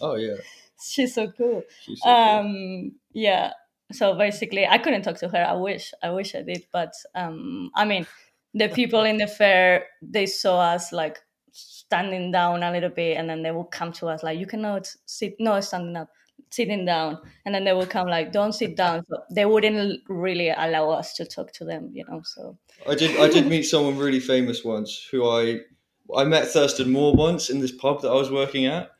Oh 0.00 0.14
yeah. 0.14 0.36
She's 0.82 1.14
so 1.14 1.30
cool. 1.30 1.62
She's 1.82 2.00
so 2.00 2.04
cool. 2.04 2.14
Um, 2.14 2.92
yeah. 3.12 3.52
So 3.92 4.14
basically, 4.16 4.66
I 4.66 4.78
couldn't 4.78 5.02
talk 5.02 5.16
to 5.18 5.28
her. 5.28 5.44
I 5.44 5.54
wish, 5.54 5.94
I 6.02 6.10
wish 6.10 6.34
I 6.34 6.42
did, 6.42 6.66
but 6.72 6.92
um, 7.14 7.70
I 7.74 7.84
mean, 7.84 8.06
the 8.52 8.68
people 8.68 9.02
in 9.02 9.18
the 9.18 9.26
fair 9.26 9.86
they 10.02 10.26
saw 10.26 10.60
us 10.60 10.92
like 10.92 11.18
standing 11.52 12.32
down 12.32 12.62
a 12.62 12.72
little 12.72 12.90
bit, 12.90 13.16
and 13.16 13.28
then 13.28 13.42
they 13.42 13.52
would 13.52 13.70
come 13.70 13.92
to 13.92 14.08
us 14.08 14.22
like, 14.22 14.38
"You 14.38 14.46
cannot 14.46 14.90
sit, 15.06 15.36
no 15.38 15.60
standing 15.60 15.96
up, 15.96 16.08
sitting 16.50 16.84
down," 16.84 17.18
and 17.44 17.54
then 17.54 17.64
they 17.64 17.72
would 17.72 17.90
come 17.90 18.08
like, 18.08 18.32
"Don't 18.32 18.52
sit 18.52 18.76
down." 18.76 19.04
So 19.08 19.22
they 19.30 19.46
wouldn't 19.46 20.02
really 20.08 20.48
allow 20.48 20.90
us 20.90 21.14
to 21.14 21.24
talk 21.24 21.52
to 21.52 21.64
them, 21.64 21.90
you 21.92 22.04
know. 22.08 22.22
So 22.24 22.58
I 22.88 22.94
did. 22.94 23.18
I 23.20 23.28
did 23.28 23.46
meet 23.46 23.64
someone 23.64 23.96
really 23.96 24.20
famous 24.20 24.64
once 24.64 25.06
who 25.10 25.28
I 25.28 25.60
I 26.14 26.24
met 26.24 26.48
Thurston 26.48 26.90
Moore 26.90 27.14
once 27.14 27.50
in 27.50 27.60
this 27.60 27.72
pub 27.72 28.02
that 28.02 28.10
I 28.10 28.14
was 28.14 28.30
working 28.30 28.66
at, 28.66 28.90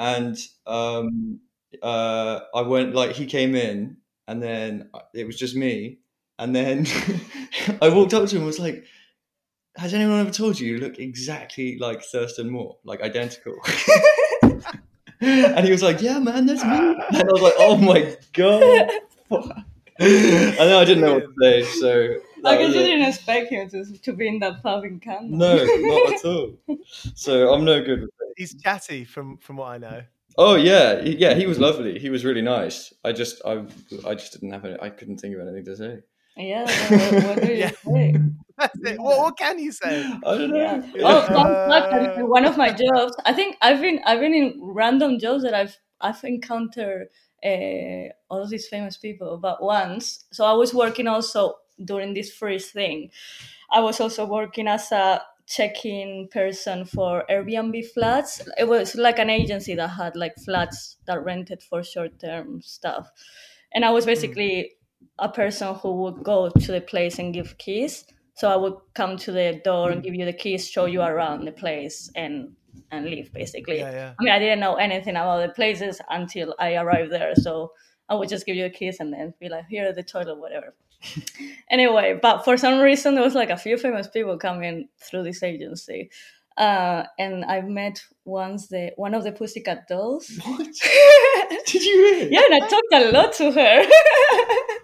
and 0.00 0.38
um, 0.66 1.40
uh, 1.82 2.40
I 2.54 2.62
went 2.62 2.94
like 2.94 3.12
he 3.12 3.26
came 3.26 3.54
in, 3.54 3.98
and 4.26 4.42
then 4.42 4.88
it 5.14 5.26
was 5.26 5.36
just 5.36 5.54
me, 5.54 5.98
and 6.38 6.56
then 6.56 6.86
I 7.82 7.90
walked 7.90 8.14
up 8.14 8.26
to 8.28 8.34
him 8.34 8.42
and 8.42 8.46
was 8.46 8.58
like. 8.58 8.84
Has 9.76 9.94
anyone 9.94 10.18
ever 10.18 10.32
told 10.32 10.58
you 10.58 10.72
you 10.74 10.78
look 10.78 10.98
exactly 10.98 11.78
like 11.78 12.02
Thurston 12.02 12.50
Moore, 12.50 12.78
like 12.84 13.00
identical? 13.02 13.54
and 15.20 15.64
he 15.64 15.70
was 15.70 15.80
like, 15.80 16.02
"Yeah, 16.02 16.18
man, 16.18 16.44
that's 16.44 16.64
me." 16.64 16.70
And 16.70 17.28
I 17.28 17.32
was 17.32 17.40
like, 17.40 17.54
"Oh 17.56 17.76
my 17.76 18.16
god!" 18.32 18.90
and 19.30 20.58
then 20.58 20.76
I 20.76 20.84
didn't 20.84 21.02
know 21.02 21.14
what 21.14 21.22
to 21.22 21.34
say, 21.40 21.62
so 21.62 22.14
I 22.44 22.56
that 22.56 22.58
guess 22.58 22.74
you 22.74 22.80
didn't 22.82 23.06
expect 23.08 23.50
him 23.50 23.68
to 23.70 23.84
to 23.84 24.12
be 24.12 24.28
in 24.28 24.38
that 24.40 24.62
pub 24.62 24.84
in 24.84 25.00
Canada. 25.00 25.36
No, 25.36 25.56
not 25.56 26.12
at 26.14 26.24
all. 26.24 26.54
So 27.14 27.52
I'm 27.52 27.64
no 27.64 27.82
good 27.82 28.00
with 28.02 28.10
it. 28.20 28.34
He's 28.36 28.54
chatty 28.54 29.04
from 29.04 29.38
from 29.38 29.56
what 29.56 29.68
I 29.68 29.78
know. 29.78 30.02
Oh 30.38 30.54
yeah, 30.54 31.00
yeah. 31.00 31.34
He 31.34 31.46
was 31.46 31.58
lovely. 31.58 31.98
He 31.98 32.08
was 32.10 32.24
really 32.24 32.42
nice. 32.42 32.94
I 33.04 33.12
just, 33.12 33.42
I, 33.44 33.64
I 34.06 34.14
just 34.14 34.32
didn't 34.32 34.52
have 34.52 34.64
any. 34.64 34.76
I 34.80 34.88
couldn't 34.88 35.18
think 35.18 35.34
of 35.34 35.40
anything 35.40 35.64
to 35.64 35.76
say. 35.76 35.98
Yeah. 36.36 36.62
What, 36.62 37.24
what 37.24 37.42
do 37.42 37.48
you 37.52 37.54
Yeah. 37.58 37.70
say? 37.84 38.14
That's 38.58 38.78
it. 38.84 39.00
What, 39.00 39.18
what 39.18 39.38
can 39.38 39.58
you 39.58 39.72
say? 39.72 40.04
I 40.24 40.38
don't 40.38 40.50
know. 40.50 40.56
Yeah. 40.56 40.82
Yeah. 40.94 41.02
Oh, 41.04 41.20
fun 41.22 41.54
fact, 41.68 42.22
one 42.28 42.44
of 42.44 42.56
my 42.56 42.70
jobs. 42.72 43.16
I 43.24 43.32
think 43.32 43.56
I've 43.60 43.80
been 43.80 44.00
I've 44.06 44.20
been 44.20 44.34
in 44.34 44.58
random 44.62 45.18
jobs 45.18 45.42
that 45.42 45.54
I've 45.54 45.76
I've 46.00 46.22
encountered 46.24 47.08
uh, 47.44 48.12
all 48.30 48.46
these 48.46 48.68
famous 48.68 48.96
people. 48.96 49.38
But 49.38 49.62
once, 49.62 50.24
so 50.32 50.44
I 50.44 50.52
was 50.52 50.72
working 50.72 51.06
also 51.08 51.54
during 51.84 52.14
this 52.14 52.32
Frieze 52.32 52.70
thing. 52.70 53.10
I 53.70 53.80
was 53.80 54.00
also 54.00 54.26
working 54.26 54.68
as 54.68 54.90
a 54.92 55.22
check-in 55.46 56.28
person 56.32 56.84
for 56.84 57.24
Airbnb 57.28 57.84
flats. 57.92 58.40
It 58.56 58.68
was 58.68 58.94
like 58.94 59.18
an 59.18 59.30
agency 59.30 59.74
that 59.74 59.88
had 59.88 60.16
like 60.16 60.36
flats 60.44 60.96
that 61.06 61.24
rented 61.24 61.62
for 61.62 61.82
short-term 61.82 62.62
stuff, 62.62 63.10
and 63.72 63.84
I 63.84 63.90
was 63.90 64.04
hmm. 64.04 64.10
basically 64.10 64.72
a 65.18 65.28
person 65.28 65.74
who 65.74 66.02
would 66.02 66.22
go 66.22 66.48
to 66.48 66.72
the 66.72 66.80
place 66.80 67.18
and 67.18 67.34
give 67.34 67.58
keys. 67.58 68.04
So 68.34 68.48
I 68.50 68.56
would 68.56 68.74
come 68.94 69.18
to 69.18 69.32
the 69.32 69.60
door 69.62 69.90
and 69.90 70.02
give 70.02 70.14
you 70.14 70.24
the 70.24 70.32
keys, 70.32 70.66
show 70.66 70.86
you 70.86 71.02
around 71.02 71.44
the 71.44 71.52
place, 71.52 72.10
and 72.14 72.56
and 72.90 73.06
leave 73.06 73.32
basically. 73.32 73.78
Yeah, 73.78 73.90
yeah. 73.90 74.12
I 74.18 74.22
mean, 74.22 74.32
I 74.32 74.38
didn't 74.38 74.60
know 74.60 74.76
anything 74.76 75.16
about 75.16 75.46
the 75.46 75.52
places 75.52 76.00
until 76.08 76.54
I 76.58 76.76
arrived 76.76 77.12
there. 77.12 77.34
So 77.34 77.72
I 78.08 78.14
would 78.14 78.28
just 78.28 78.46
give 78.46 78.56
you 78.56 78.64
the 78.64 78.70
keys 78.70 78.98
and 79.00 79.12
then 79.12 79.34
be 79.40 79.48
like, 79.48 79.66
here 79.68 79.88
are 79.88 79.92
the 79.92 80.02
toilet, 80.02 80.38
whatever. 80.38 80.74
Anyway, 81.70 82.18
but 82.20 82.44
for 82.44 82.56
some 82.56 82.80
reason, 82.80 83.14
there 83.14 83.24
was 83.24 83.34
like 83.34 83.50
a 83.50 83.56
few 83.56 83.76
famous 83.76 84.08
people 84.08 84.36
coming 84.38 84.88
through 84.98 85.24
this 85.24 85.42
agency. 85.42 86.10
Uh, 86.56 87.04
and 87.18 87.44
I 87.44 87.62
met 87.62 88.02
once 88.24 88.68
the 88.68 88.92
one 88.96 89.14
of 89.14 89.24
the 89.24 89.32
Pussycat 89.32 89.88
Dolls. 89.88 90.30
What? 90.44 90.66
Did 91.66 91.82
you 91.84 91.96
really? 92.02 92.32
yeah, 92.32 92.42
and 92.50 92.54
I 92.62 92.68
talked 92.68 92.92
a 92.92 93.12
lot 93.12 93.32
to 93.34 93.50
her. 93.52 93.84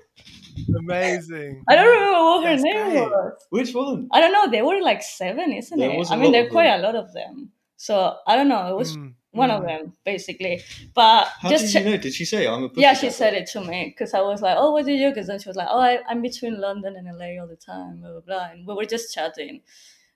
Amazing. 0.79 1.63
I 1.69 1.75
don't 1.77 1.87
remember 1.87 2.19
what 2.25 2.45
her 2.45 2.51
That's 2.51 2.63
name 2.63 2.91
great. 2.91 3.01
was. 3.09 3.47
Which 3.51 3.75
one? 3.75 4.09
I 4.13 4.21
don't 4.21 4.33
know. 4.33 4.51
They 4.51 4.63
were 4.63 4.81
like 4.81 5.03
seven, 5.03 5.53
isn't 5.53 5.79
There 5.79 5.91
it? 5.91 6.11
I 6.11 6.17
mean, 6.17 6.33
there 6.33 6.47
are 6.47 6.51
quite 6.51 6.69
them. 6.69 6.81
a 6.81 6.83
lot 6.83 6.97
of 6.97 7.13
them. 7.13 7.51
So 7.77 8.17
I 8.27 8.37
don't 8.37 8.49
know. 8.49 8.69
It 8.69 8.77
was 8.77 8.97
Mm, 8.97 9.13
one 9.37 9.51
of 9.51 9.63
them 9.65 9.93
basically. 10.05 10.63
But 10.95 11.29
How 11.41 11.51
just 11.51 11.73
did 11.73 11.75
you 11.75 11.91
know? 11.91 11.97
Did 11.97 12.15
she 12.15 12.25
say 12.25 12.47
I'm 12.47 12.65
a? 12.65 12.69
yeah, 12.75 12.95
she 12.95 13.11
said 13.11 13.35
it 13.35 13.47
to 13.53 13.61
me 13.63 13.87
because 13.87 14.15
I 14.15 14.21
was 14.21 14.43
like, 14.43 14.57
"Oh, 14.59 14.73
what 14.73 14.85
do 14.87 14.93
you?" 14.93 15.09
Do?" 15.09 15.15
Because 15.15 15.27
then 15.29 15.39
she 15.41 15.49
was 15.49 15.57
like, 15.57 15.69
"Oh, 15.71 15.81
I, 15.81 16.01
I'm 16.09 16.23
between 16.23 16.61
London 16.61 16.97
and 16.97 17.07
LA 17.19 17.41
all 17.41 17.47
the 17.47 17.57
time." 17.57 18.01
Blah 18.01 18.11
blah 18.13 18.21
blah. 18.21 18.49
And 18.53 18.67
we 18.67 18.75
were 18.75 18.85
just 18.85 19.15
chatting, 19.15 19.61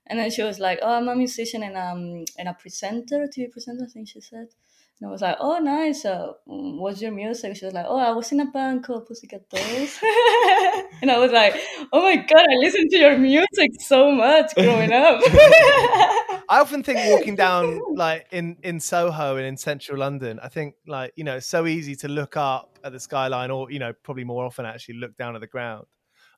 and 0.07 0.19
then 0.19 0.29
she 0.31 0.43
was 0.43 0.59
like, 0.59 0.79
"Oh, 0.81 0.93
I'm 0.93 1.07
a 1.07 1.15
musician 1.15 1.63
and 1.63 1.77
um 1.77 2.25
and 2.37 2.47
a 2.49 2.53
presenter, 2.53 3.27
TV 3.27 3.51
presenter." 3.51 3.85
I 3.85 3.87
think 3.87 4.07
she 4.07 4.21
said. 4.21 4.47
And 4.99 5.09
I 5.09 5.11
was 5.11 5.21
like, 5.21 5.37
"Oh, 5.39 5.57
nice. 5.57 6.05
Uh, 6.05 6.33
mm, 6.47 6.77
what's 6.79 7.01
your 7.01 7.11
music?" 7.11 7.55
She 7.55 7.65
was 7.65 7.73
like, 7.73 7.85
"Oh, 7.87 7.97
I 7.97 8.11
was 8.11 8.31
in 8.31 8.39
a 8.39 8.45
band 8.45 8.83
called 8.83 9.07
Pussycat 9.07 9.49
Dolls," 9.49 9.99
and 11.01 11.09
I 11.09 11.17
was 11.17 11.31
like, 11.31 11.55
"Oh 11.91 12.01
my 12.03 12.17
god, 12.17 12.45
I 12.51 12.55
listened 12.57 12.89
to 12.91 12.97
your 12.97 13.17
music 13.17 13.71
so 13.79 14.11
much 14.11 14.53
growing 14.55 14.91
up." 14.93 15.21
I 16.51 16.59
often 16.59 16.83
think 16.83 16.99
walking 17.09 17.35
down 17.37 17.79
like 17.95 18.27
in 18.31 18.57
in 18.61 18.79
Soho 18.79 19.37
and 19.37 19.45
in 19.45 19.55
central 19.57 19.97
London, 19.97 20.39
I 20.43 20.49
think 20.49 20.75
like 20.85 21.13
you 21.15 21.23
know 21.23 21.37
it's 21.37 21.47
so 21.47 21.65
easy 21.65 21.95
to 21.97 22.07
look 22.09 22.35
up 22.35 22.77
at 22.83 22.91
the 22.91 22.99
skyline, 22.99 23.49
or 23.51 23.71
you 23.71 23.79
know 23.79 23.93
probably 24.03 24.25
more 24.25 24.43
often 24.45 24.65
actually 24.65 24.95
look 24.95 25.15
down 25.17 25.33
at 25.35 25.41
the 25.41 25.47
ground. 25.47 25.85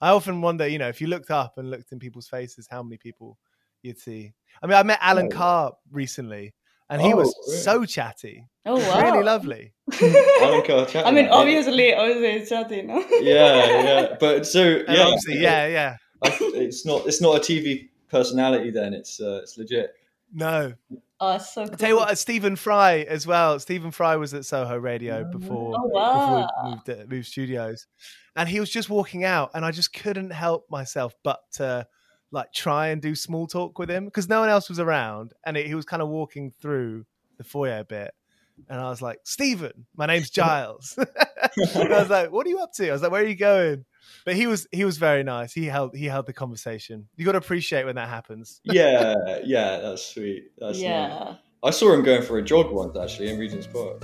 I 0.02 0.10
often 0.10 0.42
wonder, 0.42 0.68
you 0.68 0.78
know, 0.80 0.90
if 0.90 1.02
you 1.02 1.08
looked 1.08 1.32
up 1.32 1.58
and 1.58 1.72
looked 1.72 1.92
in 1.92 1.98
people's 2.00 2.28
faces, 2.28 2.68
how 2.70 2.84
many 2.84 2.98
people 2.98 3.38
you'd 3.82 3.98
see. 4.00 4.34
I 4.62 4.68
mean, 4.68 4.76
I 4.78 4.84
met 4.84 5.00
Alan 5.02 5.30
Carr 5.32 5.74
recently, 5.92 6.54
and 6.90 7.02
he 7.02 7.14
Oh, 7.14 7.18
was 7.18 7.34
really? 7.48 7.60
so 7.62 7.86
chatty, 7.86 8.48
oh 8.66 8.78
wow, 8.78 9.02
really 9.12 9.24
lovely. 9.24 9.74
Alan 10.42 10.64
Carr 10.64 10.86
chatty. 10.86 11.00
I 11.08 11.12
mean, 11.12 11.28
obviously, 11.30 11.94
obviously, 11.96 12.28
it's 12.42 12.50
chatting, 12.50 12.88
no? 12.88 13.00
Yeah, 13.22 13.84
yeah. 13.84 14.16
But 14.20 14.46
so 14.46 14.62
yeah, 14.88 15.16
yeah, 15.28 15.68
yeah. 15.68 15.98
I- 16.24 16.38
it's 16.54 16.86
not. 16.86 17.08
It's 17.08 17.20
not 17.22 17.38
a 17.38 17.40
TV 17.40 17.90
personality. 18.10 18.70
Then 18.70 18.94
it's 18.94 19.20
uh, 19.20 19.40
it's 19.44 19.58
legit. 19.58 19.96
No, 20.34 20.74
Oh, 21.20 21.38
so 21.38 21.64
cool. 21.66 21.74
I 21.74 21.78
tell 21.78 21.90
you 21.90 21.96
what, 21.96 22.10
uh, 22.12 22.16
Stephen 22.16 22.56
Fry 22.58 23.02
as 23.08 23.26
well. 23.26 23.58
Stephen 23.60 23.92
Fry 23.92 24.18
was 24.18 24.34
at 24.34 24.44
Soho 24.44 24.76
Radio 24.78 25.24
before, 25.24 25.74
Oh, 25.78 25.88
before 25.88 26.02
wow. 26.02 26.60
we 26.66 26.70
moved, 26.72 26.90
uh, 26.90 27.06
moved 27.08 27.28
studios, 27.28 27.88
and 28.36 28.50
he 28.50 28.60
was 28.60 28.70
just 28.70 28.90
walking 28.90 29.24
out, 29.24 29.52
and 29.54 29.64
I 29.64 29.72
just 29.72 29.94
couldn't 29.94 30.32
help 30.32 30.66
myself 30.70 31.14
but 31.24 31.40
to 31.54 31.88
like 32.32 32.52
try 32.52 32.88
and 32.88 33.02
do 33.02 33.16
small 33.16 33.48
talk 33.48 33.78
with 33.80 33.90
him 33.90 34.06
because 34.06 34.28
no 34.28 34.42
one 34.42 34.50
else 34.50 34.68
was 34.68 34.80
around, 34.80 35.34
and 35.46 35.56
he 35.56 35.76
was 35.76 35.86
kind 35.86 36.02
of 36.02 36.10
walking 36.10 36.52
through 36.62 37.06
the 37.38 37.44
foyer 37.46 37.80
a 37.80 37.84
bit, 37.86 38.12
and 38.68 38.82
I 38.82 38.90
was 38.90 39.02
like, 39.02 39.20
Stephen, 39.24 39.86
my 39.96 40.08
name's 40.08 40.30
Giles. 40.32 40.98
I 41.00 41.88
was 41.88 42.10
like, 42.10 42.32
what 42.32 42.46
are 42.46 42.50
you 42.50 42.60
up 42.60 42.74
to? 42.74 42.90
I 42.90 42.92
was 42.92 43.02
like, 43.02 43.12
where 43.12 43.24
are 43.24 43.28
you 43.28 43.36
going? 43.36 43.86
But 44.26 44.36
he 44.36 44.48
was 44.48 44.68
he 44.72 44.86
was 44.86 44.98
very 44.98 45.24
nice. 45.24 45.54
He 45.54 45.66
held 45.66 45.96
he 45.96 46.06
held 46.06 46.26
the 46.26 46.34
conversation. 46.34 47.08
You 47.16 47.26
got 47.26 47.34
to 47.34 47.38
appreciate 47.40 47.86
when 47.86 47.96
that 47.96 48.10
happens. 48.10 48.62
Yeah, 48.74 49.40
yeah. 49.44 49.78
That's 49.78 50.06
sweet. 50.06 50.52
That's 50.58 50.78
nice. 50.78 50.82
yeah. 50.82 51.36
I 51.64 51.70
saw 51.72 51.94
him 51.94 52.04
going 52.04 52.24
for 52.24 52.38
a 52.40 52.42
jog 52.42 52.72
once 52.72 52.98
actually 52.98 53.30
in 53.30 53.40
Regent's 53.40 53.68
Park. 53.68 54.04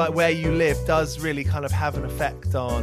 like 0.00 0.14
where 0.14 0.30
you 0.30 0.50
live 0.50 0.78
does 0.86 1.20
really 1.20 1.44
kind 1.44 1.62
of 1.62 1.70
have 1.70 1.94
an 1.94 2.06
effect 2.06 2.54
on, 2.54 2.82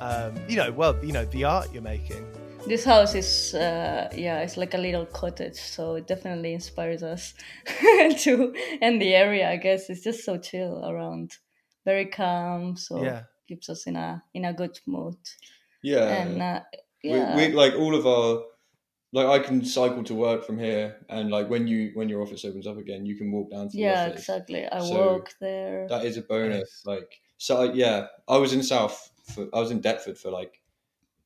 um, 0.00 0.34
you 0.48 0.56
know, 0.56 0.72
well, 0.72 0.92
you 1.04 1.12
know, 1.12 1.24
the 1.26 1.44
art 1.44 1.72
you're 1.72 1.82
making. 1.82 2.26
This 2.66 2.84
house 2.84 3.14
is, 3.14 3.54
uh, 3.54 4.08
yeah, 4.12 4.40
it's 4.40 4.56
like 4.56 4.74
a 4.74 4.78
little 4.78 5.06
cottage, 5.06 5.54
so 5.60 5.94
it 5.94 6.08
definitely 6.08 6.52
inspires 6.52 7.04
us 7.04 7.34
to. 8.24 8.52
And 8.80 9.00
the 9.00 9.14
area, 9.14 9.48
I 9.48 9.56
guess, 9.56 9.88
is 9.88 10.02
just 10.02 10.24
so 10.24 10.36
chill 10.36 10.84
around 10.84 11.30
very 11.84 12.06
calm. 12.06 12.76
So 12.76 13.04
Yeah. 13.04 13.22
keeps 13.46 13.68
us 13.68 13.86
in 13.86 13.94
a 13.94 14.22
in 14.34 14.44
a 14.44 14.52
good 14.52 14.76
mood. 14.84 15.18
Yeah, 15.82 16.08
and 16.08 16.42
uh, 16.42 16.60
yeah, 17.04 17.36
we, 17.36 17.48
we 17.48 17.54
like 17.54 17.74
all 17.74 17.94
of 17.94 18.04
our 18.04 18.42
like 19.12 19.26
I 19.26 19.38
can 19.44 19.64
cycle 19.64 20.04
to 20.04 20.14
work 20.14 20.44
from 20.44 20.58
here, 20.58 21.04
and 21.08 21.30
like 21.30 21.48
when 21.48 21.66
you 21.66 21.90
when 21.94 22.08
your 22.08 22.22
office 22.22 22.44
opens 22.44 22.66
up 22.66 22.78
again, 22.78 23.06
you 23.06 23.16
can 23.16 23.30
walk 23.32 23.50
down 23.50 23.68
to 23.68 23.76
the 23.76 23.80
yeah, 23.80 24.08
office. 24.08 24.20
exactly. 24.20 24.66
I 24.66 24.80
So 24.80 25.18
walk 25.18 25.34
there. 25.40 25.88
That 25.88 26.04
is 26.06 26.16
a 26.16 26.22
bonus. 26.22 26.82
Like 26.86 27.20
so, 27.38 27.62
I, 27.70 27.72
yeah, 27.72 28.08
I 28.28 28.38
was 28.38 28.52
in 28.52 28.62
South. 28.62 29.10
For, 29.24 29.48
I 29.54 29.60
was 29.60 29.70
in 29.70 29.80
Deptford 29.80 30.18
for 30.18 30.30
like 30.30 30.62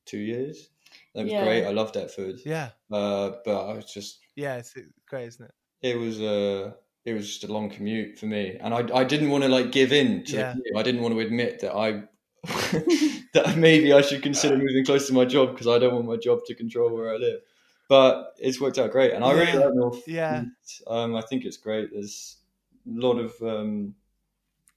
two 0.05 0.19
years. 0.19 0.69
That 1.15 1.23
was 1.23 1.33
Yeah. 1.33 1.43
great. 1.43 1.65
I 1.65 1.71
love 1.71 1.91
Deptford. 1.93 2.39
Yeah. 2.45 2.71
Uh, 2.91 3.37
but 3.45 3.69
I 3.69 3.73
was 3.73 3.91
just 3.93 4.19
Yeah, 4.35 4.57
it's 4.57 4.75
it's 4.75 4.93
great, 5.07 5.25
isn't 5.27 5.45
it? 5.45 5.51
it 5.81 5.97
was 5.97 6.19
uh 6.21 6.73
it 7.05 7.13
was 7.13 7.27
just 7.27 7.43
a 7.45 7.51
long 7.53 7.69
commute 7.69 8.17
for 8.19 8.25
me, 8.25 8.57
and 8.59 8.73
I 8.73 8.79
I 8.93 9.03
didn't 9.03 9.29
want 9.29 9.43
to 9.43 9.49
like 9.49 9.71
give 9.71 9.93
in 9.93 10.23
to 10.25 10.37
Yeah. 10.37 10.53
the. 10.53 10.73
I 10.77 10.83
didn't 10.83 11.01
want 11.01 11.13
to 11.13 11.19
admit 11.21 11.59
that 11.61 11.73
I 11.75 12.03
that 13.33 13.55
maybe 13.57 13.93
I 13.93 14.01
should 14.01 14.21
consider 14.23 14.57
moving 14.57 14.85
close 14.85 15.07
to 15.07 15.13
my 15.13 15.25
job 15.25 15.51
because 15.51 15.67
I 15.67 15.79
don't 15.79 15.93
want 15.93 16.05
my 16.05 16.17
job 16.17 16.39
to 16.47 16.55
control 16.55 16.93
where 16.93 17.13
I 17.13 17.17
live. 17.17 17.41
But 17.87 18.35
it's 18.39 18.59
worked 18.61 18.77
out 18.79 18.91
great, 18.91 19.13
and 19.13 19.23
I 19.23 19.31
really 19.31 19.53
Yeah. 19.53 19.59
like 19.59 19.73
North. 19.73 20.03
Yeah. 20.07 20.45
Um, 20.87 21.15
I 21.15 21.21
think 21.21 21.45
it's 21.45 21.57
great. 21.57 21.91
There's 21.91 22.37
a 22.85 22.89
lot 22.91 23.17
of 23.19 23.41
um, 23.41 23.95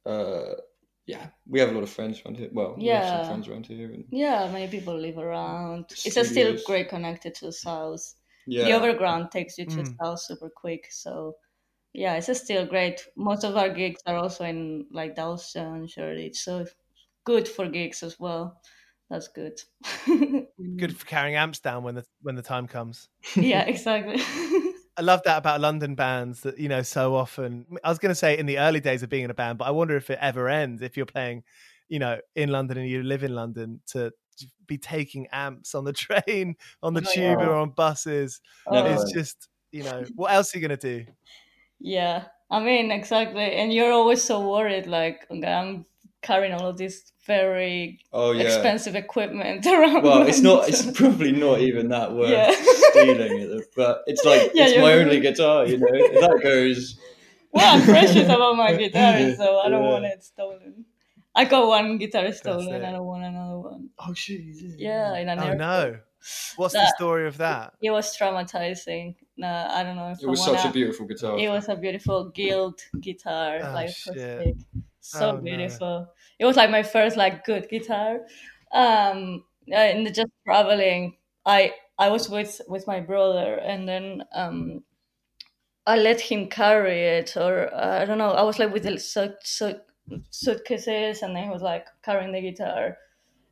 uh, 0.07 0.55
yeah, 1.07 1.31
we 1.47 1.61
have 1.61 1.71
a 1.71 1.73
lot 1.73 1.83
of 1.85 1.91
friends 1.91 2.23
around 2.25 2.39
here. 2.39 2.51
Well, 2.53 2.81
we 2.85 2.95
have 2.95 3.05
Yeah. 3.05 3.07
some 3.07 3.23
friends 3.23 3.49
around 3.49 3.67
here, 3.67 3.93
and 3.93 4.13
yeah, 4.13 4.51
many 4.53 4.69
people 4.71 4.97
live 4.99 5.19
around. 5.19 5.97
It's 6.05 6.17
a 6.17 6.25
still 6.25 6.59
great 6.65 6.89
connected 6.89 7.35
to 7.37 7.47
the 7.47 7.53
south. 7.53 8.15
yeah, 8.47 8.69
The 8.69 8.73
overground 8.75 9.31
takes 9.33 9.59
you 9.59 9.67
to 9.67 9.83
the 9.83 9.91
Mm. 9.91 10.01
south 10.03 10.21
super 10.21 10.51
quick. 10.51 10.89
So 10.93 11.37
yeah, 11.95 12.17
it's 12.17 12.39
still 12.43 12.67
great. 12.67 13.09
Most 13.17 13.45
of 13.45 13.57
our 13.57 13.71
gigs 13.71 14.03
are 14.07 14.17
also 14.17 14.45
in 14.45 14.89
like 14.93 15.17
Dalston, 15.17 15.89
Shoreditch. 15.89 16.39
So 16.39 16.67
good 17.25 17.49
for 17.49 17.69
gigs 17.69 18.03
as 18.03 18.21
well. 18.21 18.63
That's 19.11 19.27
good. 19.27 19.61
Good 20.07 20.97
for 20.99 21.07
carrying 21.07 21.35
amps 21.35 21.59
down 21.59 21.83
when 21.83 21.97
the 21.97 22.05
when 22.23 22.37
the 22.37 22.43
time 22.43 22.69
comes. 22.69 23.09
yeah, 23.35 23.63
exactly. 23.67 24.23
I 24.97 25.03
love 25.03 25.23
that 25.25 25.39
about 25.39 25.61
London 25.61 25.95
bands 25.95 26.43
that 26.43 26.59
you 26.59 26.69
know 26.69 26.83
so 26.83 27.17
often. 27.17 27.67
I 27.83 27.89
was 27.89 27.99
going 27.99 28.11
to 28.11 28.15
say 28.15 28.39
in 28.39 28.47
the 28.47 28.59
early 28.59 28.81
days 28.81 29.03
of 29.03 29.09
being 29.09 29.25
in 29.25 29.31
a 29.31 29.35
band, 29.35 29.59
but 29.59 29.67
I 29.67 29.73
wonder 29.73 29.97
if 29.97 30.11
it 30.11 30.19
ever 30.21 30.49
ends 30.49 30.81
if 30.83 30.97
you're 30.97 31.07
playing, 31.07 31.43
you 31.89 31.99
know, 31.99 32.21
in 32.37 32.51
London 32.51 32.79
and 32.79 32.89
you 32.89 33.03
live 33.03 33.25
in 33.25 33.35
London 33.35 33.81
to 33.89 34.13
be 34.67 34.79
taking 34.79 35.27
amps 35.33 35.75
on 35.75 35.85
the 35.85 35.93
train, 35.93 36.55
on 36.83 36.95
the 36.95 37.05
Oh, 37.07 37.13
tube, 37.13 37.41
yeah. 37.41 37.47
or 37.47 37.55
on 37.57 37.71
buses. 37.71 38.41
Never. 38.71 38.91
It's 38.91 39.05
oh. 39.09 39.13
just 39.13 39.49
you 39.73 39.83
know 39.83 40.05
what 40.15 40.33
else 40.33 40.55
are 40.55 40.59
you 40.59 40.69
going 40.69 40.79
to 40.79 41.05
do? 41.05 41.11
Yeah, 41.81 42.27
I 42.49 42.61
mean 42.61 42.93
exactly, 42.93 43.55
and 43.55 43.73
you're 43.73 43.93
always 43.93 44.23
so 44.23 44.49
worried. 44.49 44.87
Like 44.87 45.27
okay, 45.31 45.53
I'm 45.53 45.87
carrying 46.23 46.53
all 46.53 46.67
of 46.69 46.77
this 46.79 47.13
very 47.27 47.99
oh 48.13 48.33
yeah. 48.33 48.43
expensive 48.45 48.95
equipment 48.95 49.65
around. 49.75 50.03
Well, 50.03 50.27
it's 50.27 50.41
not. 50.41 50.69
It's 50.69 50.91
probably 50.93 51.33
not 51.33 51.61
even 51.61 51.89
that 51.89 52.13
worth 52.17 52.31
Yeah. 52.31 52.53
stealing 52.91 53.39
it, 53.41 53.65
but 53.77 54.03
it's 54.07 54.25
like 54.25 54.51
Yeah, 54.55 54.67
it's 54.69 54.77
my 54.79 54.95
right. 54.95 55.03
only 55.03 55.21
guitar. 55.21 55.67
You 55.67 55.79
know, 55.79 55.87
if 55.91 56.21
that 56.21 56.41
goes. 56.43 56.99
well, 57.53 57.77
I'm 57.77 57.83
precious 57.85 58.25
about 58.27 58.57
my 58.57 58.75
guitar, 58.75 59.35
so 59.35 59.59
I 59.61 59.69
don't 59.69 59.83
Yeah. 59.83 59.91
want 59.91 60.05
it 60.05 60.23
stolen. 60.25 60.85
I 61.35 61.45
got 61.45 61.67
one 61.69 61.99
guitar 61.99 62.33
stolen. 62.33 62.69
it. 62.75 62.83
I 62.85 62.91
don't 62.93 63.05
want 63.07 63.25
another 63.25 63.59
one. 63.59 63.91
Oh 63.99 64.13
shit! 64.15 64.41
Yeah, 64.77 65.17
in 65.17 65.29
an 65.29 65.39
Oh 65.39 65.43
airport. 65.43 65.59
no! 65.59 65.99
What's 66.57 66.75
the 66.75 66.93
story 66.97 67.27
of 67.29 67.39
that? 67.39 67.73
It 67.81 67.91
was 67.91 68.15
traumatizing. 68.17 69.15
No, 69.39 69.47
I 69.49 69.83
don't 69.85 69.97
know 69.97 70.11
if 70.11 70.23
It 70.23 70.27
was 70.29 70.41
I 70.43 70.45
such 70.47 70.57
wanna- 70.57 70.71
a 70.71 70.73
beautiful 70.73 71.07
guitar. 71.07 71.39
It 71.39 71.49
was 71.49 71.69
a 71.69 71.77
beautiful 71.77 72.29
guild 72.31 72.81
guitar, 73.01 73.61
Oh, 73.63 73.73
like 73.73 73.89
shit. 73.89 74.17
acoustic. 74.17 74.57
So 75.01 75.31
Oh, 75.31 75.37
no. 75.37 75.43
beautiful. 75.43 76.09
It 76.39 76.45
was 76.45 76.57
like 76.57 76.71
my 76.71 76.83
first 76.83 77.17
like 77.17 77.45
good 77.45 77.69
guitar. 77.69 78.21
Um, 78.73 79.45
uh, 79.71 79.75
and 79.77 80.07
just 80.15 80.31
traveling, 80.47 81.17
I 81.47 81.75
I 81.99 82.09
was 82.11 82.29
with 82.29 82.61
with 82.69 82.87
my 82.87 83.01
brother, 83.01 83.55
and 83.57 83.89
then 83.89 84.25
um, 84.35 84.85
I 85.87 85.97
let 85.97 86.21
him 86.21 86.49
carry 86.49 87.01
it, 87.01 87.37
or 87.37 87.73
uh, 87.75 88.01
I 88.03 88.05
don't 88.05 88.19
know. 88.19 88.31
I 88.31 88.43
was 88.43 88.59
like 88.59 88.73
with 88.73 88.85
the 88.85 88.99
suit, 88.99 89.35
suit, 89.43 89.81
suitcases, 90.31 91.23
and 91.23 91.35
then 91.35 91.45
he 91.45 91.51
was 91.51 91.63
like 91.63 91.87
carrying 92.03 92.33
the 92.33 92.41
guitar, 92.41 92.99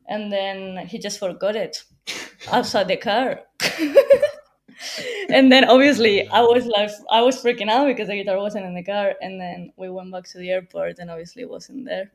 and 0.08 0.32
then 0.32 0.86
he 0.86 0.98
just 0.98 1.18
forgot 1.18 1.56
it 1.56 1.84
outside 2.52 2.88
the 2.88 2.96
car. 2.96 3.42
and 5.28 5.50
then 5.50 5.64
obviously 5.64 6.28
I 6.28 6.40
was 6.42 6.66
like 6.66 6.90
I 7.10 7.22
was 7.22 7.42
freaking 7.42 7.68
out 7.68 7.86
because 7.86 8.08
the 8.08 8.16
guitar 8.16 8.38
wasn't 8.38 8.66
in 8.66 8.74
the 8.74 8.82
car 8.82 9.14
and 9.20 9.40
then 9.40 9.72
we 9.76 9.88
went 9.90 10.12
back 10.12 10.24
to 10.30 10.38
the 10.38 10.50
airport 10.50 10.98
and 10.98 11.10
obviously 11.10 11.42
it 11.42 11.50
wasn't 11.50 11.84
there. 11.84 12.10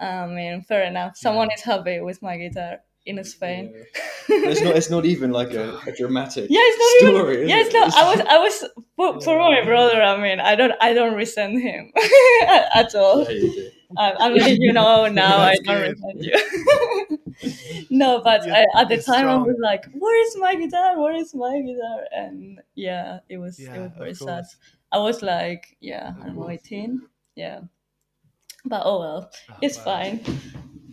I 0.00 0.26
mean, 0.26 0.62
fair 0.62 0.84
enough. 0.84 1.16
Someone 1.16 1.50
is 1.54 1.62
happy 1.62 2.00
with 2.00 2.20
my 2.20 2.36
guitar 2.36 2.80
in 3.06 3.22
Spain. 3.24 3.72
Yeah. 3.74 4.50
it's 4.50 4.60
not. 4.60 4.76
It's 4.76 4.90
not 4.90 5.04
even 5.04 5.30
like 5.30 5.52
a, 5.52 5.78
a 5.86 5.92
dramatic. 5.96 6.46
Yeah, 6.50 6.60
it's 6.62 7.02
not 7.02 7.12
story. 7.12 7.34
even. 7.36 7.48
Yeah, 7.48 7.58
it? 7.58 7.66
it's 7.66 7.74
not. 7.74 7.94
I 7.94 8.10
was. 8.10 8.20
I 8.20 8.38
was 8.38 8.64
for, 8.96 9.20
for 9.20 9.38
my 9.38 9.64
brother. 9.64 10.02
I 10.02 10.20
mean, 10.20 10.40
I 10.40 10.56
don't. 10.56 10.72
I 10.80 10.94
don't 10.94 11.14
resent 11.14 11.60
him 11.60 11.92
at 12.74 12.94
all. 12.94 13.30
Yeah. 13.30 13.68
I'm, 13.96 14.16
I'm 14.18 14.34
letting 14.34 14.62
you 14.62 14.72
know 14.72 15.06
now. 15.12 15.38
I 15.38 15.56
don't 15.56 15.82
resent 15.82 16.22
you. 16.22 17.18
no, 17.90 18.20
but 18.22 18.44
You're- 18.44 18.56
uh, 18.56 18.64
I, 18.74 18.82
at 18.82 18.88
the 18.88 19.02
time 19.02 19.28
I 19.28 19.36
was 19.36 19.56
like, 19.60 19.84
"Where 19.92 20.26
is 20.26 20.36
my 20.38 20.54
guitar? 20.54 21.00
Where 21.00 21.14
is 21.14 21.34
my 21.34 21.60
guitar?" 21.60 22.04
And 22.12 22.60
yeah, 22.74 23.20
it 23.28 23.38
was. 23.38 23.58
Yeah, 23.58 23.74
it 23.74 23.80
was 23.80 23.92
very 23.96 24.14
sad. 24.14 24.44
I 24.92 24.98
was 24.98 25.22
like, 25.22 25.76
yeah, 25.80 26.12
I 26.22 26.26
don't 26.26 26.36
know, 26.36 26.48
18. 26.48 27.02
Yeah, 27.34 27.62
but 28.64 28.82
oh 28.84 29.00
well, 29.00 29.30
ah, 29.50 29.58
it's 29.60 29.76
wow. 29.78 29.84
fine. 29.84 30.20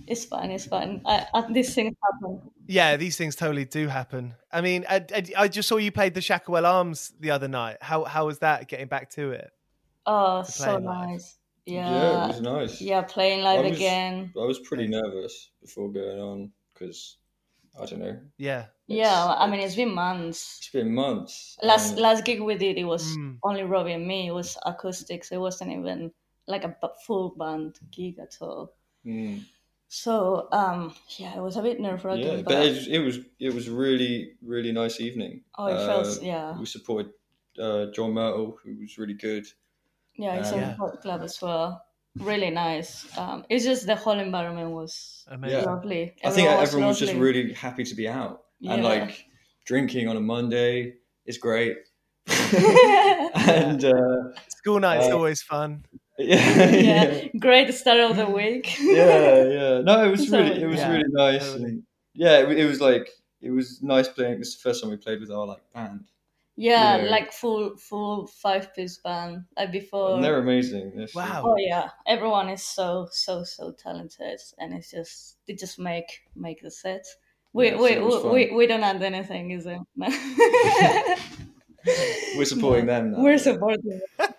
It's 0.08 0.26
fine. 0.26 0.52
It's 0.52 0.66
fine. 0.66 1.02
I, 1.06 1.28
I, 1.34 1.52
these 1.54 1.74
things 1.76 1.96
happen. 2.04 2.42
Yeah, 2.68 2.98
these 2.98 3.16
things 3.16 3.36
totally 3.36 3.66
do 3.66 3.88
happen. 3.88 4.34
I 4.52 4.62
mean, 4.62 4.86
I, 4.90 5.06
I, 5.38 5.48
just 5.48 5.70
saw 5.70 5.78
you 5.78 5.92
played 5.92 6.14
the 6.14 6.20
Shacklewell 6.20 6.66
Arms 6.66 7.14
the 7.20 7.32
other 7.32 7.48
night. 7.48 7.78
How 7.82 8.04
how 8.04 8.26
was 8.26 8.40
that 8.40 8.68
getting 8.68 8.88
back 8.88 9.12
to 9.12 9.32
it? 9.32 9.52
Oh, 10.06 10.44
To 10.44 10.52
so 10.52 10.80
nice. 10.80 11.38
Nice. 11.68 11.74
Yeah, 11.74 11.90
Yeah. 11.90 12.24
it 12.26 12.28
was 12.28 12.42
nice. 12.42 12.82
Yeah, 12.82 13.02
playing 13.02 13.44
live 13.44 13.66
I 13.66 13.70
was- 13.70 13.78
again. 13.78 14.34
I 14.36 14.46
was 14.46 14.60
pretty 14.60 14.88
nervous 14.88 15.52
before 15.62 15.90
going 15.92 16.20
on 16.20 16.52
because 16.74 17.18
I 17.80 17.86
don't 17.86 18.00
know. 18.00 18.20
Yeah. 18.38 18.66
Yeah, 18.88 19.36
I 19.38 19.50
mean 19.50 19.62
it's 19.62 19.76
been 19.76 19.94
months. 19.94 20.58
It's 20.60 20.70
been 20.70 20.94
months. 20.94 21.58
Last 21.64 21.92
and- 21.94 22.02
last 22.02 22.26
gig 22.26 22.42
we 22.42 22.56
did, 22.56 22.78
it 22.78 22.84
was 22.86 23.16
Mm. 23.18 23.38
only 23.44 23.64
Robbie 23.64 23.94
and 23.94 24.06
me. 24.08 24.28
It 24.28 24.34
was 24.34 24.58
acoustics. 24.66 25.32
It 25.32 25.38
wasn't 25.40 25.72
even 25.72 26.12
like 26.48 26.66
a 26.66 26.76
full 27.06 27.30
band 27.38 27.80
gig 27.92 28.20
at 28.20 28.38
all. 28.42 28.74
Mm. 29.06 29.46
So 29.88 30.48
um, 30.52 30.94
yeah, 31.18 31.38
it 31.38 31.42
was 31.42 31.56
a 31.58 31.62
bit 31.62 31.80
nerve 31.80 32.04
wracking. 32.04 32.26
yeah, 32.26 32.36
but, 32.38 32.46
but 32.46 32.66
it, 32.66 32.70
was- 32.76 32.88
it 32.88 33.00
was 33.00 33.20
it 33.40 33.54
was 33.54 33.70
really 33.70 34.34
really 34.42 34.72
nice 34.74 35.00
evening. 35.00 35.44
oh, 35.58 35.68
it 35.68 35.74
Uh, 35.76 35.86
felt 35.88 36.22
yeah, 36.24 36.58
We 36.60 36.66
supported 36.66 37.14
uh, 37.60 37.86
John 37.94 38.14
Myrtle, 38.14 38.58
who 38.64 38.76
was 38.80 38.98
really 38.98 39.14
good. 39.14 39.46
Yeah. 40.22 40.36
It's 40.40 40.52
uh, 40.52 40.56
a 40.56 40.60
Yeah. 40.60 40.76
hot 40.82 41.02
club 41.02 41.22
as 41.24 41.42
well. 41.42 41.82
Really 42.20 42.50
nice. 42.50 42.92
Um, 43.18 43.46
it's 43.50 43.64
just 43.64 43.86
the 43.88 43.96
whole 43.96 44.20
environment 44.20 44.72
was 44.72 45.24
Amazing. 45.28 45.60
Yeah. 45.60 45.66
lovely. 45.66 46.04
I 46.24 46.30
think 46.32 46.48
Everyone 46.50 46.64
everyone 46.68 46.88
was 46.90 47.00
just 47.00 47.14
really 47.16 47.54
happy 47.54 47.84
to 47.92 47.96
be 47.96 48.08
out 48.08 48.36
and 48.70 48.84
like 48.84 49.26
drinking 49.66 50.08
on 50.10 50.18
a 50.18 50.22
Monday 50.22 50.96
is 51.26 51.38
great. 51.38 51.78
and 53.36 53.84
uh, 53.86 54.18
School 54.50 54.80
night's 54.80 55.08
Uh, 55.08 55.16
always 55.18 55.42
fun. 55.42 55.84
yeah, 56.20 56.70
yeah, 56.70 57.28
great 57.40 57.74
start 57.74 58.00
of 58.00 58.16
the 58.18 58.28
week. 58.28 58.66
yeah, 58.80 59.44
yeah. 59.58 59.82
No, 59.82 60.04
it 60.06 60.12
was 60.12 60.28
So- 60.30 60.38
really, 60.38 60.62
it 60.62 60.68
was 60.68 60.78
Yeah, 60.80 60.92
really 60.92 61.10
nice, 61.10 61.46
totally. 61.46 61.64
and 61.70 61.84
yeah, 62.14 62.40
it, 62.42 62.60
it 62.60 62.66
was 62.68 62.80
like 62.82 63.10
it 63.42 63.50
was 63.52 63.82
nice 63.82 64.08
playing. 64.08 64.40
It's 64.42 64.56
the 64.56 64.62
first 64.62 64.82
time 64.84 64.92
we 64.92 64.98
played 64.98 65.20
with 65.22 65.32
our 65.32 65.46
like 65.48 65.64
band, 65.74 66.04
Yeah, 66.62 66.98
you 66.98 67.04
know. 67.06 67.10
like 67.10 67.34
full 67.34 67.76
full 67.78 68.28
five 68.28 68.74
piece 68.76 69.00
band. 69.04 69.46
Like 69.58 69.72
before. 69.72 70.16
and 70.16 70.24
they're 70.24 70.38
amazing. 70.40 70.92
They're- 70.96 71.08
Wow. 71.16 71.44
Oh 71.48 71.56
yeah, 71.58 71.90
everyone 72.06 72.50
is 72.50 72.62
so 72.64 73.08
so 73.12 73.44
so 73.44 73.72
talented, 73.72 74.40
and 74.60 74.74
it's 74.74 74.92
just 74.92 75.38
they 75.48 75.54
just 75.56 75.80
make 75.80 76.22
make 76.36 76.62
the 76.62 76.70
set. 76.72 77.06
We 77.54 77.70
Yeah, 77.72 77.78
we, 77.78 78.00
we, 78.00 78.30
we 78.30 78.52
we 78.56 78.68
don't 78.68 78.84
add 78.84 79.02
anything, 79.02 79.52
is 79.52 79.66
it? 79.66 79.80
We're 82.38 82.46
supporting 82.46 82.86
them. 82.86 83.12
now. 83.12 83.24
We're 83.24 83.38
supporting. 83.40 83.90
them. 83.90 84.02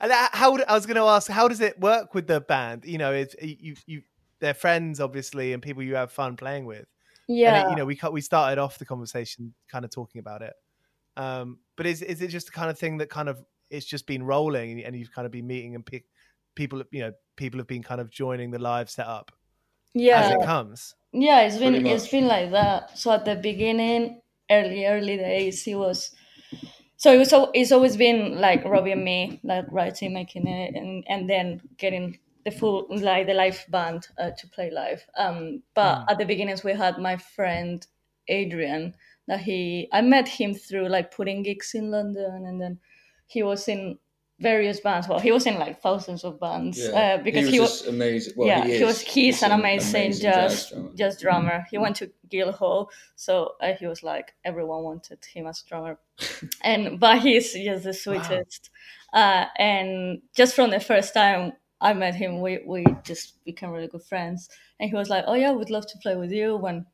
and 0.00 0.12
uh, 0.12 0.28
how 0.32 0.56
I 0.68 0.74
was 0.74 0.86
going 0.86 0.96
to 0.96 1.02
ask, 1.04 1.30
how 1.30 1.46
does 1.48 1.60
it 1.60 1.78
work 1.80 2.14
with 2.14 2.26
the 2.26 2.40
band? 2.40 2.84
You 2.84 2.98
know, 2.98 3.12
it's 3.12 3.34
you 3.40 3.76
you 3.86 4.02
they're 4.40 4.54
friends 4.54 5.00
obviously, 5.00 5.52
and 5.52 5.62
people 5.62 5.82
you 5.82 5.94
have 5.94 6.10
fun 6.10 6.36
playing 6.36 6.66
with. 6.66 6.86
And 7.28 7.38
Yeah, 7.38 7.66
it, 7.66 7.70
you 7.70 7.76
know, 7.76 7.84
we 7.84 7.96
cut- 7.96 8.12
we 8.12 8.20
started 8.20 8.60
off 8.60 8.78
the 8.78 8.84
conversation 8.84 9.54
kind 9.70 9.84
of 9.84 9.90
talking 9.92 10.18
about 10.18 10.42
it. 10.42 10.52
Um, 11.16 11.58
but 11.76 11.86
is 11.86 12.02
is 12.02 12.22
it 12.22 12.28
just 12.28 12.46
the 12.46 12.52
kind 12.52 12.70
of 12.70 12.78
thing 12.78 12.98
that 12.98 13.10
kind 13.10 13.28
of 13.28 13.44
it's 13.70 13.86
just 13.86 14.06
been 14.06 14.22
rolling, 14.22 14.84
and 14.84 14.96
you've 14.96 15.12
kind 15.12 15.26
of 15.26 15.32
been 15.32 15.46
meeting 15.46 15.74
and 15.74 15.84
pick, 15.84 16.04
people, 16.54 16.82
you 16.90 17.00
know, 17.00 17.12
people 17.36 17.58
have 17.58 17.66
been 17.66 17.82
kind 17.82 18.00
of 18.00 18.10
joining 18.10 18.50
the 18.50 18.58
live 18.58 18.90
setup 18.90 19.32
as 20.12 20.28
yeah, 20.28 20.30
it 20.30 20.40
comes. 20.40 20.94
yeah. 21.12 21.40
It's 21.42 21.58
been 21.58 21.74
Pretty 21.74 21.84
it's 21.86 22.04
much. 22.04 22.10
been 22.10 22.26
like 22.26 22.50
that. 22.52 22.98
So 22.98 23.12
at 23.12 23.24
the 23.24 23.36
beginning, 23.36 24.20
early 24.50 24.86
early 24.86 25.16
days, 25.16 25.66
it 25.66 25.74
was. 25.76 26.12
So 26.96 27.12
it 27.12 27.18
was. 27.18 27.32
al- 27.32 27.50
It's 27.54 27.72
always 27.72 27.96
been 27.96 28.40
like 28.40 28.64
Robbie 28.64 28.92
and 28.92 29.04
me, 29.04 29.40
like 29.44 29.66
writing, 29.70 30.12
making 30.14 30.46
it, 30.46 30.74
and 30.74 31.04
and 31.08 31.28
then 31.28 31.60
getting 31.78 32.18
the 32.44 32.50
full 32.50 32.86
like 32.90 33.26
the 33.26 33.34
live 33.34 33.64
band 33.70 34.08
uh, 34.18 34.30
to 34.38 34.48
play 34.48 34.70
live. 34.70 35.04
Um, 35.16 35.62
but 35.74 36.04
Mm. 36.04 36.10
at 36.10 36.18
the 36.18 36.24
beginnings, 36.26 36.64
we 36.64 36.72
had 36.74 36.98
my 36.98 37.16
friend 37.16 37.86
Adrian. 38.28 38.94
That 39.26 39.40
he, 39.40 39.88
I 39.92 40.02
met 40.02 40.28
him 40.28 40.54
through 40.54 40.88
like 40.88 41.14
putting 41.14 41.42
gigs 41.42 41.74
in 41.74 41.90
London, 41.90 42.44
and 42.46 42.60
then 42.60 42.78
he 43.26 43.42
was 43.42 43.68
in 43.68 43.98
various 44.40 44.80
bands. 44.80 45.08
Well, 45.08 45.18
he 45.18 45.32
was 45.32 45.46
in 45.46 45.58
like 45.58 45.80
thousands 45.80 46.24
of 46.24 46.40
bands 46.40 46.80
uh, 46.80 47.18
because 47.22 47.46
he 47.46 47.52
he 47.52 47.60
was 47.60 47.82
was. 47.82 47.88
amazing. 47.88 48.34
Well, 48.36 48.48
yeah, 48.48 48.64
he, 48.64 48.70
he, 48.70 48.76
is. 48.76 48.82
was. 48.82 49.00
He's 49.00 49.42
an 49.42 49.52
amazing, 49.52 50.12
jazz 50.12 50.70
drummer. 50.70 50.90
jazz 50.94 51.20
drummer. 51.20 51.66
He 51.70 51.78
went 51.78 51.96
to 51.96 52.10
Guildhall, 52.28 52.90
so 53.16 53.52
uh, 53.60 53.72
he 53.78 53.86
was 53.86 54.02
like 54.02 54.34
everyone 54.44 54.82
wanted 54.82 55.24
him 55.24 55.46
as 55.46 55.62
drummer, 55.62 55.98
and 56.62 56.98
but 56.98 57.20
he's 57.20 57.52
just 57.52 57.84
the 57.84 57.94
sweetest. 57.94 58.70
Uh, 59.12 59.46
and 59.58 60.22
just 60.36 60.54
from 60.54 60.70
the 60.70 60.80
first 60.80 61.14
time 61.14 61.52
I 61.80 61.92
met 61.92 62.14
him, 62.14 62.40
we 62.40 62.60
we 62.66 62.84
just 63.04 63.44
became 63.44 63.70
really 63.70 63.88
good 63.88 64.02
friends. 64.02 64.48
And 64.80 64.90
he 64.90 64.96
was 64.96 65.08
like, 65.08 65.24
"Oh 65.26 65.34
yeah, 65.34 65.52
we'd 65.52 65.70
love 65.70 65.86
to 65.86 65.98
play 65.98 66.16
with 66.16 66.32
you." 66.32 66.56
When 66.56 66.86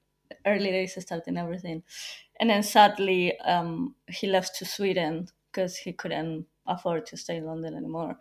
early 0.47 0.71
days 0.71 0.97
starting 0.99 1.37
everything, 1.37 1.83
and 2.39 2.51
then 2.51 2.63
sadly, 2.63 3.39
um, 3.41 3.95
he 4.09 4.27
left 4.27 4.57
to 4.57 4.65
Sweden 4.65 5.29
because 5.53 5.77
he 5.77 5.93
couldn't 5.93 6.47
afford 6.67 7.07
to 7.07 7.17
stay 7.17 7.37
in 7.37 7.47
London 7.47 7.75
anymore. 7.75 8.17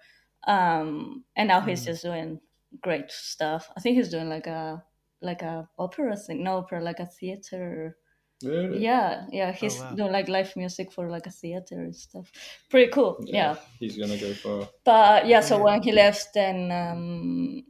Um, 0.47 1.23
and 1.35 1.47
now 1.47 1.61
he's 1.61 1.85
just 1.85 2.03
doing 2.03 2.39
great 2.81 3.11
stuff. 3.11 3.69
I 3.75 3.81
think 3.81 3.97
he's 3.97 4.09
doing 4.09 4.29
like 4.29 4.47
a 4.47 4.83
like 5.21 5.41
a 5.41 5.69
opera 5.77 6.15
thing, 6.15 6.43
no 6.43 6.57
opera, 6.57 6.81
like 6.81 6.99
a 6.99 7.05
theater. 7.05 7.97
Really? 8.43 8.79
Yeah, 8.79 9.25
yeah, 9.31 9.51
he's 9.51 9.79
wow. 9.79 9.91
doing 9.95 10.11
like 10.13 10.29
live 10.29 10.55
music 10.55 10.93
for 10.93 11.09
like 11.09 11.27
a 11.27 11.31
theater 11.31 11.75
and 11.75 11.95
stuff. 11.95 12.31
Pretty 12.69 12.89
cool. 12.91 13.17
yeah. 13.25 13.55
He's 13.79 13.97
gonna 13.97 14.17
go 14.17 14.33
far. 14.33 14.69
But 14.85 15.27
yeah, 15.27 15.41
so 15.41 15.61
when 15.61 15.81
he 15.81 15.91
left, 15.91 16.29
then 16.33 16.71
um, 16.71 17.63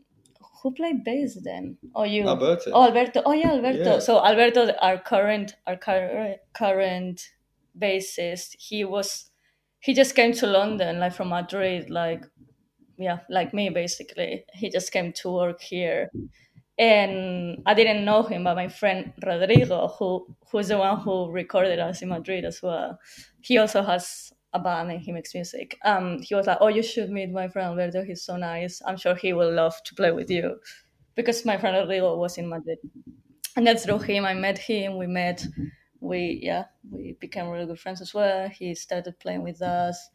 who 0.61 0.73
played 0.73 1.03
bass 1.03 1.37
then? 1.43 1.77
Oh, 1.95 2.03
you? 2.03 2.27
Alberto. 2.27 2.71
Oh, 2.73 2.85
Alberto. 2.85 3.21
Oh, 3.25 3.33
yeah, 3.33 3.51
Alberto. 3.51 3.93
Yeah. 3.93 3.99
So 3.99 4.23
Alberto, 4.23 4.71
our 4.81 4.97
current, 4.97 5.55
our 5.67 5.77
current, 5.77 6.39
current 6.53 7.31
bassist, 7.77 8.55
he 8.59 8.83
was, 8.83 9.31
he 9.79 9.93
just 9.93 10.15
came 10.15 10.33
to 10.33 10.47
London, 10.47 10.99
like 10.99 11.13
from 11.13 11.29
Madrid, 11.29 11.89
like, 11.89 12.25
yeah, 12.97 13.19
like 13.29 13.53
me 13.53 13.69
basically. 13.69 14.43
He 14.53 14.69
just 14.69 14.91
came 14.91 15.13
to 15.13 15.31
work 15.31 15.61
here, 15.61 16.11
and 16.77 17.61
I 17.65 17.73
didn't 17.73 18.03
know 18.03 18.23
him, 18.23 18.43
but 18.43 18.55
my 18.55 18.67
friend 18.67 19.13
Rodrigo, 19.25 19.87
who 19.87 20.35
who's 20.51 20.67
the 20.67 20.77
one 20.77 20.99
who 20.99 21.31
recorded 21.31 21.79
us 21.79 22.01
in 22.01 22.09
Madrid 22.09 22.43
as 22.43 22.61
well, 22.61 22.99
he 23.41 23.57
also 23.57 23.83
has 23.83 24.33
a 24.53 24.59
band 24.59 24.91
and 24.91 25.01
he 25.01 25.11
makes 25.11 25.33
music. 25.33 25.77
Um, 25.85 26.21
he 26.21 26.35
was 26.35 26.47
like, 26.47 26.57
"Oh, 26.61 26.67
you 26.67 26.83
should 26.83 27.09
meet 27.09 27.31
my 27.31 27.47
friend 27.49 27.69
Alberto. 27.69 28.03
He's 28.03 28.23
so 28.23 28.37
nice. 28.37 28.81
I'm 28.85 28.97
sure 28.97 29.15
he 29.15 29.33
will 29.33 29.53
love 29.53 29.75
to 29.85 29.95
play 29.95 30.11
with 30.11 30.29
you," 30.29 30.59
because 31.15 31.45
my 31.45 31.57
friend 31.57 31.77
Rodrigo 31.77 32.17
was 32.17 32.37
in 32.37 32.49
Madrid, 32.49 32.79
and 33.55 33.65
that's 33.67 33.85
through 33.85 33.99
him. 33.99 34.25
I 34.25 34.33
met 34.33 34.57
him. 34.57 34.97
We 34.97 35.07
met. 35.07 35.45
We 36.01 36.39
yeah, 36.41 36.65
we 36.89 37.13
became 37.19 37.49
really 37.49 37.65
good 37.65 37.79
friends 37.79 38.01
as 38.01 38.13
well. 38.13 38.49
He 38.49 38.73
started 38.75 39.19
playing 39.19 39.43
with 39.43 39.61
us. 39.61 40.09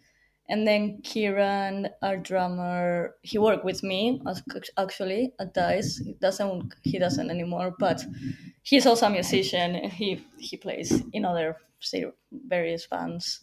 And 0.48 0.66
then 0.66 1.00
Kieran, 1.02 1.88
our 2.02 2.18
drummer, 2.18 3.16
he 3.22 3.38
worked 3.38 3.64
with 3.64 3.82
me 3.82 4.20
actually 4.76 5.32
at 5.40 5.54
Dice. 5.54 5.98
He 5.98 6.14
doesn't 6.14 6.74
he 6.82 6.98
doesn't 6.98 7.30
anymore, 7.30 7.74
but 7.78 8.04
he's 8.62 8.86
also 8.86 9.06
a 9.06 9.10
musician. 9.10 9.88
He 9.90 10.26
he 10.38 10.56
plays 10.56 11.02
in 11.12 11.24
other 11.24 11.56
various 12.32 12.86
bands, 12.86 13.40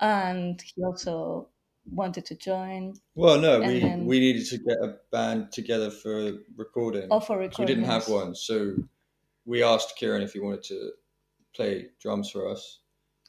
and 0.00 0.60
he 0.62 0.82
also 0.82 1.48
wanted 1.90 2.24
to 2.26 2.34
join. 2.36 2.94
Well, 3.14 3.40
no, 3.40 3.60
we 3.60 3.80
then- 3.80 4.06
we 4.06 4.20
needed 4.20 4.46
to 4.46 4.58
get 4.58 4.76
a 4.82 4.96
band 5.10 5.52
together 5.52 5.90
for 5.90 6.32
recording. 6.56 7.08
Oh, 7.10 7.20
for 7.20 7.38
recording. 7.38 7.62
we 7.64 7.66
didn't 7.66 7.90
have 7.90 8.08
one, 8.08 8.34
so 8.34 8.74
we 9.46 9.62
asked 9.62 9.96
Kieran 9.96 10.22
if 10.22 10.32
he 10.34 10.40
wanted 10.40 10.62
to 10.64 10.92
play 11.54 11.88
drums 12.00 12.30
for 12.30 12.48
us, 12.48 12.80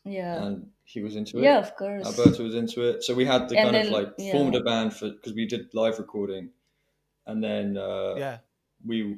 Yeah, 0.03 0.43
and 0.45 0.71
he 0.83 1.01
was 1.01 1.15
into 1.15 1.39
it. 1.39 1.43
yeah, 1.43 1.59
of 1.59 1.75
course. 1.75 2.05
Alberto 2.05 2.43
was 2.43 2.55
into 2.55 2.83
it, 2.89 3.03
so 3.03 3.13
we 3.15 3.25
had 3.25 3.47
to 3.49 3.57
And 3.57 3.71
kind 3.71 3.87
of 3.87 3.91
like 3.91 4.13
yeah. 4.17 4.31
formed 4.33 4.55
a 4.55 4.61
band 4.61 4.93
for 4.93 5.09
because 5.11 5.33
we 5.33 5.45
did 5.45 5.73
live 5.73 5.97
recording, 5.97 6.51
and 7.27 7.41
then 7.43 7.77
uh, 7.77 8.15
Yeah. 8.17 8.37
we 8.85 9.17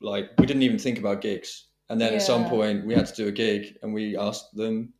like 0.00 0.30
we 0.38 0.46
didn't 0.46 0.62
even 0.64 0.78
think 0.78 0.98
about 0.98 1.22
gigs, 1.22 1.68
and 1.88 1.98
then 2.00 2.12
at 2.14 2.22
some 2.22 2.44
point 2.48 2.84
we 2.86 2.94
had 2.94 3.06
to 3.06 3.14
do 3.14 3.28
a 3.28 3.32
gig, 3.32 3.78
and 3.82 3.94
we 3.94 4.16
asked 4.18 4.54
them, 4.54 4.92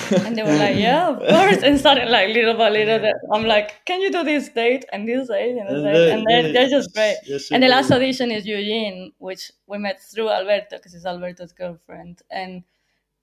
and 0.24 0.36
they 0.36 0.42
were 0.42 0.56
like, 0.56 0.76
"Yeah, 0.76 1.08
of 1.10 1.18
course." 1.18 1.62
And 1.62 1.78
started 1.78 2.08
like 2.08 2.28
little 2.34 2.54
by 2.54 2.68
little. 2.70 2.98
that 3.00 3.16
I'm 3.32 3.44
like, 3.44 3.84
"Can 3.84 4.00
you 4.00 4.10
do 4.10 4.22
this 4.24 4.48
date 4.48 4.84
and 4.92 5.08
this 5.08 5.28
date 5.28 5.56
and 5.58 5.68
this 5.68 5.82
date?" 5.82 6.10
And 6.12 6.26
they're, 6.28 6.52
they're 6.52 6.68
just 6.68 6.92
great. 6.94 7.16
Yes, 7.26 7.50
And 7.50 7.62
the 7.62 7.68
last 7.68 7.90
audition 7.90 8.30
is 8.30 8.46
Eugene, 8.46 9.12
which 9.18 9.50
we 9.66 9.78
met 9.78 10.00
through 10.00 10.30
Alberto 10.30 10.76
because 10.76 10.94
it's 10.94 11.06
Alberto's 11.06 11.52
girlfriend, 11.52 12.22
and 12.30 12.64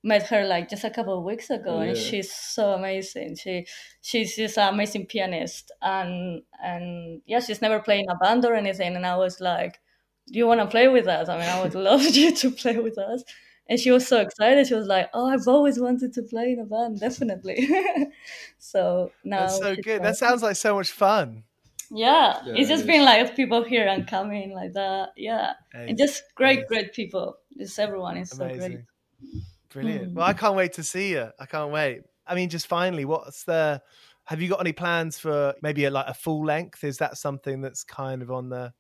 met 0.03 0.27
her 0.27 0.45
like 0.45 0.69
just 0.69 0.83
a 0.85 0.89
couple 0.89 1.17
of 1.17 1.23
weeks 1.25 1.49
ago, 1.49 1.77
Oh, 1.77 1.79
and 1.79 1.97
she's 1.97 2.31
so 2.33 2.71
amazing. 2.73 3.35
She 3.35 3.65
she's 4.01 4.35
just 4.35 4.57
an 4.57 4.73
amazing 4.73 5.05
pianist, 5.07 5.71
and 5.81 6.41
and 6.63 7.21
yeah, 7.25 7.39
she's 7.41 7.61
never 7.61 7.79
played 7.79 8.01
in 8.05 8.09
a 8.09 8.15
band 8.17 8.45
or 8.45 8.53
anything. 8.53 8.95
And 8.95 9.05
I 9.05 9.17
was 9.17 9.41
like, 9.41 9.79
"Do 10.31 10.37
you 10.39 10.47
want 10.47 10.61
to 10.61 10.67
play 10.67 10.87
with 10.87 11.07
us? 11.07 11.27
I 11.29 11.37
mean, 11.37 11.49
I 11.49 11.61
would 11.61 11.75
love 11.89 12.03
you 12.03 12.33
to 12.35 12.51
play 12.51 12.77
with 12.77 12.97
us." 12.97 13.23
And 13.69 13.79
she 13.79 13.91
was 13.91 14.07
so 14.07 14.19
excited. 14.19 14.67
She 14.67 14.73
was 14.73 14.87
like, 14.87 15.09
"Oh, 15.13 15.27
I've 15.27 15.47
always 15.47 15.79
wanted 15.79 16.11
to 16.13 16.23
play 16.23 16.53
in 16.53 16.59
a 16.59 16.65
band, 16.65 16.99
definitely." 16.99 17.69
so 18.57 19.11
now 19.23 19.41
That's 19.41 19.57
so 19.59 19.75
good. 19.75 19.87
like- 19.87 20.01
That 20.01 20.17
sounds 20.17 20.41
like 20.41 20.55
so 20.55 20.75
much 20.75 20.91
fun. 20.91 21.43
yeah, 21.91 22.41
Yeah, 22.45 22.53
it's 22.55 22.67
just 22.69 22.81
is. 22.81 22.87
been 22.87 23.03
like 23.05 23.35
people 23.35 23.63
here 23.63 23.87
and 23.87 24.07
coming 24.07 24.53
like 24.53 24.73
that. 24.73 25.09
Yeah, 25.15 25.53
and 25.73 25.97
just 25.97 26.23
great, 26.35 26.67
great 26.67 26.93
people. 26.93 27.37
Just 27.57 27.77
everyone 27.79 28.17
is 28.17 28.31
so 28.31 28.47
great. 28.47 28.79
Brilliant. 29.71 30.11
Mm. 30.11 30.13
Well, 30.15 30.25
I 30.27 30.33
can't 30.33 30.55
wait 30.55 30.73
to 30.73 30.83
see 30.83 31.11
you. 31.11 31.29
I 31.39 31.45
can't 31.45 31.71
wait. 31.71 32.01
I 32.25 32.33
mean, 32.35 32.49
just 32.49 32.67
finally, 32.67 33.05
what's 33.05 33.43
the? 33.43 33.81
Have 34.25 34.41
you 34.41 34.49
got 34.49 34.59
any 34.61 34.73
plans 34.73 35.17
for 35.19 35.53
maybe 35.61 35.85
a, 35.85 35.91
like 35.91 36.07
a 36.07 36.13
full 36.13 36.43
length? 36.45 36.83
Is 36.83 36.97
that 36.97 37.17
something 37.17 37.61
that's 37.61 37.83
kind 37.83 38.21
of 38.21 38.31
on 38.31 38.49
the 38.49 38.73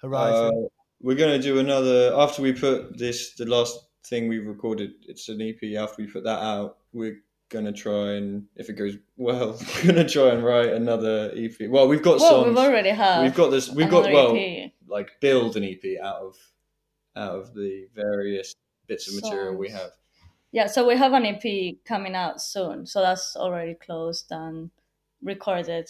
horizon? 0.00 0.64
Uh, 0.64 0.68
we're 1.00 1.16
gonna 1.16 1.38
do 1.40 1.58
another 1.58 2.12
after 2.16 2.42
we 2.42 2.52
put 2.52 2.98
this 2.98 3.34
the 3.34 3.46
last 3.46 3.87
thing 4.04 4.28
we 4.28 4.38
recorded. 4.38 4.92
It's 5.06 5.28
an 5.28 5.40
EP. 5.42 5.76
After 5.76 6.02
we 6.02 6.10
put 6.10 6.24
that 6.24 6.40
out, 6.42 6.78
we're 6.92 7.18
gonna 7.50 7.72
try 7.72 8.12
and 8.12 8.44
if 8.56 8.68
it 8.68 8.74
goes 8.74 8.96
well, 9.16 9.58
we're 9.84 9.92
gonna 9.92 10.08
try 10.08 10.28
and 10.30 10.44
write 10.44 10.70
another 10.70 11.32
EP. 11.34 11.68
Well, 11.68 11.88
we've 11.88 12.02
got 12.02 12.18
Well, 12.20 12.30
songs. 12.44 12.48
we've 12.48 12.58
already 12.58 12.90
have. 12.90 13.22
we've 13.22 13.34
got 13.34 13.50
this. 13.50 13.70
We've 13.70 13.90
got 13.90 14.12
well, 14.12 14.36
EP. 14.36 14.72
like 14.86 15.20
build 15.20 15.56
an 15.56 15.64
EP 15.64 16.00
out 16.02 16.16
of 16.16 16.36
out 17.16 17.34
of 17.34 17.54
the 17.54 17.88
various 17.94 18.54
bits 18.86 19.08
of 19.08 19.22
material 19.22 19.54
we 19.56 19.70
have. 19.70 19.90
Yeah, 20.52 20.66
so 20.66 20.86
we 20.86 20.96
have 20.96 21.12
an 21.12 21.26
EP 21.26 21.76
coming 21.84 22.14
out 22.14 22.40
soon. 22.40 22.86
So 22.86 23.00
that's 23.02 23.36
already 23.36 23.74
closed 23.74 24.26
and 24.30 24.70
recorded. 25.22 25.88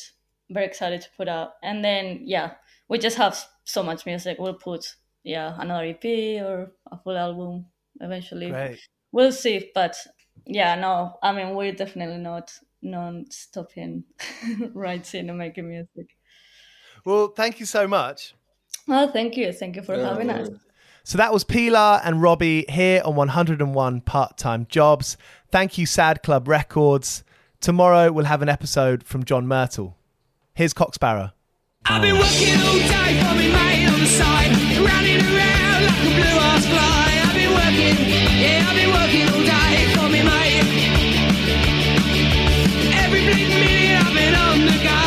Very 0.51 0.67
excited 0.67 1.01
to 1.03 1.09
put 1.17 1.29
out. 1.29 1.53
And 1.63 1.85
then 1.85 2.21
yeah, 2.25 2.53
we 2.89 2.99
just 2.99 3.17
have 3.19 3.39
so 3.65 3.83
much 3.83 4.07
music. 4.07 4.39
We'll 4.39 4.55
put 4.55 4.97
yeah 5.23 5.55
another 5.59 5.85
EP 5.85 6.43
or 6.43 6.73
a 6.91 6.99
full 6.99 7.17
album 7.17 7.67
eventually. 8.01 8.51
Great. 8.51 8.79
we'll 9.13 9.33
see 9.33 9.71
but 9.75 9.97
yeah 10.47 10.75
no 10.77 11.17
i 11.23 11.33
mean 11.33 11.55
we're 11.55 11.73
definitely 11.73 12.19
not 12.19 12.53
non-stopping 12.83 14.05
writing 14.75 15.29
and 15.29 15.39
making 15.39 15.69
music 15.69 16.07
Well, 17.05 17.29
thank 17.29 17.59
you 17.61 17.67
so 17.67 17.87
much. 17.89 18.35
oh 18.89 19.09
thank 19.11 19.37
you 19.37 19.53
thank 19.53 19.77
you 19.77 19.83
for 19.83 19.97
Yeah, 19.97 20.09
having 20.11 20.29
well, 20.29 20.43
us 20.43 20.49
So 21.05 21.19
that 21.19 21.33
was 21.33 21.43
Pilar 21.45 22.01
and 22.05 22.21
Robbie 22.23 22.65
here 22.69 23.01
on 23.05 23.15
101 23.17 24.01
Part 24.03 24.37
Time 24.37 24.67
Jobs. 24.69 25.17
Thank 25.51 25.79
you, 25.79 25.87
Sad 25.87 26.23
Club 26.23 26.47
Records. 26.47 27.25
Tomorrow 27.61 28.13
we'll 28.13 28.27
have 28.27 28.43
an 28.43 28.49
episode 28.51 29.03
from 29.05 29.25
John 29.25 29.47
Myrtle. 29.49 29.97
Here's 30.55 30.75
Coxbarrow. 30.75 31.33
I've 31.87 32.03
been 32.03 32.15
working 32.17 32.61
all 32.61 32.79
day 32.79 33.21
for 33.25 33.35
me 33.41 33.49
mate 33.51 33.87
on 33.89 34.01
the 34.01 34.07
side, 34.07 34.53
running 34.85 35.21
around 35.25 35.85
like 35.87 36.05
a 36.05 36.15
blue 36.15 36.41
ass 36.51 36.67
fly. 36.67 37.08
I've 37.49 37.75
been 37.75 37.97
working, 37.97 37.97
yeah, 38.41 38.67
I've 38.69 38.77
been 38.77 38.93
working 38.93 39.25
all 39.29 39.43
day 39.45 39.89
for 39.95 40.09
me 40.09 40.21
mate. 40.23 40.69
Every 42.95 43.21
bleeding 43.25 43.49
minute 43.49 43.97
I've 44.05 44.15
been 44.15 44.35
on 44.35 44.59
the 44.67 44.77
go, 44.85 45.01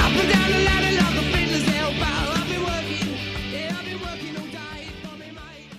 up 0.00 0.14
and 0.16 0.28
down 0.32 0.48
the 0.50 0.60
ladder 0.64 0.92
like 0.96 1.16
a 1.16 1.24
fiddler's 1.32 1.68
elbow. 1.76 2.16
I've 2.32 2.48
been 2.48 2.62
working, 2.62 3.08
yeah, 3.52 3.76
I've 3.78 3.84
been 3.84 4.00
working 4.00 4.34
all 4.36 4.46
day 4.46 4.88
for 5.02 5.14
me 5.18 5.28
mate. 5.32 5.70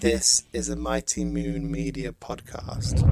This 0.00 0.44
is 0.52 0.68
a 0.68 0.76
Mighty 0.76 1.24
Moon 1.24 1.70
Media 1.70 2.12
podcast. 2.12 3.02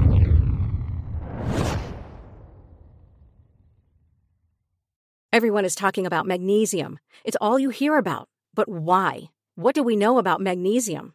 Everyone 5.32 5.64
is 5.64 5.74
talking 5.74 6.06
about 6.06 6.26
magnesium. 6.26 6.98
It's 7.24 7.38
all 7.40 7.58
you 7.58 7.70
hear 7.70 7.96
about. 7.96 8.28
But 8.54 8.68
why? 8.68 9.30
What 9.54 9.74
do 9.74 9.82
we 9.82 9.96
know 9.96 10.18
about 10.18 10.42
magnesium? 10.42 11.14